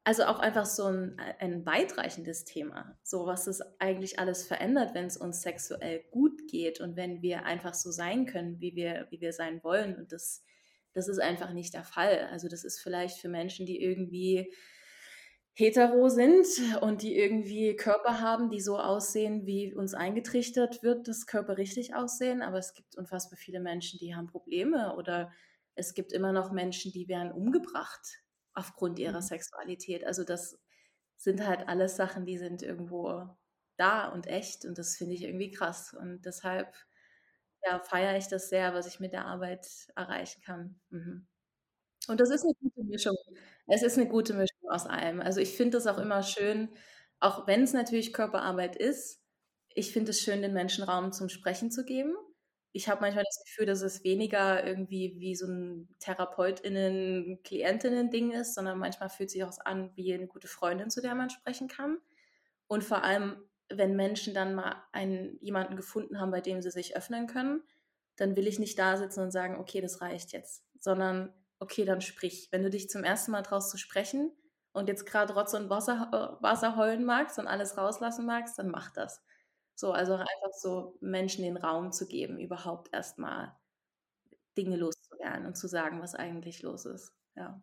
also 0.03 0.25
auch 0.25 0.39
einfach 0.39 0.65
so 0.65 0.87
ein, 0.87 1.17
ein 1.39 1.65
weitreichendes 1.65 2.43
Thema, 2.43 2.99
so 3.01 3.25
was 3.25 3.47
es 3.47 3.61
eigentlich 3.79 4.19
alles 4.19 4.45
verändert, 4.45 4.93
wenn 4.93 5.05
es 5.05 5.15
uns 5.15 5.41
sexuell 5.41 6.03
gut 6.11 6.49
geht 6.49 6.81
und 6.81 6.97
wenn 6.97 7.21
wir 7.21 7.45
einfach 7.45 7.73
so 7.73 7.91
sein 7.91 8.25
können, 8.25 8.59
wie 8.59 8.75
wir, 8.75 9.07
wie 9.09 9.21
wir 9.21 9.31
sein 9.31 9.63
wollen 9.63 9.95
und 9.95 10.11
das 10.11 10.43
das 10.95 11.09
ist 11.09 11.19
einfach 11.19 11.51
nicht 11.51 11.73
der 11.73 11.83
Fall. 11.83 12.27
Also 12.31 12.47
das 12.47 12.63
ist 12.63 12.79
vielleicht 12.79 13.19
für 13.19 13.29
Menschen, 13.29 13.65
die 13.65 13.81
irgendwie 13.81 14.51
hetero 15.53 16.09
sind 16.09 16.47
und 16.81 17.01
die 17.01 17.15
irgendwie 17.15 17.75
Körper 17.75 18.21
haben, 18.21 18.49
die 18.49 18.61
so 18.61 18.79
aussehen, 18.79 19.45
wie 19.45 19.73
uns 19.75 19.93
eingetrichtert 19.93 20.83
wird, 20.83 21.07
dass 21.07 21.27
Körper 21.27 21.57
richtig 21.57 21.95
aussehen. 21.95 22.41
Aber 22.41 22.57
es 22.57 22.73
gibt 22.73 22.97
unfassbar 22.97 23.37
viele 23.37 23.59
Menschen, 23.59 23.99
die 23.99 24.15
haben 24.15 24.27
Probleme 24.27 24.95
oder 24.95 25.31
es 25.75 25.93
gibt 25.93 26.13
immer 26.13 26.31
noch 26.31 26.51
Menschen, 26.51 26.93
die 26.93 27.09
werden 27.09 27.31
umgebracht 27.31 28.23
aufgrund 28.53 28.97
ihrer 28.97 29.21
mhm. 29.21 29.25
Sexualität. 29.25 30.05
Also 30.05 30.23
das 30.23 30.57
sind 31.17 31.45
halt 31.45 31.67
alles 31.67 31.97
Sachen, 31.97 32.25
die 32.25 32.37
sind 32.37 32.63
irgendwo 32.63 33.27
da 33.77 34.07
und 34.07 34.27
echt 34.27 34.63
und 34.63 34.77
das 34.77 34.95
finde 34.95 35.13
ich 35.15 35.23
irgendwie 35.23 35.51
krass. 35.51 35.93
Und 35.93 36.25
deshalb 36.25 36.73
ja, 37.65 37.79
feiere 37.79 38.17
ich 38.17 38.27
das 38.27 38.49
sehr, 38.49 38.73
was 38.73 38.87
ich 38.87 38.99
mit 38.99 39.13
der 39.13 39.25
Arbeit 39.25 39.67
erreichen 39.95 40.41
kann. 40.41 40.79
Mhm. 40.89 41.27
Und 42.07 42.19
das 42.19 42.29
ist 42.29 42.43
eine 42.43 42.53
gute 42.61 42.83
Mischung. 42.83 43.15
Es 43.67 43.81
ist 43.83 43.97
eine 43.97 44.07
gute 44.07 44.33
Mischung 44.33 44.69
aus 44.69 44.85
allem. 44.85 45.21
Also 45.21 45.39
ich 45.41 45.55
finde 45.57 45.77
das 45.77 45.87
auch 45.87 45.97
immer 45.97 46.23
schön, 46.23 46.69
auch 47.19 47.47
wenn 47.47 47.63
es 47.63 47.73
natürlich 47.73 48.13
Körperarbeit 48.13 48.75
ist, 48.75 49.21
ich 49.73 49.91
finde 49.91 50.11
es 50.11 50.21
schön, 50.21 50.41
den 50.41 50.53
Menschen 50.53 50.83
Raum 50.83 51.11
zum 51.11 51.29
Sprechen 51.29 51.71
zu 51.71 51.83
geben. 51.83 52.15
Ich 52.71 52.89
habe 52.89 53.01
manchmal 53.01 53.23
das 53.25 53.43
Gefühl, 53.45 53.65
dass 53.65 53.81
es 53.81 54.03
weniger 54.03 54.65
irgendwie 54.65 55.15
wie 55.19 55.35
so 55.35 55.47
ein 55.47 55.89
TherapeutInnen, 55.99 57.41
KlientInnen-Ding 57.43 58.31
ist, 58.31 58.53
sondern 58.55 58.77
manchmal 58.79 59.09
fühlt 59.09 59.31
sich 59.31 59.43
auch 59.43 59.51
an 59.65 59.91
wie 59.95 60.13
eine 60.13 60.27
gute 60.27 60.47
Freundin, 60.47 60.89
zu 60.89 61.01
der 61.01 61.15
man 61.15 61.29
sprechen 61.29 61.67
kann. 61.67 61.97
Und 62.67 62.83
vor 62.83 63.03
allem 63.03 63.37
wenn 63.69 63.95
Menschen 63.95 64.33
dann 64.33 64.55
mal 64.55 64.75
einen, 64.91 65.37
jemanden 65.41 65.75
gefunden 65.75 66.19
haben, 66.19 66.31
bei 66.31 66.41
dem 66.41 66.61
sie 66.61 66.71
sich 66.71 66.95
öffnen 66.95 67.27
können, 67.27 67.63
dann 68.15 68.35
will 68.35 68.47
ich 68.47 68.59
nicht 68.59 68.77
da 68.79 68.97
sitzen 68.97 69.21
und 69.21 69.31
sagen, 69.31 69.57
okay, 69.57 69.81
das 69.81 70.01
reicht 70.01 70.31
jetzt, 70.31 70.63
sondern 70.79 71.33
okay, 71.59 71.85
dann 71.85 72.01
sprich. 72.01 72.49
Wenn 72.51 72.63
du 72.63 72.69
dich 72.69 72.89
zum 72.89 73.03
ersten 73.03 73.31
Mal 73.31 73.41
traust 73.41 73.71
zu 73.71 73.77
sprechen 73.77 74.31
und 74.73 74.87
jetzt 74.87 75.05
gerade 75.05 75.33
Rotz 75.33 75.53
und 75.53 75.69
Wasser, 75.69 76.09
äh, 76.39 76.43
Wasser 76.43 76.75
heulen 76.77 77.05
magst 77.05 77.39
und 77.39 77.47
alles 77.47 77.77
rauslassen 77.77 78.25
magst, 78.25 78.59
dann 78.59 78.69
mach 78.69 78.91
das. 78.91 79.21
So, 79.75 79.91
also 79.91 80.13
einfach 80.13 80.53
so 80.53 80.97
Menschen 81.01 81.43
den 81.43 81.57
Raum 81.57 81.91
zu 81.91 82.07
geben, 82.07 82.39
überhaupt 82.39 82.93
erstmal 82.93 83.55
Dinge 84.57 84.77
loszuwerden 84.77 85.45
und 85.45 85.55
zu 85.57 85.67
sagen, 85.67 86.01
was 86.01 86.15
eigentlich 86.15 86.61
los 86.61 86.85
ist. 86.85 87.13
Ja. 87.35 87.61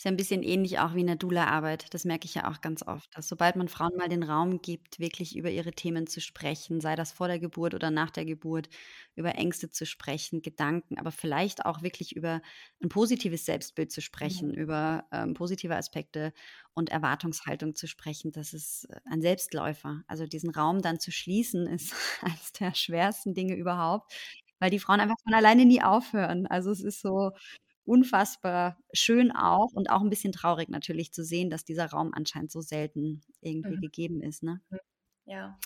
Ist 0.00 0.04
ja 0.04 0.10
ein 0.12 0.16
bisschen 0.16 0.42
ähnlich 0.42 0.78
auch 0.78 0.94
wie 0.94 1.02
in 1.02 1.08
der 1.08 1.16
Dula-Arbeit. 1.16 1.92
Das 1.92 2.06
merke 2.06 2.24
ich 2.24 2.32
ja 2.32 2.50
auch 2.50 2.62
ganz 2.62 2.82
oft, 2.82 3.14
dass 3.14 3.28
sobald 3.28 3.56
man 3.56 3.68
Frauen 3.68 3.98
mal 3.98 4.08
den 4.08 4.22
Raum 4.22 4.62
gibt, 4.62 4.98
wirklich 4.98 5.36
über 5.36 5.50
ihre 5.50 5.72
Themen 5.72 6.06
zu 6.06 6.22
sprechen, 6.22 6.80
sei 6.80 6.96
das 6.96 7.12
vor 7.12 7.28
der 7.28 7.38
Geburt 7.38 7.74
oder 7.74 7.90
nach 7.90 8.08
der 8.08 8.24
Geburt, 8.24 8.70
über 9.14 9.34
Ängste 9.34 9.68
zu 9.68 9.84
sprechen, 9.84 10.40
Gedanken, 10.40 10.96
aber 10.96 11.12
vielleicht 11.12 11.66
auch 11.66 11.82
wirklich 11.82 12.16
über 12.16 12.40
ein 12.82 12.88
positives 12.88 13.44
Selbstbild 13.44 13.92
zu 13.92 14.00
sprechen, 14.00 14.52
mhm. 14.52 14.54
über 14.54 15.04
ähm, 15.12 15.34
positive 15.34 15.76
Aspekte 15.76 16.32
und 16.72 16.88
Erwartungshaltung 16.88 17.74
zu 17.74 17.86
sprechen, 17.86 18.32
das 18.32 18.54
ist 18.54 18.84
äh, 18.84 19.00
ein 19.04 19.20
Selbstläufer. 19.20 20.02
Also 20.06 20.24
diesen 20.26 20.48
Raum 20.48 20.80
dann 20.80 20.98
zu 20.98 21.12
schließen, 21.12 21.66
ist 21.66 21.92
eines 22.22 22.52
der 22.52 22.74
schwersten 22.74 23.34
Dinge 23.34 23.54
überhaupt, 23.54 24.14
weil 24.60 24.70
die 24.70 24.78
Frauen 24.78 25.00
einfach 25.00 25.20
von 25.22 25.34
alleine 25.34 25.66
nie 25.66 25.82
aufhören. 25.82 26.46
Also 26.46 26.70
es 26.70 26.80
ist 26.80 27.02
so, 27.02 27.32
unfassbar 27.90 28.78
schön 28.92 29.32
auch 29.32 29.72
und 29.72 29.90
auch 29.90 30.00
ein 30.00 30.10
bisschen 30.10 30.30
traurig 30.32 30.68
natürlich 30.68 31.12
zu 31.12 31.24
sehen, 31.24 31.50
dass 31.50 31.64
dieser 31.64 31.86
Raum 31.86 32.12
anscheinend 32.14 32.52
so 32.52 32.60
selten 32.60 33.22
irgendwie 33.40 33.76
mhm. 33.76 33.80
gegeben 33.80 34.22
ist, 34.22 34.44
ne? 34.44 34.60
Mhm. 34.70 34.78
Ja, 35.26 35.58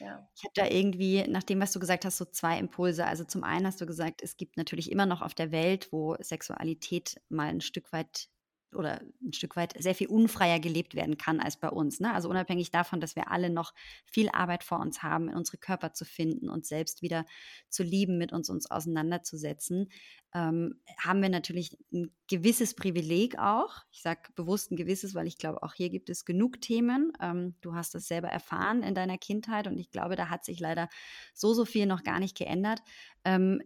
ja. 0.00 0.28
Ich 0.34 0.42
habe 0.42 0.52
da 0.54 0.66
irgendwie, 0.66 1.22
nach 1.28 1.42
dem, 1.44 1.60
was 1.60 1.72
du 1.72 1.78
gesagt 1.78 2.04
hast, 2.04 2.18
so 2.18 2.24
zwei 2.24 2.58
Impulse. 2.58 3.06
Also 3.06 3.24
zum 3.24 3.44
einen 3.44 3.66
hast 3.66 3.80
du 3.80 3.86
gesagt, 3.86 4.20
es 4.22 4.36
gibt 4.36 4.56
natürlich 4.56 4.90
immer 4.90 5.06
noch 5.06 5.22
auf 5.22 5.34
der 5.34 5.52
Welt, 5.52 5.88
wo 5.92 6.16
Sexualität 6.18 7.20
mal 7.28 7.48
ein 7.48 7.60
Stück 7.60 7.92
weit 7.92 8.28
oder 8.74 9.00
ein 9.22 9.32
Stück 9.32 9.56
weit 9.56 9.74
sehr 9.78 9.94
viel 9.94 10.08
unfreier 10.08 10.60
gelebt 10.60 10.94
werden 10.94 11.18
kann 11.18 11.40
als 11.40 11.58
bei 11.58 11.68
uns. 11.68 12.00
Ne? 12.00 12.12
Also 12.12 12.28
unabhängig 12.28 12.70
davon, 12.70 13.00
dass 13.00 13.16
wir 13.16 13.30
alle 13.30 13.50
noch 13.50 13.74
viel 14.04 14.28
Arbeit 14.30 14.64
vor 14.64 14.80
uns 14.80 15.02
haben, 15.02 15.28
in 15.28 15.36
unsere 15.36 15.58
Körper 15.58 15.92
zu 15.92 16.04
finden, 16.04 16.48
uns 16.48 16.68
selbst 16.68 17.02
wieder 17.02 17.26
zu 17.68 17.82
lieben, 17.82 18.18
mit 18.18 18.32
uns 18.32 18.50
uns 18.50 18.70
auseinanderzusetzen, 18.70 19.88
ähm, 20.34 20.80
haben 20.98 21.20
wir 21.20 21.28
natürlich 21.28 21.76
ein 21.92 22.10
gewisses 22.26 22.74
Privileg 22.74 23.38
auch. 23.38 23.82
Ich 23.90 24.00
sage 24.00 24.20
bewusst 24.34 24.70
ein 24.70 24.76
gewisses, 24.76 25.14
weil 25.14 25.26
ich 25.26 25.36
glaube, 25.36 25.62
auch 25.62 25.74
hier 25.74 25.90
gibt 25.90 26.08
es 26.08 26.24
genug 26.24 26.60
Themen. 26.62 27.12
Ähm, 27.20 27.54
du 27.60 27.74
hast 27.74 27.94
das 27.94 28.06
selber 28.08 28.28
erfahren 28.28 28.82
in 28.82 28.94
deiner 28.94 29.18
Kindheit 29.18 29.66
und 29.66 29.78
ich 29.78 29.90
glaube, 29.90 30.16
da 30.16 30.30
hat 30.30 30.44
sich 30.44 30.58
leider 30.58 30.88
so, 31.34 31.52
so 31.52 31.66
viel 31.66 31.86
noch 31.86 32.02
gar 32.02 32.18
nicht 32.18 32.36
geändert. 32.36 32.80
Ähm, 33.24 33.62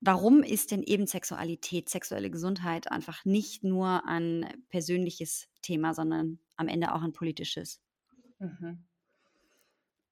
Warum 0.00 0.42
ist 0.42 0.70
denn 0.70 0.82
eben 0.82 1.06
Sexualität, 1.06 1.88
sexuelle 1.88 2.30
Gesundheit 2.30 2.90
einfach 2.90 3.24
nicht 3.24 3.64
nur 3.64 4.06
ein 4.06 4.64
persönliches 4.68 5.48
Thema, 5.62 5.94
sondern 5.94 6.38
am 6.56 6.68
Ende 6.68 6.94
auch 6.94 7.02
ein 7.02 7.12
politisches? 7.12 7.80
Mhm. 8.38 8.86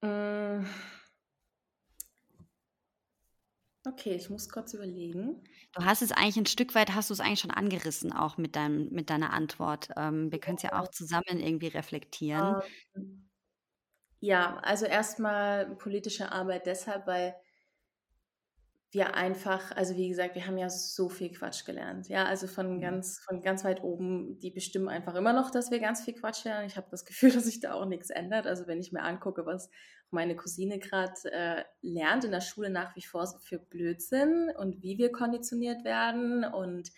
Äh. 0.03 0.64
Okay, 3.87 4.14
ich 4.14 4.30
muss 4.30 4.49
kurz 4.49 4.72
überlegen. 4.72 5.43
Du 5.72 5.85
hast 5.85 6.01
es 6.01 6.11
eigentlich 6.11 6.39
ein 6.39 6.47
Stück 6.47 6.74
weit, 6.74 6.95
hast 6.95 7.11
du 7.11 7.14
es 7.14 7.20
eigentlich 7.20 7.41
schon 7.41 7.51
angerissen, 7.51 8.12
auch 8.12 8.39
mit, 8.39 8.57
deinem, 8.57 8.89
mit 8.91 9.11
deiner 9.11 9.35
Antwort. 9.35 9.91
Ähm, 9.97 10.32
wir 10.32 10.41
können 10.41 10.57
es 10.57 10.62
ja 10.62 10.80
auch 10.80 10.89
zusammen 10.89 11.39
irgendwie 11.39 11.66
reflektieren. 11.66 12.62
Ähm, 12.97 13.28
ja, 14.20 14.57
also 14.62 14.87
erstmal 14.87 15.76
politische 15.76 16.32
Arbeit 16.32 16.64
deshalb, 16.64 17.07
weil 17.07 17.35
wir 18.95 19.15
einfach, 19.15 19.73
also 19.73 19.97
wie 19.97 20.09
gesagt, 20.09 20.35
wir 20.35 20.47
haben 20.47 20.57
ja 20.57 20.71
so 20.71 21.09
viel 21.09 21.31
Quatsch 21.31 21.65
gelernt. 21.65 22.09
Ja, 22.09 22.25
also 22.25 22.47
von 22.47 22.77
mhm. 22.77 22.81
ganz, 22.81 23.21
von 23.21 23.43
ganz 23.43 23.65
weit 23.65 23.83
oben, 23.83 24.39
die 24.39 24.51
bestimmen 24.51 24.89
einfach 24.89 25.15
immer 25.15 25.33
noch, 25.33 25.51
dass 25.51 25.71
wir 25.71 25.81
ganz 25.81 26.03
viel 26.03 26.15
Quatsch 26.15 26.45
lernen. 26.45 26.67
Ich 26.67 26.77
habe 26.77 26.87
das 26.91 27.05
Gefühl, 27.05 27.31
dass 27.33 27.45
sich 27.45 27.61
da 27.61 27.75
auch 27.75 27.87
nichts 27.87 28.11
ändert. 28.11 28.47
Also 28.47 28.67
wenn 28.67 28.81
ich 28.81 28.93
mir 28.93 29.03
angucke, 29.03 29.45
was 29.45 29.71
meine 30.11 30.37
Cousine 30.37 30.79
gerade 30.79 31.13
äh, 31.25 31.65
lernt 31.83 32.25
in 32.25 32.31
der 32.31 32.41
Schule 32.41 32.71
nach 32.71 32.95
wie 32.97 33.03
vor 33.03 33.27
für 33.43 33.59
Blödsinn 33.59 34.51
und 34.57 34.83
wie 34.83 34.97
wir 34.97 35.11
konditioniert 35.13 35.85
werden 35.85 36.45
und 36.45 36.91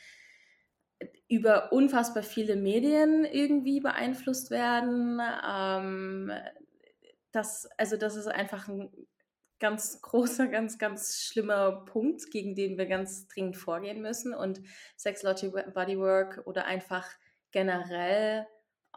über 1.29 1.73
unfassbar 1.73 2.23
viele 2.23 2.57
Medien 2.57 3.25
irgendwie 3.25 3.81
beeinflusst 3.81 4.51
werden. 4.51 5.21
Ähm, 5.47 6.33
das, 7.33 7.69
also 7.77 7.97
das 7.97 8.17
ist 8.17 8.29
einfach 8.29 8.69
ein 8.69 8.91
ganz 9.59 10.01
großer, 10.03 10.49
ganz, 10.49 10.79
ganz 10.79 11.23
schlimmer 11.23 11.85
Punkt, 11.87 12.31
gegen 12.31 12.55
den 12.55 12.79
wir 12.79 12.87
ganz 12.87 13.27
dringend 13.29 13.57
vorgehen 13.57 14.03
müssen. 14.03 14.35
Und 14.35 14.61
Sexology 14.97 15.51
Bodywork 15.51 16.43
oder 16.47 16.67
einfach 16.67 17.09
generell 17.51 18.47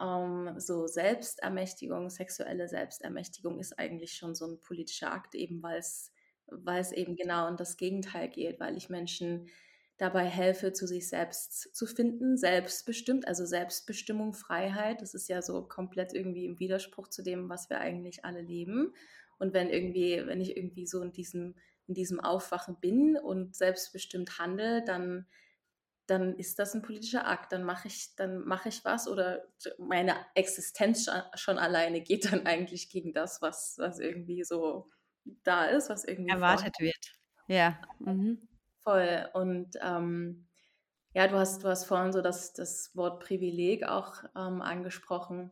ähm, 0.00 0.54
so 0.58 0.86
Selbstermächtigung, 0.86 2.10
sexuelle 2.10 2.68
Selbstermächtigung 2.68 3.58
ist 3.58 3.78
eigentlich 3.78 4.14
schon 4.14 4.34
so 4.34 4.46
ein 4.46 4.60
politischer 4.60 5.12
Akt, 5.12 5.34
eben 5.34 5.62
weil 5.62 5.78
es, 5.78 6.12
weil 6.46 6.80
es 6.80 6.92
eben 6.92 7.16
genau 7.16 7.48
um 7.48 7.56
das 7.56 7.76
Gegenteil 7.76 8.28
geht, 8.28 8.60
weil 8.60 8.76
ich 8.76 8.88
Menschen 8.88 9.48
dabei 9.98 10.24
helfe, 10.24 10.72
zu 10.72 10.86
sich 10.86 11.08
selbst 11.08 11.76
zu 11.76 11.84
finden, 11.84 12.38
selbstbestimmt, 12.38 13.28
also 13.28 13.44
Selbstbestimmung, 13.44 14.32
Freiheit. 14.32 15.02
Das 15.02 15.12
ist 15.12 15.28
ja 15.28 15.42
so 15.42 15.62
komplett 15.62 16.14
irgendwie 16.14 16.46
im 16.46 16.58
Widerspruch 16.58 17.08
zu 17.08 17.22
dem, 17.22 17.50
was 17.50 17.68
wir 17.68 17.80
eigentlich 17.80 18.24
alle 18.24 18.40
leben. 18.40 18.94
Und 19.40 19.54
wenn 19.54 19.70
irgendwie, 19.70 20.22
wenn 20.26 20.40
ich 20.40 20.56
irgendwie 20.56 20.86
so 20.86 21.02
in 21.02 21.12
diesem, 21.12 21.56
in 21.86 21.94
diesem 21.94 22.20
Aufwachen 22.20 22.78
bin 22.78 23.16
und 23.16 23.56
selbstbestimmt 23.56 24.38
handle, 24.38 24.84
dann, 24.84 25.26
dann 26.06 26.36
ist 26.36 26.58
das 26.58 26.74
ein 26.74 26.82
politischer 26.82 27.26
Akt. 27.26 27.52
Dann 27.52 27.64
mache 27.64 27.88
ich, 27.88 28.14
dann 28.16 28.44
mache 28.44 28.68
ich 28.68 28.84
was 28.84 29.08
oder 29.08 29.42
meine 29.78 30.14
Existenz 30.34 31.10
schon 31.34 31.58
alleine 31.58 32.02
geht 32.02 32.30
dann 32.30 32.46
eigentlich 32.46 32.90
gegen 32.90 33.14
das, 33.14 33.40
was, 33.40 33.76
was 33.78 33.98
irgendwie 33.98 34.44
so 34.44 34.90
da 35.42 35.64
ist, 35.64 35.88
was 35.88 36.04
irgendwie 36.04 36.30
erwartet 36.30 36.78
wird. 36.78 37.14
Ja. 37.48 37.80
Mhm. 37.98 38.46
Voll. 38.80 39.26
Und 39.32 39.76
ähm, 39.80 40.46
ja, 41.14 41.28
du 41.28 41.36
hast, 41.36 41.64
du 41.64 41.68
hast 41.68 41.86
vorhin 41.86 42.12
so 42.12 42.20
das, 42.20 42.52
das 42.52 42.94
Wort 42.94 43.24
Privileg 43.24 43.84
auch 43.84 44.22
ähm, 44.36 44.60
angesprochen 44.60 45.50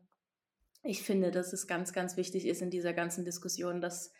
ich 0.88 1.02
finde, 1.02 1.30
dass 1.30 1.52
es 1.52 1.66
ganz, 1.66 1.92
ganz 1.92 2.16
wichtig 2.16 2.46
ist 2.46 2.62
in 2.62 2.70
dieser 2.70 2.94
ganzen 2.94 3.22
Diskussion, 3.22 3.82
dass 3.82 4.10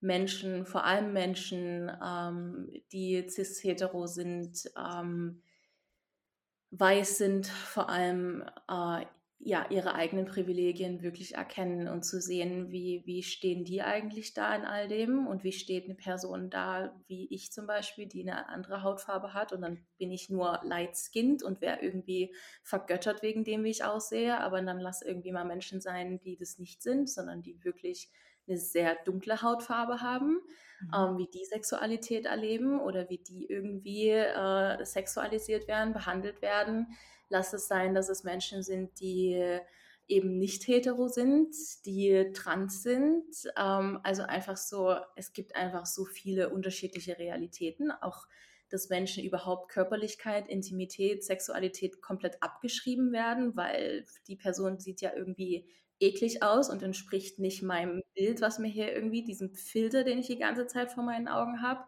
Menschen, 0.00 0.64
vor 0.64 0.84
allem 0.84 1.12
Menschen, 1.12 1.90
ähm, 2.02 2.70
die 2.92 3.28
cis-hetero 3.28 4.06
sind, 4.06 4.70
ähm, 4.74 5.42
weiß 6.70 7.18
sind, 7.18 7.46
vor 7.46 7.90
allem 7.90 8.42
äh, 8.68 9.04
ja, 9.46 9.66
ihre 9.68 9.94
eigenen 9.94 10.24
Privilegien 10.24 11.02
wirklich 11.02 11.34
erkennen 11.34 11.86
und 11.86 12.02
zu 12.02 12.18
sehen, 12.18 12.70
wie, 12.70 13.02
wie 13.04 13.22
stehen 13.22 13.66
die 13.66 13.82
eigentlich 13.82 14.32
da 14.32 14.56
in 14.56 14.64
all 14.64 14.88
dem 14.88 15.26
und 15.26 15.44
wie 15.44 15.52
steht 15.52 15.84
eine 15.84 15.94
Person 15.94 16.48
da, 16.48 16.98
wie 17.08 17.28
ich 17.30 17.52
zum 17.52 17.66
Beispiel, 17.66 18.06
die 18.06 18.22
eine 18.22 18.48
andere 18.48 18.82
Hautfarbe 18.82 19.34
hat 19.34 19.52
und 19.52 19.60
dann 19.60 19.84
bin 19.98 20.10
ich 20.10 20.30
nur 20.30 20.60
light-skinned 20.64 21.42
und 21.42 21.60
wäre 21.60 21.82
irgendwie 21.82 22.34
vergöttert 22.62 23.20
wegen 23.20 23.44
dem, 23.44 23.64
wie 23.64 23.70
ich 23.70 23.84
aussehe, 23.84 24.40
aber 24.40 24.62
dann 24.62 24.80
lass 24.80 25.02
irgendwie 25.02 25.32
mal 25.32 25.44
Menschen 25.44 25.82
sein, 25.82 26.20
die 26.20 26.38
das 26.38 26.58
nicht 26.58 26.82
sind, 26.82 27.10
sondern 27.10 27.42
die 27.42 27.62
wirklich 27.64 28.10
eine 28.48 28.56
sehr 28.56 28.96
dunkle 29.04 29.42
Hautfarbe 29.42 30.00
haben, 30.00 30.40
mhm. 30.80 30.90
ähm, 30.94 31.18
wie 31.18 31.28
die 31.28 31.44
Sexualität 31.44 32.24
erleben 32.24 32.80
oder 32.80 33.10
wie 33.10 33.18
die 33.18 33.44
irgendwie 33.44 34.08
äh, 34.08 34.82
sexualisiert 34.86 35.68
werden, 35.68 35.92
behandelt 35.92 36.40
werden 36.40 36.86
Lass 37.28 37.52
es 37.52 37.68
sein, 37.68 37.94
dass 37.94 38.08
es 38.08 38.24
Menschen 38.24 38.62
sind, 38.62 39.00
die 39.00 39.60
eben 40.06 40.38
nicht 40.38 40.66
hetero 40.66 41.08
sind, 41.08 41.54
die 41.86 42.30
trans 42.34 42.82
sind. 42.82 43.24
Ähm, 43.56 44.00
also 44.02 44.22
einfach 44.22 44.56
so, 44.56 44.96
es 45.16 45.32
gibt 45.32 45.56
einfach 45.56 45.86
so 45.86 46.04
viele 46.04 46.50
unterschiedliche 46.50 47.18
Realitäten, 47.18 47.90
auch 47.90 48.26
dass 48.70 48.88
Menschen 48.88 49.24
überhaupt 49.24 49.70
Körperlichkeit, 49.70 50.48
Intimität, 50.48 51.24
Sexualität 51.24 52.02
komplett 52.02 52.42
abgeschrieben 52.42 53.12
werden, 53.12 53.56
weil 53.56 54.04
die 54.26 54.36
Person 54.36 54.78
sieht 54.78 55.00
ja 55.00 55.12
irgendwie 55.14 55.68
eklig 56.00 56.42
aus 56.42 56.70
und 56.70 56.82
entspricht 56.82 57.38
nicht 57.38 57.62
meinem 57.62 58.02
Bild, 58.14 58.40
was 58.40 58.58
mir 58.58 58.68
hier 58.68 58.92
irgendwie, 58.92 59.22
diesem 59.22 59.54
Filter, 59.54 60.02
den 60.02 60.18
ich 60.18 60.26
die 60.26 60.38
ganze 60.38 60.66
Zeit 60.66 60.90
vor 60.90 61.04
meinen 61.04 61.28
Augen 61.28 61.62
habe. 61.62 61.84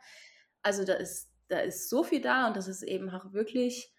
Also 0.63 0.85
da 0.85 0.95
ist, 0.95 1.31
da 1.49 1.59
ist 1.59 1.91
so 1.91 2.05
viel 2.05 2.21
da 2.21 2.47
und 2.47 2.57
das 2.57 2.69
ist 2.69 2.83
eben 2.83 3.11
auch 3.11 3.33
wirklich 3.33 3.93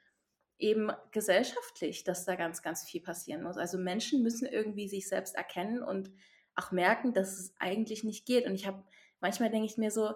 eben 0.60 0.92
gesellschaftlich, 1.12 2.04
dass 2.04 2.26
da 2.26 2.36
ganz, 2.36 2.62
ganz 2.62 2.84
viel 2.84 3.02
passieren 3.02 3.44
muss. 3.44 3.58
Also 3.58 3.78
Menschen 3.78 4.24
müssen 4.24 4.48
irgendwie 4.48 4.88
sich 4.88 5.08
selbst 5.08 5.36
erkennen 5.36 5.84
und 5.84 6.12
auch 6.56 6.72
merken, 6.72 7.14
dass 7.14 7.40
es 7.40 7.54
eigentlich 7.60 8.04
nicht 8.04 8.26
geht. 8.26 8.46
Und 8.46 8.56
ich 8.56 8.66
habe, 8.66 8.84
manchmal 9.20 9.52
denke 9.52 9.68
ich 9.68 9.78
mir 9.78 9.92
so, 9.92 10.14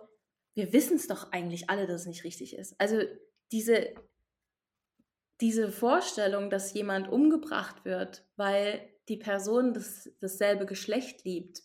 wir 0.54 0.74
wissen 0.74 0.98
es 0.98 1.08
doch 1.08 1.32
eigentlich 1.32 1.70
alle, 1.70 1.88
dass 1.88 2.02
es 2.02 2.08
nicht 2.08 2.24
richtig 2.24 2.56
ist. 2.56 2.76
Also 2.80 3.02
diese, 3.52 3.94
diese 5.40 5.72
Vorstellung, 5.72 6.50
dass 6.50 6.74
jemand 6.74 7.08
umgebracht 7.08 7.86
wird, 7.86 8.26
weil 8.36 8.90
die 9.08 9.18
Person 9.18 9.74
das, 9.74 10.10
dasselbe 10.20 10.66
Geschlecht 10.66 11.24
liebt, 11.24 11.62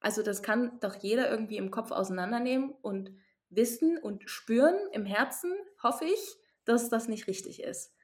also 0.00 0.22
das 0.22 0.42
kann 0.42 0.78
doch 0.80 0.94
jeder 0.96 1.30
irgendwie 1.30 1.56
im 1.56 1.70
Kopf 1.70 1.90
auseinandernehmen 1.90 2.70
und 2.70 3.12
wissen 3.48 3.98
und 3.98 4.28
spüren 4.28 4.76
im 4.92 5.04
Herzen, 5.04 5.52
hoffe 5.82 6.04
ich, 6.04 6.36
dass 6.64 6.88
das 6.88 7.08
nicht 7.08 7.26
richtig 7.26 7.62
ist. 7.62 7.95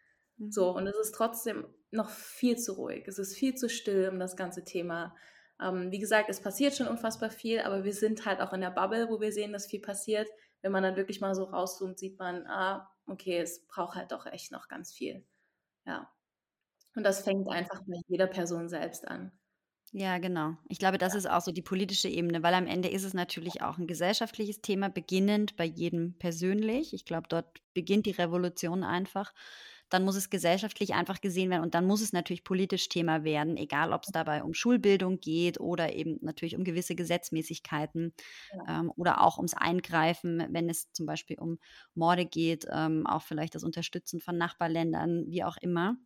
So, 0.50 0.74
und 0.74 0.86
es 0.86 0.96
ist 0.96 1.14
trotzdem 1.14 1.66
noch 1.90 2.10
viel 2.10 2.56
zu 2.56 2.72
ruhig. 2.72 3.04
Es 3.06 3.18
ist 3.18 3.36
viel 3.36 3.54
zu 3.54 3.68
still 3.68 4.08
um 4.10 4.18
das 4.18 4.36
ganze 4.36 4.64
Thema. 4.64 5.14
Ähm, 5.60 5.90
wie 5.92 5.98
gesagt, 5.98 6.28
es 6.28 6.40
passiert 6.40 6.74
schon 6.74 6.88
unfassbar 6.88 7.30
viel, 7.30 7.60
aber 7.60 7.84
wir 7.84 7.92
sind 7.92 8.26
halt 8.26 8.40
auch 8.40 8.52
in 8.52 8.60
der 8.60 8.70
Bubble, 8.70 9.08
wo 9.08 9.20
wir 9.20 9.32
sehen, 9.32 9.52
dass 9.52 9.66
viel 9.66 9.80
passiert. 9.80 10.28
Wenn 10.62 10.72
man 10.72 10.82
dann 10.82 10.96
wirklich 10.96 11.20
mal 11.20 11.34
so 11.34 11.44
rauszoomt, 11.44 11.98
sieht 11.98 12.18
man, 12.18 12.46
ah, 12.46 12.90
okay, 13.06 13.38
es 13.38 13.66
braucht 13.66 13.96
halt 13.96 14.12
doch 14.12 14.26
echt 14.26 14.52
noch 14.52 14.68
ganz 14.68 14.92
viel. 14.92 15.24
Ja. 15.86 16.10
Und 16.94 17.04
das 17.04 17.22
fängt 17.22 17.48
einfach 17.48 17.80
bei 17.86 18.00
jeder 18.08 18.26
Person 18.26 18.68
selbst 18.68 19.06
an. 19.06 19.32
Ja, 19.94 20.16
genau. 20.18 20.56
Ich 20.68 20.78
glaube, 20.78 20.96
das 20.96 21.14
ist 21.14 21.28
auch 21.28 21.42
so 21.42 21.52
die 21.52 21.62
politische 21.62 22.08
Ebene, 22.08 22.42
weil 22.42 22.54
am 22.54 22.66
Ende 22.66 22.88
ist 22.88 23.04
es 23.04 23.12
natürlich 23.12 23.60
auch 23.60 23.76
ein 23.76 23.86
gesellschaftliches 23.86 24.62
Thema, 24.62 24.88
beginnend 24.88 25.56
bei 25.56 25.64
jedem 25.64 26.14
persönlich. 26.18 26.94
Ich 26.94 27.04
glaube, 27.04 27.28
dort 27.28 27.60
beginnt 27.74 28.06
die 28.06 28.12
Revolution 28.12 28.84
einfach. 28.84 29.34
Dann 29.92 30.04
muss 30.04 30.16
es 30.16 30.30
gesellschaftlich 30.30 30.94
einfach 30.94 31.20
gesehen 31.20 31.50
werden 31.50 31.62
und 31.62 31.74
dann 31.74 31.86
muss 31.86 32.00
es 32.02 32.12
natürlich 32.12 32.44
politisch 32.44 32.88
Thema 32.88 33.24
werden, 33.24 33.56
egal 33.56 33.92
ob 33.92 34.04
es 34.04 34.10
dabei 34.12 34.42
um 34.42 34.54
Schulbildung 34.54 35.20
geht 35.20 35.60
oder 35.60 35.94
eben 35.94 36.18
natürlich 36.22 36.56
um 36.56 36.64
gewisse 36.64 36.94
Gesetzmäßigkeiten 36.94 38.14
Ja. 38.50 38.68
ähm, 38.68 38.92
oder 38.96 39.22
auch 39.22 39.36
ums 39.38 39.54
Eingreifen, 39.54 40.46
wenn 40.50 40.68
es 40.70 40.92
zum 40.92 41.06
Beispiel 41.06 41.38
um 41.38 41.58
Morde 41.94 42.26
geht, 42.26 42.66
ähm, 42.70 43.06
auch 43.06 43.22
vielleicht 43.22 43.54
das 43.54 43.64
Unterstützen 43.64 44.20
von 44.20 44.38
Nachbarländern, 44.38 45.24
wie 45.28 45.44
auch 45.44 45.56
immer 45.60 45.96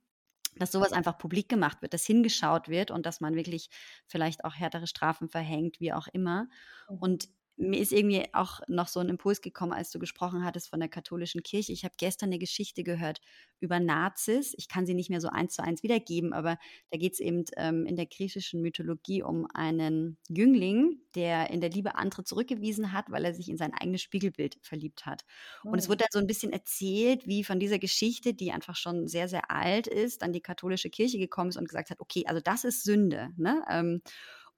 dass 0.57 0.73
sowas 0.73 0.93
einfach 0.93 1.19
publik 1.19 1.49
gemacht 1.49 1.83
wird, 1.83 1.93
dass 1.95 2.05
hingeschaut 2.07 2.69
wird 2.69 2.91
und 2.91 3.05
dass 3.07 3.21
man 3.21 3.35
wirklich 3.35 3.69
vielleicht 4.07 4.45
auch 4.45 4.55
härtere 4.55 4.87
Strafen 4.87 5.29
verhängt, 5.29 5.81
wie 5.81 5.93
auch 5.93 6.09
immer. 6.09 6.49
Mhm. 6.89 6.99
Und 6.99 7.29
mir 7.57 7.81
ist 7.81 7.93
irgendwie 7.93 8.25
auch 8.35 8.61
noch 8.69 8.89
so 8.89 9.01
ein 9.01 9.09
Impuls 9.09 9.41
gekommen, 9.41 9.73
als 9.73 9.91
du 9.91 9.99
gesprochen 9.99 10.45
hattest 10.45 10.69
von 10.69 10.81
der 10.81 10.89
katholischen 10.89 11.43
Kirche. 11.43 11.73
Ich 11.73 11.85
habe 11.85 11.95
gestern 11.99 12.29
eine 12.29 12.39
Geschichte 12.39 12.83
gehört 12.85 13.21
über 13.61 13.81
Nazis. 13.81 14.55
Ich 14.59 14.69
kann 14.69 14.87
sie 14.87 14.95
nicht 14.95 15.09
mehr 15.11 15.21
so 15.21 15.29
eins 15.29 15.55
zu 15.55 15.63
eins 15.63 15.83
wiedergeben, 15.83 16.33
aber 16.33 16.59
da 16.91 16.99
geht 16.99 17.15
es 17.15 17.21
eben 17.21 17.45
ähm, 17.57 17.87
in 17.87 17.97
der 17.97 18.07
griechischen 18.07 18.61
Mythologie 18.61 19.23
um 19.23 19.47
einen 19.55 20.19
Jüngling, 20.29 21.01
der 21.15 21.51
in 21.51 21.61
der 21.61 21.71
Liebe 21.71 21.95
andere 21.95 22.25
zurückgewiesen 22.25 22.93
hat, 22.93 23.11
weil 23.11 23.25
er 23.25 23.35
sich 23.35 23.49
in 23.49 23.57
sein 23.57 23.73
eigenes 23.73 24.03
Spiegelbild 24.03 24.59
verliebt 24.63 25.07
hat. 25.07 25.25
Und 25.71 25.79
es 25.79 25.89
Mhm. 25.89 25.89
wird 25.89 26.01
dann 26.01 26.09
so 26.11 26.19
ein 26.19 26.27
bisschen 26.27 26.53
erzählt, 26.53 27.27
wie 27.27 27.45
von 27.45 27.59
dieser 27.61 27.79
Geschichte, 27.79 28.35
die 28.35 28.53
einfach 28.53 28.77
schon 28.77 29.09
sehr, 29.09 29.29
sehr 29.29 29.51
alt 29.51 29.87
ist, 29.87 30.23
dann 30.23 30.33
die 30.33 30.41
katholische 30.41 30.91
Kirche 30.91 31.19
gekommen 31.19 31.51
ist 31.51 31.57
und 31.57 31.69
gesagt 31.69 31.91
hat, 31.91 32.01
okay, 32.01 32.25
also 32.27 32.41
das 32.41 32.65
ist 32.65 32.85
Sünde. 32.85 33.31
Ne? 33.37 33.63
Ähm, 33.71 34.03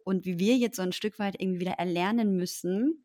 und 0.09 0.25
wie 0.25 0.39
wir 0.39 0.57
jetzt 0.57 0.77
so 0.77 0.83
ein 0.83 0.93
Stück 0.93 1.19
weit 1.19 1.39
irgendwie 1.39 1.61
wieder 1.61 1.73
erlernen 1.73 2.35
müssen, 2.35 3.05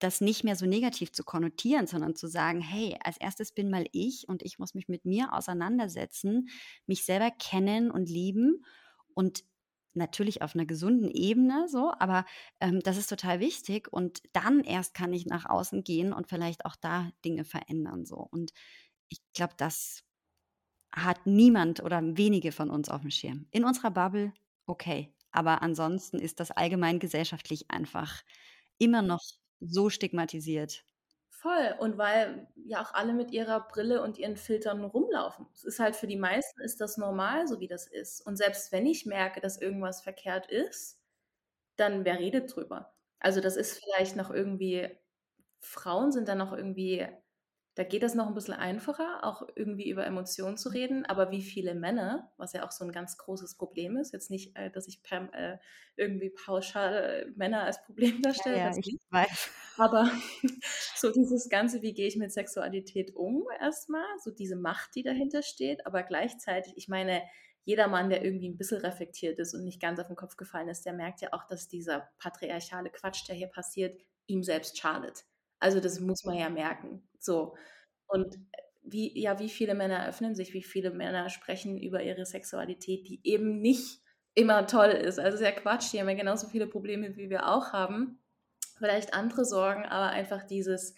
das 0.00 0.20
nicht 0.20 0.44
mehr 0.44 0.54
so 0.54 0.66
negativ 0.66 1.10
zu 1.10 1.24
konnotieren, 1.24 1.86
sondern 1.86 2.14
zu 2.14 2.26
sagen, 2.26 2.60
hey, 2.60 2.94
als 3.02 3.16
erstes 3.16 3.52
bin 3.52 3.70
mal 3.70 3.86
ich 3.92 4.28
und 4.28 4.42
ich 4.42 4.58
muss 4.58 4.74
mich 4.74 4.86
mit 4.86 5.06
mir 5.06 5.32
auseinandersetzen, 5.32 6.50
mich 6.86 7.06
selber 7.06 7.30
kennen 7.30 7.90
und 7.90 8.10
lieben 8.10 8.66
und 9.14 9.44
natürlich 9.94 10.42
auf 10.42 10.54
einer 10.54 10.66
gesunden 10.66 11.10
Ebene 11.10 11.68
so, 11.70 11.90
aber 11.98 12.26
ähm, 12.60 12.80
das 12.80 12.98
ist 12.98 13.08
total 13.08 13.40
wichtig 13.40 13.90
und 13.90 14.20
dann 14.34 14.60
erst 14.60 14.92
kann 14.92 15.14
ich 15.14 15.24
nach 15.24 15.46
außen 15.46 15.84
gehen 15.84 16.12
und 16.12 16.28
vielleicht 16.28 16.66
auch 16.66 16.76
da 16.76 17.10
Dinge 17.24 17.44
verändern 17.44 18.04
so 18.04 18.18
und 18.30 18.52
ich 19.08 19.22
glaube, 19.32 19.54
das 19.56 20.02
hat 20.92 21.26
niemand 21.26 21.82
oder 21.82 22.02
wenige 22.02 22.52
von 22.52 22.68
uns 22.68 22.90
auf 22.90 23.00
dem 23.00 23.10
Schirm. 23.10 23.46
In 23.52 23.64
unserer 23.64 23.90
Bubble, 23.90 24.34
okay. 24.66 25.15
Aber 25.36 25.62
ansonsten 25.62 26.18
ist 26.18 26.40
das 26.40 26.50
allgemein 26.50 26.98
gesellschaftlich 26.98 27.70
einfach 27.70 28.22
immer 28.78 29.02
noch 29.02 29.22
so 29.60 29.90
stigmatisiert. 29.90 30.84
Voll. 31.28 31.74
Und 31.78 31.98
weil 31.98 32.48
ja 32.64 32.82
auch 32.82 32.94
alle 32.94 33.12
mit 33.12 33.30
ihrer 33.30 33.60
Brille 33.68 34.02
und 34.02 34.18
ihren 34.18 34.36
Filtern 34.36 34.82
rumlaufen. 34.84 35.46
Es 35.52 35.64
ist 35.64 35.78
halt 35.78 35.94
für 35.94 36.06
die 36.06 36.16
meisten 36.16 36.60
ist 36.62 36.80
das 36.80 36.96
normal, 36.96 37.46
so 37.46 37.60
wie 37.60 37.68
das 37.68 37.86
ist. 37.86 38.22
Und 38.26 38.36
selbst 38.36 38.72
wenn 38.72 38.86
ich 38.86 39.04
merke, 39.06 39.40
dass 39.40 39.60
irgendwas 39.60 40.00
verkehrt 40.02 40.46
ist, 40.50 40.98
dann 41.76 42.04
wer 42.04 42.18
redet 42.18 42.54
drüber? 42.54 42.94
Also 43.20 43.40
das 43.40 43.56
ist 43.56 43.78
vielleicht 43.82 44.16
noch 44.16 44.30
irgendwie, 44.30 44.88
Frauen 45.60 46.12
sind 46.12 46.28
dann 46.28 46.38
noch 46.38 46.52
irgendwie, 46.52 47.06
da 47.76 47.84
geht 47.84 48.02
es 48.02 48.14
noch 48.14 48.26
ein 48.26 48.34
bisschen 48.34 48.54
einfacher, 48.54 49.20
auch 49.22 49.42
irgendwie 49.54 49.90
über 49.90 50.06
Emotionen 50.06 50.56
zu 50.56 50.70
reden. 50.70 51.04
Aber 51.04 51.30
wie 51.30 51.42
viele 51.42 51.74
Männer, 51.74 52.32
was 52.38 52.54
ja 52.54 52.66
auch 52.66 52.72
so 52.72 52.84
ein 52.84 52.90
ganz 52.90 53.18
großes 53.18 53.56
Problem 53.56 53.98
ist, 53.98 54.14
jetzt 54.14 54.30
nicht, 54.30 54.56
äh, 54.56 54.70
dass 54.70 54.88
ich 54.88 55.02
per, 55.02 55.32
äh, 55.34 55.58
irgendwie 55.94 56.30
pauschal 56.30 56.94
äh, 56.94 57.30
Männer 57.36 57.64
als 57.64 57.84
Problem 57.84 58.22
darstelle, 58.22 58.56
Ja, 58.56 58.68
das 58.68 58.78
ich 58.78 58.96
weiß. 59.10 59.50
Aber 59.76 60.10
so 60.96 61.12
dieses 61.12 61.50
Ganze, 61.50 61.82
wie 61.82 61.92
gehe 61.92 62.08
ich 62.08 62.16
mit 62.16 62.32
Sexualität 62.32 63.14
um, 63.14 63.44
erstmal, 63.60 64.06
so 64.24 64.30
diese 64.30 64.56
Macht, 64.56 64.94
die 64.94 65.02
dahinter 65.02 65.42
steht, 65.42 65.86
aber 65.86 66.02
gleichzeitig, 66.02 66.72
ich 66.76 66.88
meine, 66.88 67.22
jeder 67.64 67.88
Mann, 67.88 68.08
der 68.08 68.24
irgendwie 68.24 68.48
ein 68.48 68.56
bisschen 68.56 68.80
reflektiert 68.80 69.38
ist 69.38 69.52
und 69.52 69.64
nicht 69.64 69.82
ganz 69.82 70.00
auf 70.00 70.06
den 70.06 70.16
Kopf 70.16 70.38
gefallen 70.38 70.68
ist, 70.68 70.86
der 70.86 70.94
merkt 70.94 71.20
ja 71.20 71.34
auch, 71.34 71.44
dass 71.46 71.68
dieser 71.68 72.08
patriarchale 72.18 72.88
Quatsch, 72.88 73.28
der 73.28 73.34
hier 73.34 73.48
passiert, 73.48 74.00
ihm 74.26 74.42
selbst 74.42 74.78
schadet. 74.78 75.26
Also 75.58 75.80
das 75.80 76.00
muss 76.00 76.24
man 76.24 76.36
ja 76.36 76.48
merken. 76.48 77.08
So. 77.18 77.56
Und 78.06 78.36
wie, 78.82 79.18
ja, 79.20 79.38
wie 79.38 79.48
viele 79.48 79.74
Männer 79.74 80.08
öffnen 80.08 80.34
sich, 80.34 80.54
wie 80.54 80.62
viele 80.62 80.90
Männer 80.90 81.28
sprechen 81.28 81.78
über 81.78 82.02
ihre 82.02 82.24
Sexualität, 82.24 83.08
die 83.08 83.20
eben 83.24 83.60
nicht 83.60 84.00
immer 84.34 84.66
toll 84.66 84.90
ist. 84.90 85.18
Also 85.18 85.38
sehr 85.38 85.52
Quatsch, 85.52 85.92
die 85.92 86.00
haben 86.00 86.08
ja 86.08 86.14
genauso 86.14 86.48
viele 86.48 86.66
Probleme, 86.66 87.16
wie 87.16 87.30
wir 87.30 87.48
auch 87.48 87.72
haben 87.72 88.20
vielleicht 88.78 89.14
andere 89.14 89.44
Sorgen, 89.44 89.84
aber 89.84 90.10
einfach 90.10 90.44
dieses 90.44 90.94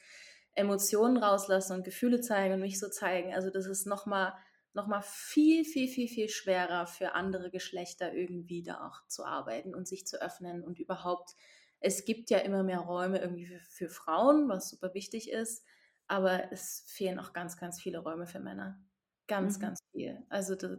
Emotionen 0.55 1.17
rauslassen 1.17 1.75
und 1.75 1.85
Gefühle 1.85 2.21
zeigen 2.21 2.55
und 2.55 2.61
mich 2.61 2.79
so 2.79 2.89
zeigen. 2.89 3.35
Also 3.35 3.51
das 3.51 3.67
ist 3.67 3.87
nochmal 3.87 4.35
noch 4.75 4.87
mal 4.87 5.03
viel, 5.03 5.65
viel, 5.65 5.89
viel, 5.89 6.09
viel 6.09 6.29
schwerer 6.29 6.87
für 6.87 7.15
andere 7.15 7.51
Geschlechter 7.51 8.13
irgendwie 8.13 8.63
da 8.63 8.87
auch 8.87 9.07
zu 9.09 9.25
arbeiten 9.25 9.75
und 9.75 9.89
sich 9.89 10.07
zu 10.07 10.21
öffnen 10.21 10.63
und 10.63 10.79
überhaupt, 10.79 11.35
es 11.81 12.05
gibt 12.05 12.31
ja 12.31 12.39
immer 12.39 12.63
mehr 12.63 12.81
Räume 12.81 13.19
irgendwie 13.21 13.47
für, 13.47 13.61
für 13.61 13.89
Frauen, 13.89 14.49
was 14.49 14.71
super 14.71 14.95
wichtig 14.95 15.31
ist, 15.31 15.65
aber 16.09 16.53
es 16.53 16.85
fehlen 16.89 17.19
auch 17.21 17.33
ganz, 17.33 17.57
ganz 17.57 17.81
viele 17.81 17.99
Räume 18.01 18.27
für 18.27 18.41
Männer. 18.41 18.85
Ganz, 19.29 19.59
Mhm. 19.59 19.61
ganz 19.61 19.81
viel. 19.93 20.25
Also 20.31 20.55
das, 20.57 20.79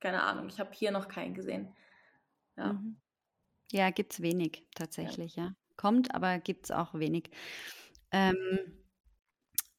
keine 0.00 0.22
Ahnung, 0.22 0.48
ich 0.48 0.60
habe 0.60 0.72
hier 0.74 0.90
noch 0.90 1.08
keinen 1.08 1.34
gesehen. 1.34 1.74
Ja. 2.56 2.72
Mhm. 2.72 2.96
Ja, 3.72 3.90
gibt 3.90 4.14
es 4.14 4.22
wenig 4.22 4.66
tatsächlich, 4.74 5.36
ja. 5.36 5.54
Kommt, 5.76 6.14
aber 6.14 6.38
gibt 6.40 6.66
es 6.66 6.70
auch 6.70 6.94
wenig. 6.94 7.30
Ähm, 8.12 8.36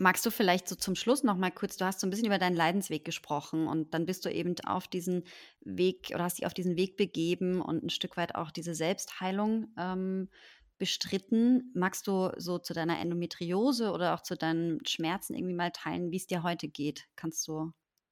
magst 0.04 0.26
du 0.26 0.30
vielleicht 0.30 0.68
so 0.68 0.76
zum 0.76 0.96
Schluss 0.96 1.24
noch 1.24 1.38
mal 1.38 1.50
kurz, 1.50 1.78
du 1.78 1.86
hast 1.86 2.00
so 2.00 2.06
ein 2.06 2.10
bisschen 2.10 2.28
über 2.28 2.38
deinen 2.38 2.56
Leidensweg 2.56 3.06
gesprochen 3.06 3.68
und 3.68 3.94
dann 3.94 4.06
bist 4.06 4.26
du 4.26 4.30
eben 4.30 4.54
auf 4.66 4.88
diesen 4.88 5.24
Weg 5.62 6.12
oder 6.14 6.26
hast 6.26 6.38
dich 6.38 6.46
auf 6.46 6.54
diesen 6.54 6.76
Weg 6.76 6.98
begeben 6.98 7.62
und 7.62 7.84
ein 7.84 7.90
Stück 7.90 8.18
weit 8.18 8.36
auch 8.36 8.52
diese 8.52 8.76
Selbstheilung 8.76 9.74
ähm, 9.78 10.30
bestritten. 10.78 11.72
Magst 11.74 12.06
du 12.08 12.32
so 12.38 12.60
zu 12.60 12.74
deiner 12.74 13.00
Endometriose 13.00 13.92
oder 13.92 14.14
auch 14.14 14.22
zu 14.22 14.36
deinen 14.36 14.86
Schmerzen 14.86 15.34
irgendwie 15.34 15.56
mal 15.56 15.72
teilen, 15.72 16.12
wie 16.12 16.18
es 16.18 16.28
dir 16.28 16.44
heute 16.44 16.68
geht? 16.68 17.06
Kannst 17.16 17.48
du, 17.48 17.72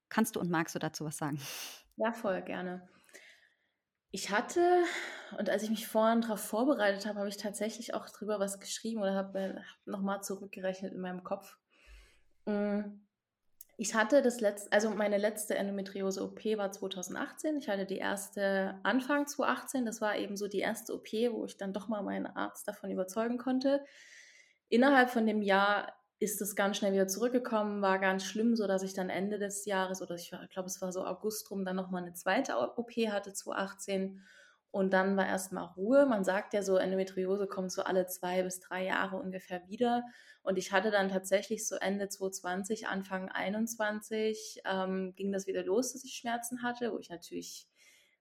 kannst 0.09 0.35
du 0.35 0.39
und 0.39 0.49
magst 0.49 0.73
du 0.73 0.79
dazu 0.79 1.05
was 1.05 1.17
sagen? 1.17 1.39
Ja, 1.97 2.13
voll 2.13 2.41
gerne. 2.41 2.87
Ich 4.13 4.29
hatte, 4.29 4.83
und 5.37 5.49
als 5.49 5.63
ich 5.63 5.69
mich 5.69 5.87
vorhin 5.87 6.21
darauf 6.21 6.41
vorbereitet 6.41 7.05
habe, 7.05 7.19
habe 7.19 7.29
ich 7.29 7.37
tatsächlich 7.37 7.93
auch 7.93 8.09
drüber 8.09 8.39
was 8.39 8.59
geschrieben 8.59 9.01
oder 9.01 9.13
habe 9.13 9.55
hab 9.55 9.87
nochmal 9.87 10.21
zurückgerechnet 10.21 10.93
in 10.93 10.99
meinem 10.99 11.23
Kopf. 11.23 11.57
Ich 13.77 13.95
hatte 13.95 14.21
das 14.21 14.41
letzte, 14.41 14.71
also 14.71 14.91
meine 14.91 15.17
letzte 15.17 15.55
Endometriose-OP 15.55 16.45
war 16.57 16.71
2018. 16.71 17.57
Ich 17.57 17.67
hatte 17.67 17.85
die 17.85 17.97
erste 17.97 18.79
Anfang 18.83 19.25
2018. 19.25 19.85
Das 19.85 20.01
war 20.01 20.17
eben 20.17 20.37
so 20.37 20.47
die 20.47 20.59
erste 20.59 20.93
OP, 20.93 21.11
wo 21.31 21.45
ich 21.45 21.57
dann 21.57 21.73
doch 21.73 21.87
mal 21.87 22.03
meinen 22.03 22.27
Arzt 22.27 22.67
davon 22.67 22.91
überzeugen 22.91 23.39
konnte. 23.39 23.83
Innerhalb 24.69 25.09
von 25.09 25.25
dem 25.25 25.41
Jahr 25.41 25.93
ist 26.19 26.39
es 26.41 26.55
ganz 26.55 26.77
schnell 26.77 26.93
wieder 26.93 27.07
zurückgekommen, 27.07 27.81
war 27.81 27.97
ganz 27.97 28.23
schlimm, 28.23 28.55
so 28.55 28.67
dass 28.67 28.83
ich 28.83 28.93
dann 28.93 29.09
Ende 29.09 29.39
des 29.39 29.65
Jahres 29.65 30.03
oder 30.03 30.13
ich 30.13 30.29
glaube, 30.29 30.67
es 30.67 30.79
war 30.79 30.91
so 30.91 31.03
August 31.03 31.49
rum, 31.49 31.65
dann 31.65 31.75
nochmal 31.75 32.03
eine 32.03 32.13
zweite 32.13 32.57
OP 32.77 32.91
hatte, 33.07 33.33
2018. 33.33 34.21
Und 34.71 34.93
dann 34.93 35.17
war 35.17 35.27
erstmal 35.27 35.65
Ruhe. 35.75 36.05
Man 36.05 36.23
sagt 36.23 36.53
ja 36.53 36.63
so, 36.63 36.77
Endometriose 36.77 37.45
kommt 37.45 37.71
so 37.71 37.83
alle 37.83 38.07
zwei 38.07 38.41
bis 38.43 38.61
drei 38.61 38.85
Jahre 38.85 39.17
ungefähr 39.17 39.67
wieder. 39.67 40.03
Und 40.43 40.57
ich 40.57 40.71
hatte 40.71 40.91
dann 40.91 41.09
tatsächlich 41.09 41.67
so 41.67 41.75
Ende 41.75 42.07
2020, 42.07 42.87
Anfang 42.87 43.29
21, 43.29 44.61
ähm, 44.65 45.13
ging 45.15 45.31
das 45.31 45.45
wieder 45.45 45.63
los, 45.63 45.93
dass 45.93 46.03
ich 46.03 46.13
Schmerzen 46.13 46.63
hatte, 46.63 46.93
wo 46.93 46.99
ich 46.99 47.09
natürlich 47.09 47.67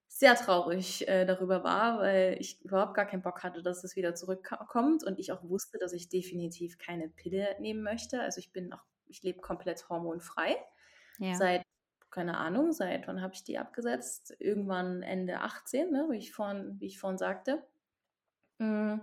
sehr 0.09 0.35
traurig 0.35 1.07
äh, 1.09 1.25
darüber 1.25 1.63
war, 1.63 2.01
weil 2.01 2.37
ich 2.41 2.61
überhaupt 2.63 2.95
gar 2.95 3.07
keinen 3.07 3.23
Bock 3.23 3.45
hatte, 3.45 3.63
dass 3.63 3.85
es 3.85 3.95
wieder 3.95 4.15
zurückkommt 4.17 5.05
und 5.05 5.21
ich 5.21 5.31
auch 5.31 5.43
wusste, 5.45 5.79
dass 5.79 5.93
ich 5.93 6.09
definitiv 6.09 6.79
keine 6.79 7.09
Pille 7.09 7.57
nehmen 7.61 7.83
möchte. 7.83 8.21
Also 8.21 8.41
ich 8.41 8.53
bin 8.53 8.73
auch, 8.73 8.83
ich 9.07 9.23
lebe 9.23 9.41
komplett 9.41 9.89
hormonfrei. 9.89 10.57
Ja. 11.19 11.35
Seit, 11.35 11.63
keine 12.11 12.39
Ahnung, 12.39 12.73
seit 12.73 13.09
wann 13.09 13.23
habe 13.23 13.35
ich 13.35 13.45
die 13.45 13.59
abgesetzt? 13.59 14.35
Irgendwann 14.39 15.03
Ende 15.03 15.41
18, 15.41 15.91
ne, 15.91 16.09
wie 16.11 16.19
ich 16.19 16.33
vorhin, 16.33 16.77
wie 16.81 16.87
ich 16.87 16.99
vorhin 17.01 17.19
sagte. 17.19 17.63
Mm, 18.59 18.99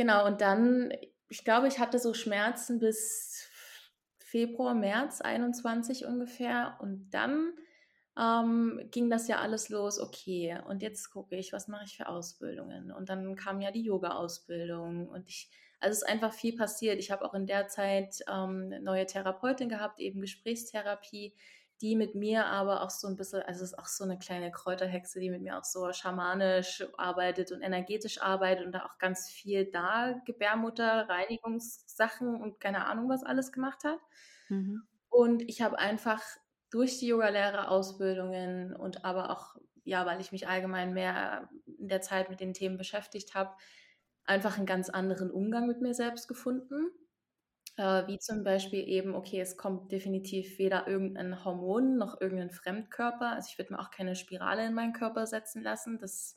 Genau, 0.00 0.26
und 0.26 0.40
dann, 0.40 0.92
ich 1.28 1.44
glaube, 1.44 1.68
ich 1.68 1.78
hatte 1.78 1.98
so 1.98 2.14
Schmerzen 2.14 2.78
bis 2.78 3.46
Februar, 4.18 4.74
März 4.74 5.20
21 5.20 6.06
ungefähr. 6.06 6.78
Und 6.80 7.10
dann 7.10 7.52
ähm, 8.18 8.80
ging 8.90 9.10
das 9.10 9.28
ja 9.28 9.40
alles 9.40 9.68
los, 9.68 9.98
okay, 10.00 10.58
und 10.66 10.82
jetzt 10.82 11.10
gucke 11.10 11.36
ich, 11.36 11.52
was 11.52 11.68
mache 11.68 11.84
ich 11.84 11.96
für 11.98 12.08
Ausbildungen. 12.08 12.92
Und 12.92 13.10
dann 13.10 13.36
kam 13.36 13.60
ja 13.60 13.70
die 13.72 13.82
Yoga-Ausbildung 13.82 15.06
und 15.08 15.28
ich, 15.28 15.50
also 15.80 15.92
es 15.92 15.98
ist 16.02 16.08
einfach 16.08 16.32
viel 16.32 16.56
passiert. 16.56 16.98
Ich 16.98 17.10
habe 17.10 17.24
auch 17.24 17.34
in 17.34 17.46
der 17.46 17.68
Zeit 17.68 18.20
ähm, 18.28 18.64
eine 18.66 18.80
neue 18.80 19.04
Therapeutin 19.06 19.68
gehabt, 19.68 20.00
eben 20.00 20.20
Gesprächstherapie, 20.22 21.34
die 21.80 21.96
mit 21.96 22.14
mir 22.14 22.46
aber 22.46 22.82
auch 22.82 22.90
so 22.90 23.08
ein 23.08 23.16
bisschen, 23.16 23.42
also 23.42 23.64
es 23.64 23.72
ist 23.72 23.78
auch 23.78 23.86
so 23.86 24.04
eine 24.04 24.18
kleine 24.18 24.52
Kräuterhexe, 24.52 25.18
die 25.20 25.30
mit 25.30 25.42
mir 25.42 25.58
auch 25.58 25.64
so 25.64 25.92
schamanisch 25.92 26.84
arbeitet 26.98 27.52
und 27.52 27.62
energetisch 27.62 28.20
arbeitet 28.20 28.66
und 28.66 28.72
da 28.72 28.84
auch 28.84 28.98
ganz 28.98 29.28
viel 29.28 29.70
da 29.70 30.20
Gebärmutter, 30.26 31.08
Reinigungssachen 31.08 32.40
und 32.40 32.60
keine 32.60 32.86
Ahnung 32.86 33.08
was 33.08 33.24
alles 33.24 33.52
gemacht 33.52 33.84
hat. 33.84 33.98
Mhm. 34.48 34.82
Und 35.08 35.42
ich 35.48 35.62
habe 35.62 35.78
einfach 35.78 36.22
durch 36.70 36.98
die 36.98 37.08
Yoga-Lehrerausbildungen 37.08 38.76
und 38.76 39.04
aber 39.04 39.30
auch, 39.30 39.56
ja, 39.84 40.06
weil 40.06 40.20
ich 40.20 40.32
mich 40.32 40.48
allgemein 40.48 40.92
mehr 40.92 41.48
in 41.78 41.88
der 41.88 42.00
Zeit 42.00 42.30
mit 42.30 42.40
den 42.40 42.54
Themen 42.54 42.76
beschäftigt 42.76 43.34
habe, 43.34 43.54
einfach 44.24 44.56
einen 44.56 44.66
ganz 44.66 44.90
anderen 44.90 45.30
Umgang 45.30 45.66
mit 45.66 45.80
mir 45.80 45.94
selbst 45.94 46.28
gefunden. 46.28 46.90
Äh, 47.80 48.06
wie 48.08 48.18
zum 48.18 48.44
Beispiel 48.44 48.86
eben, 48.86 49.14
okay, 49.14 49.40
es 49.40 49.56
kommt 49.56 49.90
definitiv 49.90 50.58
weder 50.58 50.86
irgendein 50.86 51.44
Hormon 51.46 51.96
noch 51.96 52.20
irgendein 52.20 52.50
Fremdkörper. 52.50 53.32
Also 53.32 53.48
ich 53.50 53.58
würde 53.58 53.72
mir 53.72 53.80
auch 53.80 53.90
keine 53.90 54.16
Spirale 54.16 54.66
in 54.66 54.74
meinen 54.74 54.92
Körper 54.92 55.26
setzen 55.26 55.62
lassen. 55.62 55.98
Das 55.98 56.36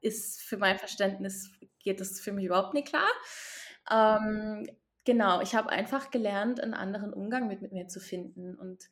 ist 0.00 0.42
für 0.42 0.56
mein 0.56 0.78
Verständnis, 0.78 1.52
geht 1.78 2.00
das 2.00 2.20
für 2.20 2.32
mich 2.32 2.46
überhaupt 2.46 2.74
nicht 2.74 2.88
klar. 2.88 3.08
Ähm, 3.90 4.66
Genau, 5.04 5.40
ich 5.40 5.56
habe 5.56 5.70
einfach 5.70 6.12
gelernt, 6.12 6.60
einen 6.60 6.74
anderen 6.74 7.12
Umgang 7.12 7.48
mit, 7.48 7.60
mit 7.60 7.72
mir 7.72 7.88
zu 7.88 7.98
finden. 7.98 8.54
Und 8.54 8.88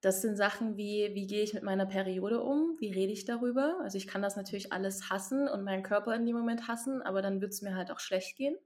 das 0.00 0.22
sind 0.22 0.36
Sachen 0.36 0.76
wie, 0.76 1.10
wie 1.14 1.26
gehe 1.26 1.42
ich 1.42 1.54
mit 1.54 1.64
meiner 1.64 1.86
Periode 1.86 2.40
um? 2.40 2.76
Wie 2.78 2.92
rede 2.92 3.12
ich 3.12 3.24
darüber? 3.24 3.80
Also 3.82 3.98
ich 3.98 4.06
kann 4.06 4.22
das 4.22 4.36
natürlich 4.36 4.72
alles 4.72 5.10
hassen 5.10 5.48
und 5.48 5.64
meinen 5.64 5.82
Körper 5.82 6.14
in 6.14 6.24
dem 6.24 6.36
Moment 6.36 6.68
hassen, 6.68 7.02
aber 7.02 7.20
dann 7.20 7.40
wird 7.40 7.52
es 7.52 7.62
mir 7.62 7.74
halt 7.74 7.90
auch 7.90 7.98
schlecht 7.98 8.36
gehen. 8.36 8.56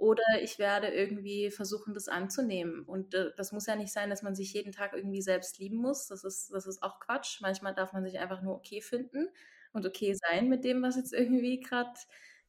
Oder 0.00 0.22
ich 0.42 0.58
werde 0.58 0.88
irgendwie 0.88 1.50
versuchen, 1.50 1.92
das 1.92 2.08
anzunehmen. 2.08 2.84
Und 2.84 3.12
äh, 3.14 3.32
das 3.36 3.52
muss 3.52 3.66
ja 3.66 3.76
nicht 3.76 3.92
sein, 3.92 4.08
dass 4.08 4.22
man 4.22 4.34
sich 4.34 4.54
jeden 4.54 4.72
Tag 4.72 4.94
irgendwie 4.94 5.20
selbst 5.20 5.58
lieben 5.58 5.76
muss. 5.76 6.06
Das 6.06 6.24
ist, 6.24 6.50
das 6.54 6.66
ist 6.66 6.82
auch 6.82 7.00
Quatsch. 7.00 7.42
Manchmal 7.42 7.74
darf 7.74 7.92
man 7.92 8.02
sich 8.04 8.18
einfach 8.18 8.40
nur 8.40 8.54
okay 8.54 8.80
finden 8.80 9.28
und 9.74 9.84
okay 9.84 10.14
sein 10.14 10.48
mit 10.48 10.64
dem, 10.64 10.82
was 10.82 10.96
jetzt 10.96 11.12
irgendwie 11.12 11.60
gerade 11.60 11.92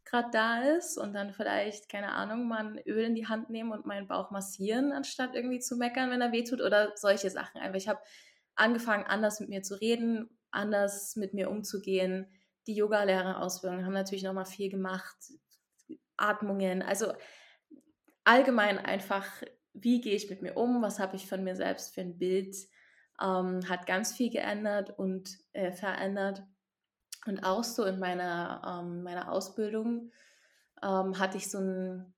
gerade 0.06 0.30
da 0.32 0.62
ist 0.78 0.98
und 0.98 1.14
dann 1.14 1.32
vielleicht, 1.34 1.90
keine 1.90 2.14
Ahnung, 2.14 2.48
mal 2.48 2.66
ein 2.66 2.80
Öl 2.88 3.04
in 3.04 3.16
die 3.16 3.28
Hand 3.28 3.50
nehmen 3.50 3.72
und 3.72 3.86
meinen 3.86 4.08
Bauch 4.08 4.32
massieren, 4.32 4.94
anstatt 4.94 5.36
irgendwie 5.36 5.60
zu 5.60 5.76
meckern, 5.76 6.10
wenn 6.10 6.22
er 6.22 6.32
wehtut 6.32 6.62
oder 6.62 6.94
solche 6.96 7.30
Sachen. 7.30 7.62
Einfach, 7.62 7.78
ich 7.78 7.88
habe 7.90 8.00
angefangen, 8.56 9.04
anders 9.06 9.40
mit 9.42 9.50
mir 9.50 9.62
zu 9.62 9.76
reden, 9.80 10.30
anders 10.52 11.18
mit 11.18 11.34
mir 11.36 11.50
umzugehen. 11.52 12.28
Die 12.66 12.76
Yoga-Lehrerausbildungen 12.76 13.86
haben 13.86 13.94
natürlich 13.94 14.24
nochmal 14.24 14.46
viel 14.46 14.70
gemacht. 14.72 15.18
Atmungen, 16.18 16.82
also 16.82 17.14
allgemein 18.32 18.78
einfach, 18.78 19.26
wie 19.74 20.00
gehe 20.00 20.16
ich 20.16 20.30
mit 20.30 20.42
mir 20.42 20.56
um, 20.56 20.82
was 20.82 21.00
habe 21.00 21.18
ich 21.18 21.28
von 21.28 21.44
mir 21.44 21.56
selbst 21.58 21.94
für 21.94 22.02
ein 22.02 22.18
Bild, 22.18 22.56
ähm, 23.22 23.68
hat 23.68 23.86
ganz 23.86 24.14
viel 24.14 24.32
geändert 24.32 24.98
und 24.98 25.38
äh, 25.52 25.74
verändert. 25.74 26.42
Und 27.26 27.44
auch 27.44 27.64
so 27.64 27.84
in 27.84 28.00
meiner, 28.00 28.62
ähm, 28.66 29.04
meiner 29.04 29.32
Ausbildung 29.32 30.12
ähm, 30.82 31.20
hatte 31.20 31.38
ich 31.38 31.52
so 31.52 31.60
ein, 31.60 32.14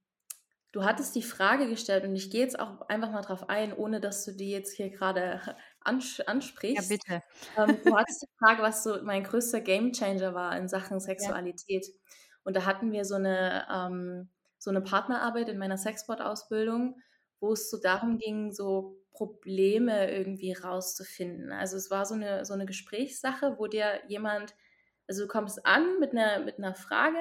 du 0.72 0.84
hattest 0.84 1.16
die 1.16 1.24
Frage 1.24 1.68
gestellt 1.68 2.05
und 2.05 2.16
ich 2.16 2.30
gehe 2.30 2.41
jetzt 2.41 2.59
auch 2.59 2.88
einfach 2.88 3.11
mal 3.11 3.22
drauf 3.22 3.49
ein, 3.49 3.74
ohne 3.74 3.99
dass 3.99 4.24
du 4.24 4.34
die 4.34 4.51
jetzt 4.51 4.78
hier 4.78 4.91
gerade 4.91 5.41
ans 5.82 6.20
ansprichst. 6.22 6.91
Ja, 6.91 6.95
bitte. 6.95 7.24
Ähm, 7.57 7.80
du 7.84 7.97
hattest 7.97 8.22
die 8.22 8.38
Frage, 8.38 8.61
was 8.61 8.84
so 8.84 9.01
mein 9.03 9.24
größter 9.24 9.61
Gamechanger 9.61 10.36
war 10.36 10.55
in 10.55 10.68
Sachen 10.68 10.99
Sexualität. 10.99 11.88
Ja. 11.88 11.93
Und 12.43 12.55
da 12.55 12.66
hatten 12.66 12.91
wir 12.91 13.03
so 13.03 13.16
eine, 13.16 13.66
ähm, 13.74 14.30
so 14.64 14.70
eine 14.70 14.82
Partnerarbeit 14.82 15.49
in 15.49 15.57
meiner 15.57 15.78
Sexport-Ausbildung, 15.78 17.01
wo 17.39 17.53
es 17.53 17.70
so 17.70 17.78
darum 17.80 18.18
ging, 18.18 18.51
so 18.51 18.97
Probleme 19.11 20.11
irgendwie 20.11 20.53
rauszufinden. 20.53 21.51
Also 21.51 21.78
es 21.78 21.91
war 21.91 22.05
so 22.05 22.16
eine, 22.16 22.45
so 22.45 22.53
eine 22.53 22.66
Gesprächssache, 22.66 23.55
wo 23.57 23.68
dir 23.68 24.01
jemand 24.07 24.55
also 25.07 25.24
du 25.24 25.28
kommst 25.28 25.66
an 25.66 25.99
mit 25.99 26.11
einer, 26.11 26.39
mit 26.39 26.57
einer 26.57 26.76
Frage 26.76 27.20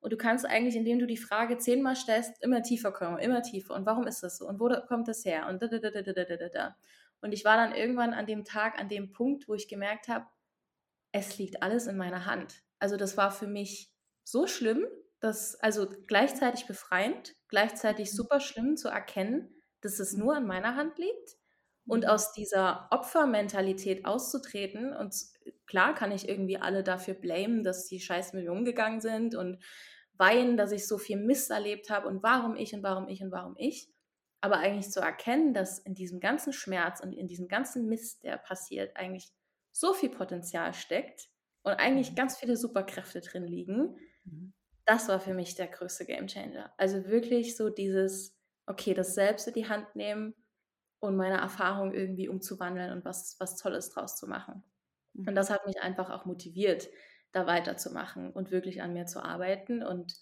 und 0.00 0.12
du 0.12 0.16
kannst 0.16 0.46
eigentlich, 0.46 0.76
indem 0.76 0.98
du 0.98 1.06
die 1.06 1.16
Frage 1.16 1.58
zehnmal 1.58 1.96
stellst, 1.96 2.42
immer 2.42 2.62
tiefer 2.62 2.92
kommen, 2.92 3.18
immer 3.18 3.42
tiefer. 3.42 3.74
Und 3.74 3.86
warum 3.86 4.06
ist 4.06 4.22
das 4.22 4.38
so? 4.38 4.48
Und 4.48 4.58
wo 4.58 4.68
kommt 4.88 5.08
das 5.08 5.24
her? 5.24 5.46
Und 5.48 5.62
da, 5.62 5.68
da, 5.68 5.78
da, 5.78 5.90
da, 5.90 6.12
da, 6.12 6.24
da, 6.24 6.48
da. 6.48 6.76
Und 7.20 7.32
ich 7.32 7.44
war 7.44 7.56
dann 7.56 7.74
irgendwann 7.74 8.14
an 8.14 8.26
dem 8.26 8.44
Tag, 8.44 8.78
an 8.78 8.88
dem 8.88 9.12
Punkt, 9.12 9.46
wo 9.46 9.54
ich 9.54 9.68
gemerkt 9.68 10.08
habe, 10.08 10.26
es 11.12 11.38
liegt 11.38 11.62
alles 11.62 11.86
in 11.86 11.96
meiner 11.96 12.24
Hand. 12.24 12.62
Also 12.78 12.96
das 12.96 13.16
war 13.16 13.30
für 13.30 13.46
mich 13.46 13.92
so 14.24 14.46
schlimm, 14.46 14.86
dass, 15.20 15.54
also 15.56 15.88
gleichzeitig 16.06 16.66
befreiend, 16.66 17.34
gleichzeitig 17.48 18.10
mhm. 18.12 18.16
super 18.16 18.40
schlimm 18.40 18.76
zu 18.76 18.88
erkennen, 18.88 19.54
dass 19.82 19.98
es 19.98 20.14
nur 20.14 20.36
an 20.36 20.46
meiner 20.46 20.76
Hand 20.76 20.98
liegt 20.98 21.36
und 21.86 22.04
mhm. 22.04 22.10
aus 22.10 22.32
dieser 22.32 22.88
Opfermentalität 22.90 24.04
auszutreten. 24.04 24.94
Und 24.94 25.14
klar 25.66 25.94
kann 25.94 26.12
ich 26.12 26.28
irgendwie 26.28 26.58
alle 26.58 26.82
dafür 26.82 27.14
blamen, 27.14 27.62
dass 27.62 27.86
die 27.86 28.00
scheiß 28.00 28.32
mit 28.32 28.44
mir 28.44 28.52
umgegangen 28.52 29.00
sind 29.00 29.34
und 29.34 29.62
weinen, 30.14 30.56
dass 30.56 30.72
ich 30.72 30.86
so 30.86 30.98
viel 30.98 31.16
Mist 31.16 31.50
erlebt 31.50 31.90
habe 31.90 32.06
und 32.06 32.22
warum 32.22 32.56
ich 32.56 32.74
und 32.74 32.82
warum 32.82 33.08
ich 33.08 33.22
und 33.22 33.32
warum 33.32 33.54
ich. 33.56 33.90
Aber 34.42 34.58
eigentlich 34.58 34.90
zu 34.90 35.00
erkennen, 35.00 35.52
dass 35.52 35.78
in 35.78 35.94
diesem 35.94 36.20
ganzen 36.20 36.52
Schmerz 36.52 37.00
und 37.00 37.12
in 37.12 37.26
diesem 37.26 37.48
ganzen 37.48 37.86
Mist, 37.86 38.22
der 38.24 38.38
passiert, 38.38 38.96
eigentlich 38.96 39.30
so 39.72 39.92
viel 39.92 40.10
Potenzial 40.10 40.72
steckt 40.74 41.28
und 41.62 41.72
eigentlich 41.72 42.12
mhm. 42.12 42.16
ganz 42.16 42.38
viele 42.38 42.56
Superkräfte 42.56 43.20
drin 43.20 43.46
liegen, 43.46 43.96
mhm. 44.24 44.54
Das 44.86 45.08
war 45.08 45.20
für 45.20 45.34
mich 45.34 45.54
der 45.54 45.68
größte 45.68 46.06
Gamechanger. 46.06 46.72
Also 46.76 47.06
wirklich 47.06 47.56
so 47.56 47.70
dieses, 47.70 48.36
okay, 48.66 48.94
das 48.94 49.14
selbst 49.14 49.46
in 49.48 49.54
die 49.54 49.68
Hand 49.68 49.94
nehmen, 49.96 50.34
und 51.00 51.16
meine 51.16 51.38
Erfahrung 51.38 51.92
irgendwie 51.92 52.28
umzuwandeln 52.28 52.92
und 52.92 53.04
was, 53.04 53.36
was 53.40 53.56
Tolles 53.56 53.90
draus 53.90 54.16
zu 54.16 54.26
machen. 54.26 54.62
Und 55.14 55.34
das 55.34 55.50
hat 55.50 55.66
mich 55.66 55.80
einfach 55.82 56.10
auch 56.10 56.24
motiviert, 56.24 56.88
da 57.32 57.46
weiterzumachen 57.46 58.30
und 58.30 58.50
wirklich 58.50 58.82
an 58.82 58.92
mir 58.92 59.06
zu 59.06 59.24
arbeiten. 59.24 59.82
Und 59.82 60.14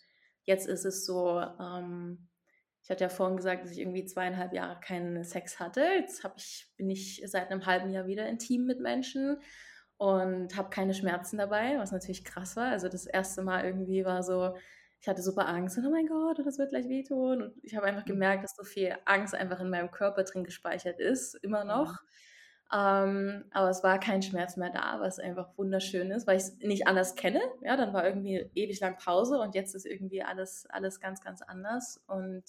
jetzt 0.45 0.67
ist 0.67 0.85
es 0.85 1.05
so, 1.05 1.41
ähm, 1.41 2.29
ich 2.83 2.91
hatte 2.91 3.05
ja 3.05 3.09
vorhin 3.11 3.37
gesagt, 3.37 3.65
dass 3.65 3.73
ich 3.73 3.81
irgendwie 3.81 4.07
zweieinhalb 4.07 4.53
Jahre 4.53 4.81
keinen 4.81 5.25
Sex 5.25 5.59
hatte. 5.61 5.83
Jetzt 5.99 6.25
ich, 6.37 6.73
bin 6.77 6.89
ich 6.89 7.23
seit 7.27 7.51
einem 7.51 7.67
halben 7.67 7.91
Jahr 7.91 8.07
wieder 8.07 8.27
intim 8.27 8.65
mit 8.65 8.81
Menschen 8.81 9.41
und 9.99 10.57
habe 10.57 10.71
keine 10.71 10.95
Schmerzen 10.95 11.39
dabei, 11.39 11.77
was 11.79 11.93
natürlich 11.93 12.25
krass 12.25 12.57
war. 12.57 12.71
Also 12.71 12.89
das 12.89 13.07
erste 13.07 13.43
Mal 13.43 13.65
irgendwie 13.65 14.05
war 14.05 14.23
so, 14.23 14.57
ich 15.01 15.09
hatte 15.09 15.23
super 15.23 15.47
Angst 15.49 15.77
und 15.77 15.87
oh 15.87 15.91
mein 15.91 16.07
Gott, 16.07 16.39
das 16.45 16.59
wird 16.59 16.71
gleich 16.71 16.89
wehtun. 16.89 17.43
Und 17.43 17.55
ich 17.63 17.77
habe 17.77 17.87
einfach 17.87 18.05
mhm. 18.05 18.11
gemerkt, 18.11 18.45
dass 18.45 18.57
so 18.57 18.65
viel 18.65 18.97
Angst 19.05 19.35
einfach 19.35 19.61
in 19.61 19.71
meinem 19.71 19.91
Körper 19.91 20.25
drin 20.25 20.45
gespeichert 20.45 21.01
ist, 21.01 21.35
immer 21.35 21.65
noch. 21.65 21.99
Ähm, 22.73 23.45
aber 23.51 23.71
es 23.71 23.83
war 23.83 23.99
kein 23.99 24.23
Schmerz 24.23 24.57
mehr 24.57 24.71
da, 24.71 25.01
was 25.01 25.19
einfach 25.19 25.57
wunderschön 25.57 26.11
ist, 26.11 26.27
weil 26.27 26.37
ich 26.37 26.45
es 26.45 26.59
nicht 26.59 26.87
anders 26.87 27.17
kenne. 27.17 27.41
Ja, 27.63 27.77
dann 27.77 27.93
war 27.93 28.07
irgendwie 28.07 28.51
ewig 28.55 28.79
lang 28.81 28.99
Pause 28.99 29.39
und 29.39 29.55
jetzt 29.55 29.75
ist 29.75 29.87
irgendwie 29.87 30.23
alles, 30.23 30.67
alles 30.69 31.01
ganz, 31.01 31.21
ganz 31.23 31.43
anders. 31.43 32.01
Und 32.07 32.45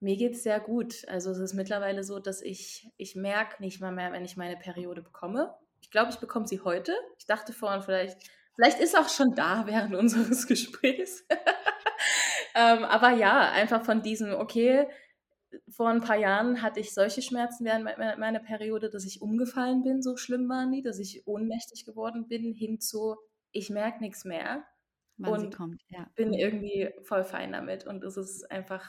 mir 0.00 0.16
geht 0.16 0.34
es 0.34 0.42
sehr 0.42 0.60
gut. 0.60 1.06
Also 1.08 1.30
es 1.32 1.38
ist 1.38 1.54
mittlerweile 1.54 2.04
so, 2.04 2.18
dass 2.18 2.40
ich, 2.40 2.88
ich 2.96 3.16
merke 3.16 3.62
nicht 3.62 3.80
mal 3.80 3.92
mehr, 3.92 4.12
wenn 4.12 4.24
ich 4.24 4.36
meine 4.36 4.56
Periode 4.56 5.02
bekomme. 5.02 5.54
Ich 5.80 5.90
glaube, 5.90 6.10
ich 6.10 6.18
bekomme 6.18 6.46
sie 6.46 6.60
heute. 6.60 6.94
Ich 7.18 7.26
dachte 7.26 7.52
vorhin 7.52 7.82
vielleicht, 7.82 8.18
Vielleicht 8.56 8.80
ist 8.80 8.98
auch 8.98 9.08
schon 9.08 9.34
da 9.34 9.66
während 9.66 9.94
unseres 9.94 10.46
Gesprächs. 10.46 11.24
ähm, 12.54 12.84
aber 12.84 13.10
ja, 13.10 13.50
einfach 13.52 13.84
von 13.84 14.02
diesem, 14.02 14.32
okay, 14.32 14.88
vor 15.68 15.88
ein 15.88 16.00
paar 16.00 16.16
Jahren 16.16 16.62
hatte 16.62 16.80
ich 16.80 16.92
solche 16.92 17.22
Schmerzen 17.22 17.64
während 17.64 17.84
meiner 18.18 18.40
Periode, 18.40 18.90
dass 18.90 19.04
ich 19.04 19.22
umgefallen 19.22 19.82
bin, 19.82 20.02
so 20.02 20.16
schlimm 20.16 20.48
waren 20.48 20.72
die, 20.72 20.82
dass 20.82 20.98
ich 20.98 21.26
ohnmächtig 21.26 21.84
geworden 21.84 22.28
bin, 22.28 22.52
hin 22.52 22.80
zu, 22.80 23.16
ich 23.52 23.70
merke 23.70 24.00
nichts 24.00 24.24
mehr. 24.24 24.64
Wann 25.18 25.44
und 25.44 25.56
kommt, 25.56 25.80
ja. 25.88 26.10
bin 26.14 26.34
irgendwie 26.34 26.90
voll 27.04 27.24
fein 27.24 27.52
damit. 27.52 27.86
Und 27.86 28.04
es 28.04 28.18
ist 28.18 28.50
einfach, 28.50 28.86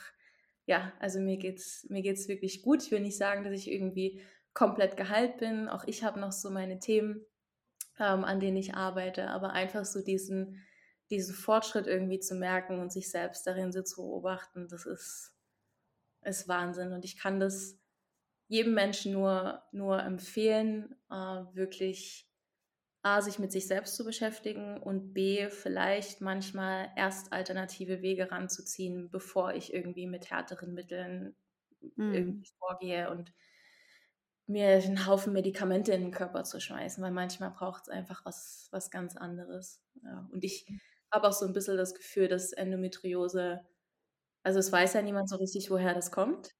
ja, 0.66 0.92
also 1.00 1.20
mir 1.20 1.38
geht's, 1.38 1.86
mir 1.90 2.02
geht's 2.02 2.28
wirklich 2.28 2.62
gut. 2.62 2.84
Ich 2.84 2.92
will 2.92 3.00
nicht 3.00 3.18
sagen, 3.18 3.44
dass 3.44 3.54
ich 3.54 3.72
irgendwie 3.72 4.22
komplett 4.58 4.97
geheilt 4.97 5.38
bin. 5.38 5.70
Auch 5.70 5.84
ich 5.84 6.03
habe 6.03 6.20
noch 6.20 6.32
so 6.32 6.49
meine 6.49 6.80
Themen, 6.80 7.24
ähm, 7.99 8.24
an 8.24 8.39
denen 8.39 8.58
ich 8.58 8.74
arbeite, 8.74 9.28
aber 9.28 9.51
einfach 9.51 9.86
so 9.86 10.03
diesen, 10.03 10.66
diesen 11.12 11.36
Fortschritt 11.36 11.86
irgendwie 11.86 12.20
zu 12.20 12.34
merken 12.34 12.80
und 12.80 12.91
sich 12.91 13.12
selbst 13.12 13.45
darin 13.45 13.72
so 13.72 13.84
zu 13.84 14.01
beobachten, 14.01 14.68
das 14.68 14.88
ist, 14.88 15.36
ist 16.24 16.47
Wahnsinn. 16.47 16.91
Und 16.91 17.05
ich 17.05 17.20
kann 17.20 17.39
das 17.39 17.78
jedem 18.47 18.74
Menschen 18.74 19.14
nur, 19.14 19.62
nur 19.72 20.01
empfehlen, 20.01 20.95
äh, 21.12 21.43
wirklich 21.53 22.28
A, 23.03 23.22
sich 23.22 23.38
mit 23.38 23.51
sich 23.51 23.68
selbst 23.68 23.95
zu 23.95 24.03
beschäftigen 24.03 24.82
und 24.82 25.14
B, 25.14 25.49
vielleicht 25.49 26.20
manchmal 26.20 26.91
erst 26.95 27.32
alternative 27.32 28.01
Wege 28.01 28.32
ranzuziehen, 28.32 29.12
bevor 29.12 29.53
ich 29.53 29.72
irgendwie 29.72 30.08
mit 30.08 30.32
härteren 30.32 30.74
Mitteln 30.74 31.36
mhm. 31.95 32.12
irgendwie 32.12 32.49
vorgehe 32.58 33.12
und 33.12 33.32
mir 34.48 34.68
einen 34.70 35.06
Haufen 35.06 35.34
Medikamente 35.34 35.93
in 35.93 36.02
den 36.02 36.12
Körper 36.12 36.43
zu 36.43 36.60
schmeißen, 36.60 37.04
weil 37.04 37.12
manchmal 37.12 37.52
braucht 37.52 37.84
es 37.84 37.89
einfach 37.89 38.26
was, 38.26 38.70
was 38.72 38.89
ganz 38.89 39.16
anderes. 39.18 39.84
Ja. 40.04 40.28
Und 40.32 40.43
ich 40.43 40.66
mhm. 40.70 40.80
habe 41.12 41.28
auch 41.28 41.34
so 41.34 41.45
ein 41.45 41.54
bisschen 41.54 41.78
das 41.78 41.93
Gefühl, 41.93 42.30
dass 42.30 42.54
Endometriose, 42.54 43.62
also 44.43 44.60
es 44.60 44.72
weiß 44.72 44.93
ja 44.93 45.02
niemand 45.02 45.30
so 45.30 45.36
richtig, 45.36 45.70
woher 45.70 45.93
das 45.93 46.12
kommt. 46.12 46.56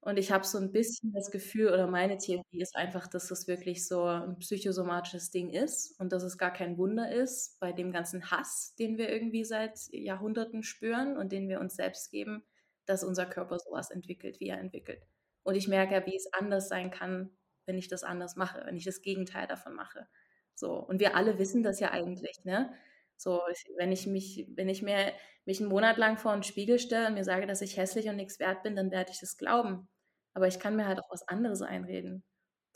Und 0.00 0.16
ich 0.16 0.30
habe 0.30 0.44
so 0.44 0.58
ein 0.58 0.70
bisschen 0.70 1.12
das 1.12 1.30
Gefühl, 1.30 1.68
oder 1.72 1.86
meine 1.88 2.18
Theorie 2.18 2.60
ist 2.60 2.76
einfach, 2.76 3.08
dass 3.08 3.28
das 3.28 3.48
wirklich 3.48 3.86
so 3.86 4.04
ein 4.04 4.38
psychosomatisches 4.38 5.30
Ding 5.30 5.50
ist 5.50 5.98
und 5.98 6.12
dass 6.12 6.22
es 6.22 6.38
gar 6.38 6.52
kein 6.52 6.78
Wunder 6.78 7.10
ist 7.10 7.58
bei 7.58 7.72
dem 7.72 7.90
ganzen 7.90 8.30
Hass, 8.30 8.74
den 8.78 8.96
wir 8.96 9.08
irgendwie 9.08 9.44
seit 9.44 9.78
Jahrhunderten 9.90 10.62
spüren 10.62 11.16
und 11.16 11.32
den 11.32 11.48
wir 11.48 11.58
uns 11.58 11.74
selbst 11.74 12.10
geben, 12.10 12.44
dass 12.86 13.02
unser 13.02 13.26
Körper 13.26 13.58
sowas 13.58 13.90
entwickelt, 13.90 14.38
wie 14.40 14.48
er 14.48 14.58
entwickelt. 14.58 15.02
Und 15.48 15.54
ich 15.54 15.66
merke 15.66 15.94
ja, 15.94 16.04
wie 16.04 16.14
es 16.14 16.30
anders 16.34 16.68
sein 16.68 16.90
kann, 16.90 17.30
wenn 17.64 17.78
ich 17.78 17.88
das 17.88 18.04
anders 18.04 18.36
mache, 18.36 18.60
wenn 18.66 18.76
ich 18.76 18.84
das 18.84 19.00
Gegenteil 19.00 19.46
davon 19.46 19.72
mache. 19.72 20.06
So. 20.54 20.74
Und 20.74 21.00
wir 21.00 21.16
alle 21.16 21.38
wissen 21.38 21.62
das 21.62 21.80
ja 21.80 21.90
eigentlich, 21.90 22.44
ne? 22.44 22.70
So, 23.16 23.40
wenn 23.78 23.90
ich 23.90 24.06
mich, 24.06 24.46
wenn 24.56 24.68
ich 24.68 24.82
mir 24.82 25.14
mich 25.46 25.60
einen 25.60 25.70
Monat 25.70 25.96
lang 25.96 26.18
vor 26.18 26.32
einen 26.32 26.42
Spiegel 26.42 26.78
stelle 26.78 27.06
und 27.06 27.14
mir 27.14 27.24
sage, 27.24 27.46
dass 27.46 27.62
ich 27.62 27.78
hässlich 27.78 28.10
und 28.10 28.16
nichts 28.16 28.38
wert 28.38 28.62
bin, 28.62 28.76
dann 28.76 28.90
werde 28.90 29.10
ich 29.10 29.20
das 29.20 29.38
glauben. 29.38 29.88
Aber 30.34 30.48
ich 30.48 30.60
kann 30.60 30.76
mir 30.76 30.86
halt 30.86 30.98
auch 31.00 31.10
was 31.10 31.26
anderes 31.26 31.62
einreden. 31.62 32.22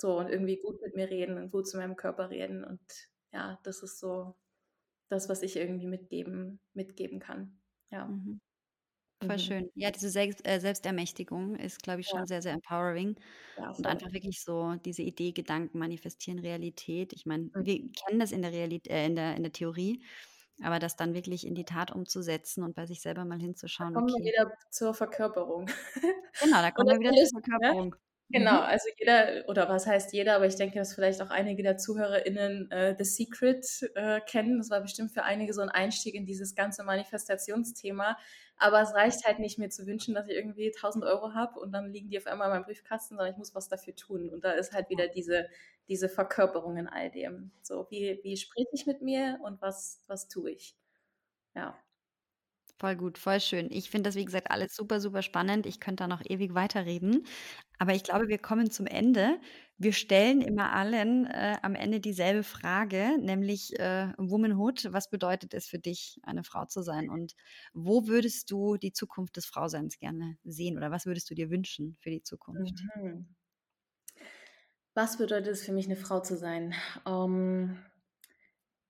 So 0.01 0.19
und 0.19 0.31
irgendwie 0.31 0.59
gut 0.59 0.81
mit 0.81 0.97
mir 0.97 1.11
reden 1.11 1.37
und 1.37 1.51
gut 1.51 1.69
zu 1.69 1.77
meinem 1.77 1.97
Körper 1.97 2.31
reden. 2.31 2.65
Und 2.65 2.81
ja, 3.35 3.59
das 3.65 3.83
ist 3.83 4.01
so 4.01 4.35
das, 5.11 5.29
was 5.29 5.43
ich 5.43 5.57
irgendwie 5.57 5.87
mitgeben, 5.87 6.59
mitgeben 6.73 7.21
kann. 7.21 7.61
Ja. 7.91 8.07
Mhm. 8.07 8.41
Voll 9.27 9.37
mhm. 9.37 9.41
schön. 9.41 9.71
Ja, 9.75 9.91
diese 9.91 10.11
Selbst, 10.11 10.47
äh, 10.47 10.61
Selbstermächtigung 10.61 11.57
ist, 11.57 11.83
glaube 11.83 12.01
ich, 12.01 12.09
schon 12.09 12.21
ja. 12.21 12.27
sehr, 12.27 12.43
sehr 12.43 12.53
empowering. 12.53 13.17
Ja, 13.59 13.71
und 13.71 13.87
einfach 13.87 14.13
wirklich 14.13 14.43
so 14.43 14.75
diese 14.85 15.03
Idee, 15.03 15.33
Gedanken 15.33 15.79
manifestieren 15.79 16.39
Realität. 16.39 17.13
Ich 17.13 17.27
meine, 17.27 17.45
mhm. 17.45 17.65
wir 17.65 17.79
kennen 17.93 18.21
das 18.21 18.33
in 18.33 18.43
der 18.43 18.53
Realität, 18.53 18.93
äh, 18.93 19.07
in 19.07 19.17
der, 19.17 19.37
in 19.37 19.43
der 19.43 19.53
Theorie, 19.53 20.03
aber 20.63 20.79
das 20.79 20.97
dann 20.97 21.15
wirklich 21.15 21.47
in 21.47 21.55
die 21.55 21.65
Tat 21.65 21.93
umzusetzen 21.93 22.63
und 22.63 22.75
bei 22.75 22.87
sich 22.87 23.01
selber 23.01 23.25
mal 23.25 23.41
hinzuschauen. 23.41 23.95
Da 23.95 24.01
kommen 24.01 24.13
okay. 24.13 24.23
wir 24.23 24.33
wieder 24.33 24.53
zur 24.71 24.95
Verkörperung. 24.95 25.67
Genau, 26.41 26.63
da 26.63 26.71
kommen 26.73 26.89
wir 26.89 26.99
wieder 27.01 27.13
zur 27.13 27.41
ne? 27.41 27.45
Verkörperung. 27.45 27.97
Genau, 28.33 28.53
mhm. 28.53 28.67
also 28.67 28.89
jeder, 28.99 29.45
oder 29.49 29.69
was 29.69 29.87
heißt 29.87 30.15
jeder, 30.15 30.37
aber 30.37 30.47
ich 30.47 30.57
denke, 30.57 30.79
dass 30.79 30.95
vielleicht 30.95 31.21
auch 31.21 31.29
einige 31.29 31.63
der 31.63 31.77
ZuhörerInnen 31.77 32.71
äh, 32.71 32.97
The 32.97 33.05
Secret 33.05 33.67
äh, 33.95 34.21
kennen. 34.23 34.57
Das 34.57 34.71
war 34.71 34.81
bestimmt 34.81 35.13
für 35.13 35.23
einige 35.23 35.53
so 35.53 35.61
ein 35.61 35.69
Einstieg 35.69 36.15
in 36.15 36.25
dieses 36.25 36.55
ganze 36.55 36.83
Manifestationsthema. 36.83 38.17
Aber 38.63 38.81
es 38.81 38.95
reicht 38.95 39.25
halt 39.25 39.41
nicht, 39.41 39.59
mir 39.59 39.71
zu 39.71 39.87
wünschen, 39.89 40.15
dass 40.15 40.29
ich 40.29 40.37
irgendwie 40.37 40.73
1000 40.73 41.05
Euro 41.05 41.35
habe 41.35 41.59
und 41.59 41.73
dann 41.73 41.91
liegen 41.93 42.11
die 42.11 42.19
auf 42.19 42.29
einmal 42.29 42.47
in 42.47 42.53
meinem 42.55 42.65
Briefkasten, 42.65 43.17
sondern 43.17 43.33
ich 43.33 43.37
muss 43.37 43.57
was 43.57 43.69
dafür 43.69 43.97
tun. 43.97 44.31
Und 44.31 44.45
da 44.45 44.53
ist 44.53 44.73
halt 44.73 44.89
wieder 44.89 45.09
diese, 45.09 45.49
diese 45.89 46.09
Verkörperung 46.09 46.77
in 46.77 46.87
all 46.87 47.11
dem. 47.11 47.51
So, 47.63 47.89
wie, 47.91 48.21
wie 48.23 48.37
spreche 48.37 48.69
ich 48.73 48.87
mit 48.87 49.03
mir 49.03 49.41
und 49.43 49.61
was, 49.61 50.05
was 50.07 50.29
tue 50.29 50.53
ich? 50.53 50.77
Ja. 51.55 51.77
Voll 52.79 52.97
gut, 52.97 53.19
voll 53.19 53.39
schön. 53.41 53.69
Ich 53.71 53.91
finde 53.91 54.09
das, 54.09 54.17
wie 54.17 54.25
gesagt, 54.25 54.51
alles 54.51 54.75
super, 54.75 55.01
super 55.01 55.23
spannend. 55.23 55.67
Ich 55.67 55.79
könnte 55.79 56.03
da 56.03 56.09
noch 56.09 56.23
ewig 56.25 56.55
weiterreden. 56.55 57.25
Aber 57.79 57.95
ich 57.95 58.03
glaube, 58.03 58.29
wir 58.29 58.39
kommen 58.39 58.71
zum 58.71 58.87
Ende. 58.87 59.39
Wir 59.79 59.93
stellen 59.93 60.41
immer 60.41 60.73
allen 60.73 61.27
äh, 61.27 61.57
am 61.63 61.75
Ende 61.75 62.01
dieselbe 62.01 62.43
Frage, 62.43 63.19
nämlich 63.21 63.79
äh, 63.79 64.13
Womanhood. 64.19 64.89
Was 64.93 65.11
bedeutet 65.11 65.55
es 65.55 65.67
für 65.67 65.79
dich, 65.79 66.19
eine 66.23 66.45
Frau 66.45 66.65
zu 66.65 66.83
sein? 66.83 67.09
Und 67.09 67.35
wo 67.73 68.07
würdest 68.09 68.51
du 68.51 68.77
die 68.77 68.93
Zukunft 68.93 69.37
des 69.37 69.47
Frauseins 69.47 69.99
gerne 69.99 70.37
sehen? 70.43 70.77
Oder 70.77 70.91
was 70.91 71.07
würdest 71.07 71.31
du 71.31 71.35
dir 71.35 71.51
wünschen 71.51 71.97
für 72.01 72.11
die 72.11 72.23
Zukunft? 72.23 72.83
Mhm. 72.97 73.29
Was 74.95 75.19
bedeutet 75.19 75.53
es 75.53 75.65
für 75.65 75.73
mich, 75.73 75.87
eine 75.87 75.97
Frau 75.97 76.21
zu 76.21 76.37
sein? 76.37 76.75
Um, 77.05 77.35
ähm, 77.35 77.79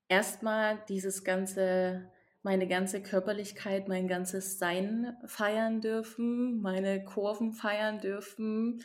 Erstmal 0.09 0.79
dieses 0.91 1.25
ganze 1.25 2.11
meine 2.43 2.67
ganze 2.67 3.03
Körperlichkeit, 3.03 3.89
mein 3.89 4.09
ganzes 4.09 4.59
Sein 4.59 5.17
feiern 5.27 5.81
dürfen, 5.81 6.61
meine 6.61 7.05
Kurven 7.05 7.53
feiern 7.53 8.01
dürfen, 8.01 8.83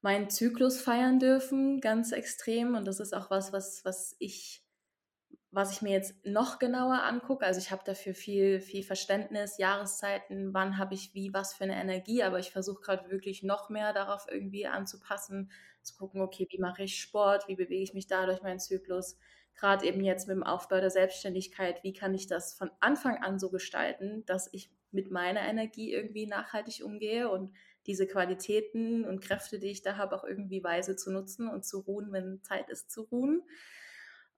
meinen 0.00 0.30
Zyklus 0.30 0.80
feiern 0.80 1.18
dürfen, 1.20 1.80
ganz 1.80 2.12
extrem. 2.12 2.74
Und 2.74 2.86
das 2.86 3.00
ist 3.00 3.14
auch 3.14 3.30
was, 3.30 3.52
was, 3.52 3.84
was 3.84 4.16
ich, 4.18 4.64
was 5.52 5.72
ich 5.72 5.82
mir 5.82 5.92
jetzt 5.92 6.14
noch 6.24 6.58
genauer 6.58 7.02
angucke. 7.04 7.46
Also 7.46 7.60
ich 7.60 7.70
habe 7.70 7.82
dafür 7.84 8.14
viel, 8.14 8.60
viel 8.60 8.82
Verständnis, 8.82 9.58
Jahreszeiten, 9.58 10.52
wann 10.52 10.76
habe 10.76 10.94
ich 10.94 11.14
wie, 11.14 11.32
was 11.32 11.54
für 11.54 11.64
eine 11.64 11.80
Energie, 11.80 12.24
aber 12.24 12.40
ich 12.40 12.50
versuche 12.50 12.80
gerade 12.80 13.10
wirklich 13.10 13.44
noch 13.44 13.70
mehr 13.70 13.92
darauf 13.92 14.26
irgendwie 14.28 14.66
anzupassen, 14.66 15.52
zu 15.82 15.96
gucken, 15.96 16.20
okay, 16.20 16.48
wie 16.50 16.58
mache 16.58 16.82
ich 16.82 17.00
Sport, 17.00 17.46
wie 17.46 17.56
bewege 17.56 17.82
ich 17.82 17.94
mich 17.94 18.08
da 18.08 18.26
durch 18.26 18.42
meinen 18.42 18.58
Zyklus 18.58 19.16
gerade 19.58 19.86
eben 19.86 20.02
jetzt 20.02 20.28
mit 20.28 20.36
dem 20.36 20.44
Aufbau 20.44 20.80
der 20.80 20.90
Selbstständigkeit, 20.90 21.82
wie 21.82 21.92
kann 21.92 22.14
ich 22.14 22.26
das 22.28 22.54
von 22.54 22.70
Anfang 22.80 23.22
an 23.22 23.38
so 23.38 23.50
gestalten, 23.50 24.24
dass 24.24 24.48
ich 24.52 24.70
mit 24.90 25.10
meiner 25.10 25.40
Energie 25.40 25.92
irgendwie 25.92 26.26
nachhaltig 26.26 26.84
umgehe 26.84 27.28
und 27.28 27.54
diese 27.86 28.06
Qualitäten 28.06 29.04
und 29.04 29.20
Kräfte, 29.20 29.58
die 29.58 29.70
ich 29.70 29.82
da 29.82 29.96
habe, 29.96 30.16
auch 30.16 30.24
irgendwie 30.24 30.62
weise 30.62 30.96
zu 30.96 31.10
nutzen 31.10 31.48
und 31.48 31.66
zu 31.66 31.80
ruhen, 31.80 32.12
wenn 32.12 32.42
Zeit 32.42 32.70
ist 32.70 32.90
zu 32.90 33.02
ruhen. 33.02 33.42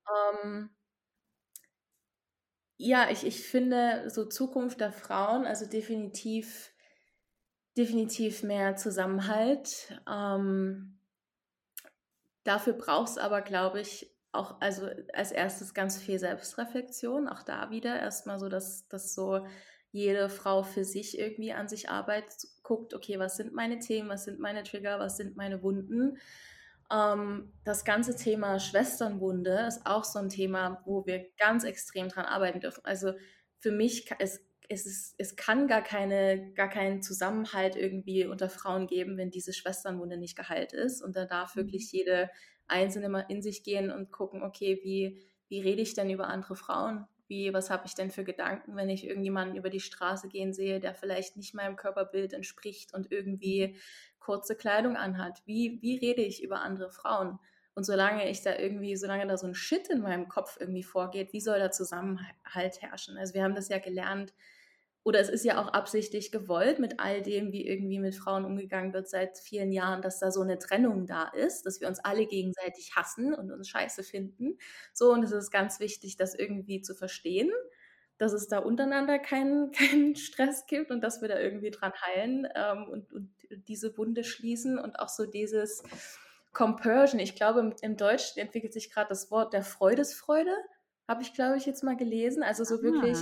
Ähm 0.08 0.70
ja, 2.78 3.10
ich, 3.10 3.26
ich 3.26 3.42
finde 3.46 4.08
so 4.08 4.24
Zukunft 4.24 4.80
der 4.80 4.92
Frauen, 4.92 5.44
also 5.44 5.66
definitiv, 5.66 6.72
definitiv 7.76 8.42
mehr 8.42 8.76
Zusammenhalt. 8.76 10.00
Ähm 10.10 10.96
dafür 12.44 12.72
braucht 12.72 13.10
es 13.10 13.18
aber, 13.18 13.42
glaube 13.42 13.80
ich, 13.80 14.10
auch, 14.32 14.60
also 14.60 14.88
als 15.12 15.32
erstes 15.32 15.74
ganz 15.74 15.98
viel 15.98 16.18
Selbstreflexion, 16.18 17.28
auch 17.28 17.42
da 17.42 17.70
wieder 17.70 17.98
erstmal 17.98 18.38
so, 18.38 18.48
dass, 18.48 18.86
dass 18.88 19.14
so 19.14 19.46
jede 19.92 20.28
Frau 20.28 20.62
für 20.62 20.84
sich 20.84 21.18
irgendwie 21.18 21.52
an 21.52 21.68
sich 21.68 21.90
arbeitet, 21.90 22.46
guckt, 22.62 22.94
okay, 22.94 23.18
was 23.18 23.36
sind 23.36 23.52
meine 23.52 23.80
Themen, 23.80 24.08
was 24.08 24.24
sind 24.24 24.38
meine 24.38 24.62
Trigger, 24.62 25.00
was 25.00 25.16
sind 25.16 25.36
meine 25.36 25.62
Wunden. 25.62 26.18
Ähm, 26.92 27.52
das 27.64 27.84
ganze 27.84 28.14
Thema 28.14 28.60
Schwesternwunde 28.60 29.66
ist 29.66 29.86
auch 29.86 30.04
so 30.04 30.20
ein 30.20 30.28
Thema, 30.28 30.82
wo 30.84 31.06
wir 31.06 31.26
ganz 31.38 31.64
extrem 31.64 32.08
dran 32.08 32.24
arbeiten 32.24 32.60
dürfen. 32.60 32.84
Also 32.84 33.14
für 33.58 33.72
mich, 33.72 34.08
es, 34.20 34.40
es, 34.68 34.86
ist, 34.86 35.14
es 35.18 35.34
kann 35.34 35.66
gar, 35.66 35.82
keine, 35.82 36.52
gar 36.54 36.68
keinen 36.68 37.02
Zusammenhalt 37.02 37.74
irgendwie 37.74 38.26
unter 38.26 38.48
Frauen 38.48 38.86
geben, 38.86 39.16
wenn 39.16 39.30
diese 39.32 39.52
Schwesternwunde 39.52 40.16
nicht 40.16 40.36
geheilt 40.36 40.72
ist. 40.72 41.02
Und 41.02 41.16
da 41.16 41.24
darf 41.24 41.56
mhm. 41.56 41.60
wirklich 41.62 41.90
jede 41.90 42.30
Einzelne 42.70 43.08
mal 43.08 43.26
in 43.28 43.42
sich 43.42 43.62
gehen 43.62 43.90
und 43.90 44.10
gucken, 44.10 44.42
okay, 44.42 44.80
wie, 44.82 45.20
wie 45.48 45.60
rede 45.60 45.82
ich 45.82 45.94
denn 45.94 46.10
über 46.10 46.28
andere 46.28 46.56
Frauen? 46.56 47.06
Wie, 47.26 47.52
was 47.52 47.70
habe 47.70 47.86
ich 47.86 47.94
denn 47.94 48.10
für 48.10 48.24
Gedanken, 48.24 48.74
wenn 48.74 48.88
ich 48.88 49.06
irgendjemanden 49.06 49.56
über 49.56 49.70
die 49.70 49.80
Straße 49.80 50.28
gehen 50.28 50.52
sehe, 50.52 50.80
der 50.80 50.94
vielleicht 50.94 51.36
nicht 51.36 51.54
meinem 51.54 51.76
Körperbild 51.76 52.32
entspricht 52.32 52.92
und 52.92 53.12
irgendwie 53.12 53.76
kurze 54.18 54.56
Kleidung 54.56 54.96
anhat? 54.96 55.42
Wie, 55.46 55.78
wie 55.80 55.96
rede 55.96 56.22
ich 56.22 56.42
über 56.42 56.62
andere 56.62 56.90
Frauen? 56.90 57.38
Und 57.74 57.84
solange 57.84 58.28
ich 58.28 58.42
da 58.42 58.56
irgendwie, 58.56 58.96
solange 58.96 59.26
da 59.26 59.36
so 59.36 59.46
ein 59.46 59.54
Shit 59.54 59.88
in 59.88 60.00
meinem 60.00 60.28
Kopf 60.28 60.56
irgendwie 60.58 60.82
vorgeht, 60.82 61.32
wie 61.32 61.40
soll 61.40 61.58
da 61.58 61.70
Zusammenhalt 61.70 62.82
herrschen? 62.82 63.16
Also 63.16 63.34
wir 63.34 63.44
haben 63.44 63.54
das 63.54 63.68
ja 63.68 63.78
gelernt, 63.78 64.34
oder 65.02 65.18
es 65.20 65.30
ist 65.30 65.44
ja 65.44 65.60
auch 65.60 65.68
absichtlich 65.68 66.30
gewollt 66.30 66.78
mit 66.78 67.00
all 67.00 67.22
dem, 67.22 67.52
wie 67.52 67.66
irgendwie 67.66 67.98
mit 67.98 68.14
Frauen 68.14 68.44
umgegangen 68.44 68.92
wird 68.92 69.08
seit 69.08 69.38
vielen 69.38 69.72
Jahren, 69.72 70.02
dass 70.02 70.18
da 70.18 70.30
so 70.30 70.42
eine 70.42 70.58
Trennung 70.58 71.06
da 71.06 71.28
ist, 71.28 71.64
dass 71.64 71.80
wir 71.80 71.88
uns 71.88 72.00
alle 72.00 72.26
gegenseitig 72.26 72.94
hassen 72.94 73.32
und 73.32 73.50
uns 73.50 73.68
scheiße 73.68 74.02
finden. 74.02 74.58
So, 74.92 75.12
und 75.12 75.22
es 75.22 75.32
ist 75.32 75.50
ganz 75.50 75.80
wichtig, 75.80 76.16
das 76.16 76.34
irgendwie 76.34 76.82
zu 76.82 76.94
verstehen, 76.94 77.50
dass 78.18 78.34
es 78.34 78.48
da 78.48 78.58
untereinander 78.58 79.18
keinen, 79.18 79.72
keinen 79.72 80.16
Stress 80.16 80.66
gibt 80.66 80.90
und 80.90 81.00
dass 81.00 81.22
wir 81.22 81.28
da 81.28 81.38
irgendwie 81.38 81.70
dran 81.70 81.92
heilen 82.02 82.46
ähm, 82.54 82.86
und, 82.88 83.12
und 83.12 83.30
diese 83.68 83.96
Wunde 83.96 84.22
schließen 84.22 84.78
und 84.78 84.98
auch 84.98 85.08
so 85.08 85.24
dieses 85.24 85.82
Compersion. 86.52 87.20
Ich 87.20 87.36
glaube, 87.36 87.74
im, 87.80 87.96
Deutschen 87.96 88.38
entwickelt 88.38 88.74
sich 88.74 88.90
gerade 88.92 89.08
das 89.08 89.30
Wort 89.30 89.54
der 89.54 89.62
Freudesfreude, 89.62 90.54
habe 91.08 91.22
ich, 91.22 91.32
glaube 91.32 91.56
ich, 91.56 91.64
jetzt 91.64 91.82
mal 91.82 91.96
gelesen. 91.96 92.42
Also 92.42 92.64
so 92.64 92.76
ah. 92.76 92.82
wirklich 92.82 93.18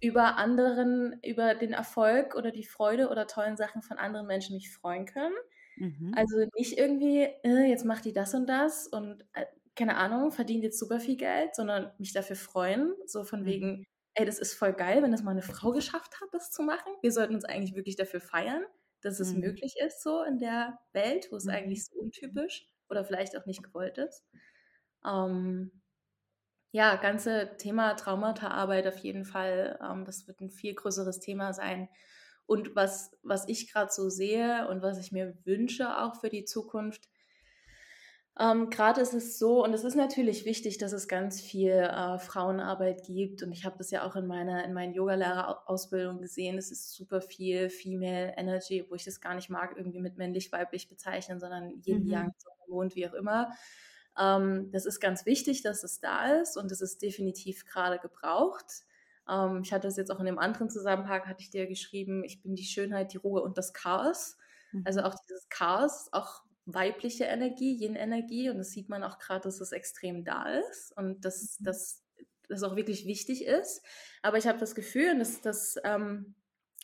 über 0.00 0.36
anderen, 0.36 1.18
über 1.24 1.54
den 1.54 1.72
Erfolg 1.72 2.34
oder 2.34 2.50
die 2.50 2.64
Freude 2.64 3.08
oder 3.08 3.26
tollen 3.26 3.56
Sachen 3.56 3.82
von 3.82 3.98
anderen 3.98 4.26
Menschen 4.26 4.54
mich 4.54 4.72
freuen 4.72 5.06
können. 5.06 5.34
Mhm. 5.76 6.12
Also 6.16 6.36
nicht 6.56 6.78
irgendwie, 6.78 7.22
äh, 7.42 7.68
jetzt 7.68 7.84
macht 7.84 8.04
die 8.04 8.12
das 8.12 8.34
und 8.34 8.46
das 8.46 8.86
und 8.86 9.24
äh, 9.32 9.46
keine 9.74 9.96
Ahnung, 9.96 10.32
verdient 10.32 10.64
jetzt 10.64 10.78
super 10.78 10.98
viel 10.98 11.16
Geld, 11.16 11.54
sondern 11.54 11.92
mich 11.98 12.12
dafür 12.12 12.34
freuen, 12.34 12.94
so 13.06 13.22
von 13.22 13.42
mhm. 13.42 13.46
wegen, 13.46 13.86
ey, 14.14 14.26
das 14.26 14.40
ist 14.40 14.54
voll 14.54 14.72
geil, 14.72 15.02
wenn 15.02 15.12
das 15.12 15.22
mal 15.22 15.30
eine 15.30 15.42
Frau 15.42 15.70
geschafft 15.70 16.20
hat, 16.20 16.28
das 16.32 16.50
zu 16.50 16.62
machen. 16.62 16.92
Wir 17.00 17.12
sollten 17.12 17.34
uns 17.34 17.44
eigentlich 17.44 17.76
wirklich 17.76 17.94
dafür 17.94 18.20
feiern, 18.20 18.64
dass 19.02 19.20
es 19.20 19.32
mhm. 19.32 19.40
möglich 19.40 19.76
ist, 19.84 20.02
so 20.02 20.22
in 20.24 20.40
der 20.40 20.78
Welt, 20.92 21.28
wo 21.30 21.36
es 21.36 21.44
mhm. 21.44 21.52
eigentlich 21.52 21.86
so 21.86 21.96
untypisch 21.96 22.68
oder 22.88 23.04
vielleicht 23.04 23.36
auch 23.36 23.46
nicht 23.46 23.62
gewollt 23.62 23.98
ist. 23.98 24.24
Ähm, 25.06 25.77
ja, 26.70 26.96
ganze 26.96 27.56
Thema 27.58 27.94
Traumata-Arbeit 27.94 28.86
auf 28.86 28.98
jeden 28.98 29.24
Fall. 29.24 29.78
Ähm, 29.82 30.04
das 30.04 30.26
wird 30.26 30.40
ein 30.40 30.50
viel 30.50 30.74
größeres 30.74 31.20
Thema 31.20 31.52
sein. 31.52 31.88
Und 32.46 32.74
was, 32.76 33.10
was 33.22 33.48
ich 33.48 33.72
gerade 33.72 33.92
so 33.92 34.08
sehe 34.08 34.68
und 34.68 34.82
was 34.82 34.98
ich 34.98 35.12
mir 35.12 35.36
wünsche 35.44 35.98
auch 35.98 36.16
für 36.16 36.30
die 36.30 36.44
Zukunft, 36.44 37.08
ähm, 38.40 38.70
Gerade 38.70 39.00
ist 39.00 39.14
es 39.14 39.36
so, 39.38 39.64
und 39.64 39.74
es 39.74 39.82
ist 39.82 39.96
natürlich 39.96 40.44
wichtig, 40.44 40.78
dass 40.78 40.92
es 40.92 41.08
ganz 41.08 41.40
viel 41.40 41.72
äh, 41.72 42.18
Frauenarbeit 42.18 43.02
gibt. 43.04 43.42
Und 43.42 43.50
ich 43.50 43.64
habe 43.64 43.76
das 43.78 43.90
ja 43.90 44.06
auch 44.06 44.14
in 44.14 44.28
meiner 44.28 44.64
in 44.64 44.72
meinen 44.72 44.94
Yogalehrerausbildung 44.94 46.20
gesehen. 46.20 46.56
Es 46.56 46.70
ist 46.70 46.94
super 46.94 47.20
viel 47.20 47.68
Female 47.68 48.34
Energy, 48.36 48.86
wo 48.88 48.94
ich 48.94 49.04
das 49.04 49.20
gar 49.20 49.34
nicht 49.34 49.50
mag, 49.50 49.74
irgendwie 49.76 49.98
mit 49.98 50.18
männlich-weiblich 50.18 50.88
bezeichnen, 50.88 51.40
sondern 51.40 51.82
Yin, 51.84 52.04
mhm. 52.04 52.10
Yang, 52.10 52.32
Sonne, 52.38 52.54
Mond, 52.68 52.94
wie 52.94 53.08
auch 53.08 53.14
immer. 53.14 53.50
Ähm, 54.18 54.70
das 54.72 54.86
ist 54.86 55.00
ganz 55.00 55.26
wichtig, 55.26 55.62
dass 55.62 55.84
es 55.84 56.00
da 56.00 56.40
ist 56.40 56.56
und 56.56 56.72
es 56.72 56.80
ist 56.80 57.02
definitiv 57.02 57.64
gerade 57.66 57.98
gebraucht. 57.98 58.66
Ähm, 59.28 59.62
ich 59.62 59.72
hatte 59.72 59.86
das 59.86 59.96
jetzt 59.96 60.10
auch 60.10 60.20
in 60.20 60.26
einem 60.26 60.38
anderen 60.38 60.70
Zusammenhang, 60.70 61.26
hatte 61.26 61.42
ich 61.42 61.50
dir 61.50 61.66
geschrieben, 61.66 62.24
ich 62.24 62.42
bin 62.42 62.54
die 62.54 62.64
Schönheit, 62.64 63.12
die 63.12 63.18
Ruhe 63.18 63.42
und 63.42 63.58
das 63.58 63.72
Chaos. 63.72 64.36
Mhm. 64.72 64.82
Also 64.84 65.02
auch 65.02 65.14
dieses 65.28 65.48
Chaos, 65.48 66.08
auch 66.12 66.42
weibliche 66.64 67.24
Energie, 67.24 67.76
Yin-Energie. 67.80 68.50
Und 68.50 68.58
das 68.58 68.70
sieht 68.70 68.88
man 68.88 69.02
auch 69.02 69.18
gerade, 69.18 69.42
dass 69.42 69.60
es 69.60 69.72
extrem 69.72 70.24
da 70.24 70.44
ist 70.70 70.96
und 70.96 71.24
dass, 71.24 71.58
mhm. 71.60 71.64
dass 71.64 72.02
das 72.48 72.62
auch 72.62 72.76
wirklich 72.76 73.06
wichtig 73.06 73.44
ist. 73.44 73.82
Aber 74.22 74.38
ich 74.38 74.46
habe 74.46 74.58
das 74.58 74.74
Gefühl, 74.74 75.10
und 75.12 75.18
das, 75.18 75.40
das 75.42 75.76
ähm, 75.84 76.34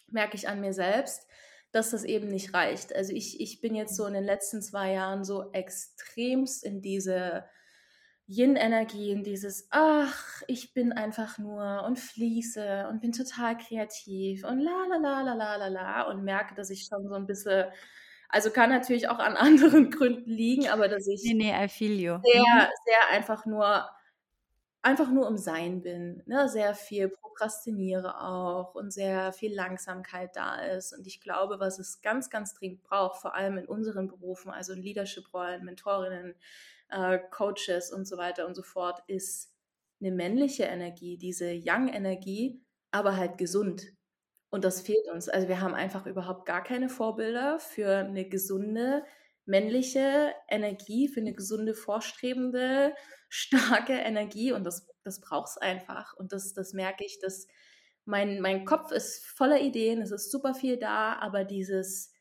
merke 0.09 0.37
ich 0.37 0.49
an 0.49 0.61
mir 0.61 0.73
selbst, 0.73 1.27
dass 1.75 1.91
das 1.91 2.05
eben 2.05 2.29
nicht 2.29 2.55
reicht. 2.55 2.95
Also 2.95 3.13
ich, 3.13 3.41
ich 3.41 3.61
bin 3.61 3.75
jetzt 3.75 3.97
so 3.97 4.07
in 4.07 4.15
den 4.15 4.25
letzten 4.25 4.63
zwei 4.63 4.93
Jahren 4.93 5.25
so 5.25 5.51
extremst 5.53 6.65
in 6.65 6.81
diese 6.81 7.45
Yin-Energie, 8.27 9.11
in 9.11 9.25
dieses, 9.25 9.67
ach, 9.71 10.43
ich 10.47 10.73
bin 10.73 10.93
einfach 10.93 11.39
nur 11.39 11.83
und 11.85 11.99
fließe 11.99 12.87
und 12.89 13.01
bin 13.01 13.13
total 13.13 13.59
kreativ 13.59 14.45
und 14.45 14.61
la 14.61 14.87
la 14.89 14.97
la 14.97 15.23
la 15.23 15.35
la 15.35 15.57
la 15.57 15.69
la 15.69 16.03
und 16.03 16.25
merke, 16.25 16.55
dass 16.55 16.71
ich 16.71 16.87
schon 16.89 17.09
so 17.09 17.15
ein 17.15 17.27
bisschen 17.27 17.67
also 18.29 18.51
kann 18.51 18.71
natürlich 18.71 19.09
auch 19.09 19.19
an 19.19 19.37
anderen 19.37 19.91
Gründen 19.91 20.31
liegen, 20.31 20.69
aber 20.69 20.89
dass 20.89 21.07
ich 21.07 21.23
nee, 21.25 21.35
nee, 21.35 21.53
sehr, 22.33 22.43
mhm. 22.43 22.69
sehr 22.85 23.11
einfach 23.11 23.47
nur 23.47 23.89
einfach 24.83 25.11
nur 25.11 25.29
im 25.29 25.39
Sein 25.39 25.83
bin, 25.83 26.23
ne? 26.27 26.49
sehr 26.49 26.75
viel 26.75 27.09
prokrastiniere 27.35 28.21
auch 28.21 28.75
und 28.75 28.93
sehr 28.93 29.33
viel 29.33 29.55
Langsamkeit 29.55 30.37
da 30.37 30.57
ist. 30.57 30.93
Und 30.93 31.07
ich 31.07 31.21
glaube, 31.21 31.59
was 31.61 31.79
es 31.79 32.01
ganz, 32.01 32.31
ganz 32.31 32.55
dringend 32.55 32.83
braucht, 32.83 33.21
vor 33.21 33.35
allem 33.35 33.59
in 33.59 33.67
unseren 33.67 34.09
Berufen, 34.09 34.51
also 34.51 34.73
in 34.73 34.83
Leadership-Rollen, 34.83 35.65
Mentorinnen, 35.65 36.35
äh, 36.91 37.19
Coaches 37.31 37.93
und 37.93 38.07
so 38.07 38.17
weiter 38.17 38.47
und 38.47 38.55
so 38.55 38.63
fort, 38.63 39.03
ist 39.09 39.53
eine 40.01 40.13
männliche 40.13 40.65
Energie, 40.65 41.19
diese 41.19 41.53
Young-Energie, 41.53 42.63
aber 42.91 43.17
halt 43.17 43.39
gesund. 43.39 43.93
Und 44.51 44.65
das 44.65 44.81
fehlt 44.81 45.09
uns. 45.13 45.29
Also 45.29 45.49
wir 45.49 45.61
haben 45.61 45.75
einfach 45.75 46.07
überhaupt 46.07 46.47
gar 46.47 46.63
keine 46.63 46.89
Vorbilder 46.89 47.59
für 47.59 47.97
eine 47.97 48.29
gesunde 48.29 49.05
männliche 49.47 50.33
Energie, 50.49 51.09
für 51.09 51.21
eine 51.21 51.35
gesunde, 51.35 51.75
vorstrebende, 51.75 52.95
starke 53.29 53.95
Energie. 53.95 54.53
Und 54.53 54.65
das, 54.65 54.87
das 55.05 55.21
braucht 55.21 55.51
es 55.51 55.59
einfach. 55.59 56.15
Und 56.15 56.33
das, 56.33 56.55
das 56.55 56.73
merke 56.73 57.05
ich, 57.05 57.19
dass 57.19 57.47
mein, 58.05 58.41
mein 58.41 58.65
Kopf 58.65 58.91
ist 58.93 59.27
voller 59.27 59.61
Ideen, 59.61 60.03
es 60.03 60.11
ist 60.11 60.31
super 60.31 60.55
viel 60.55 60.77
da, 60.77 61.15
aber 61.15 61.45
dieses, 61.45 62.13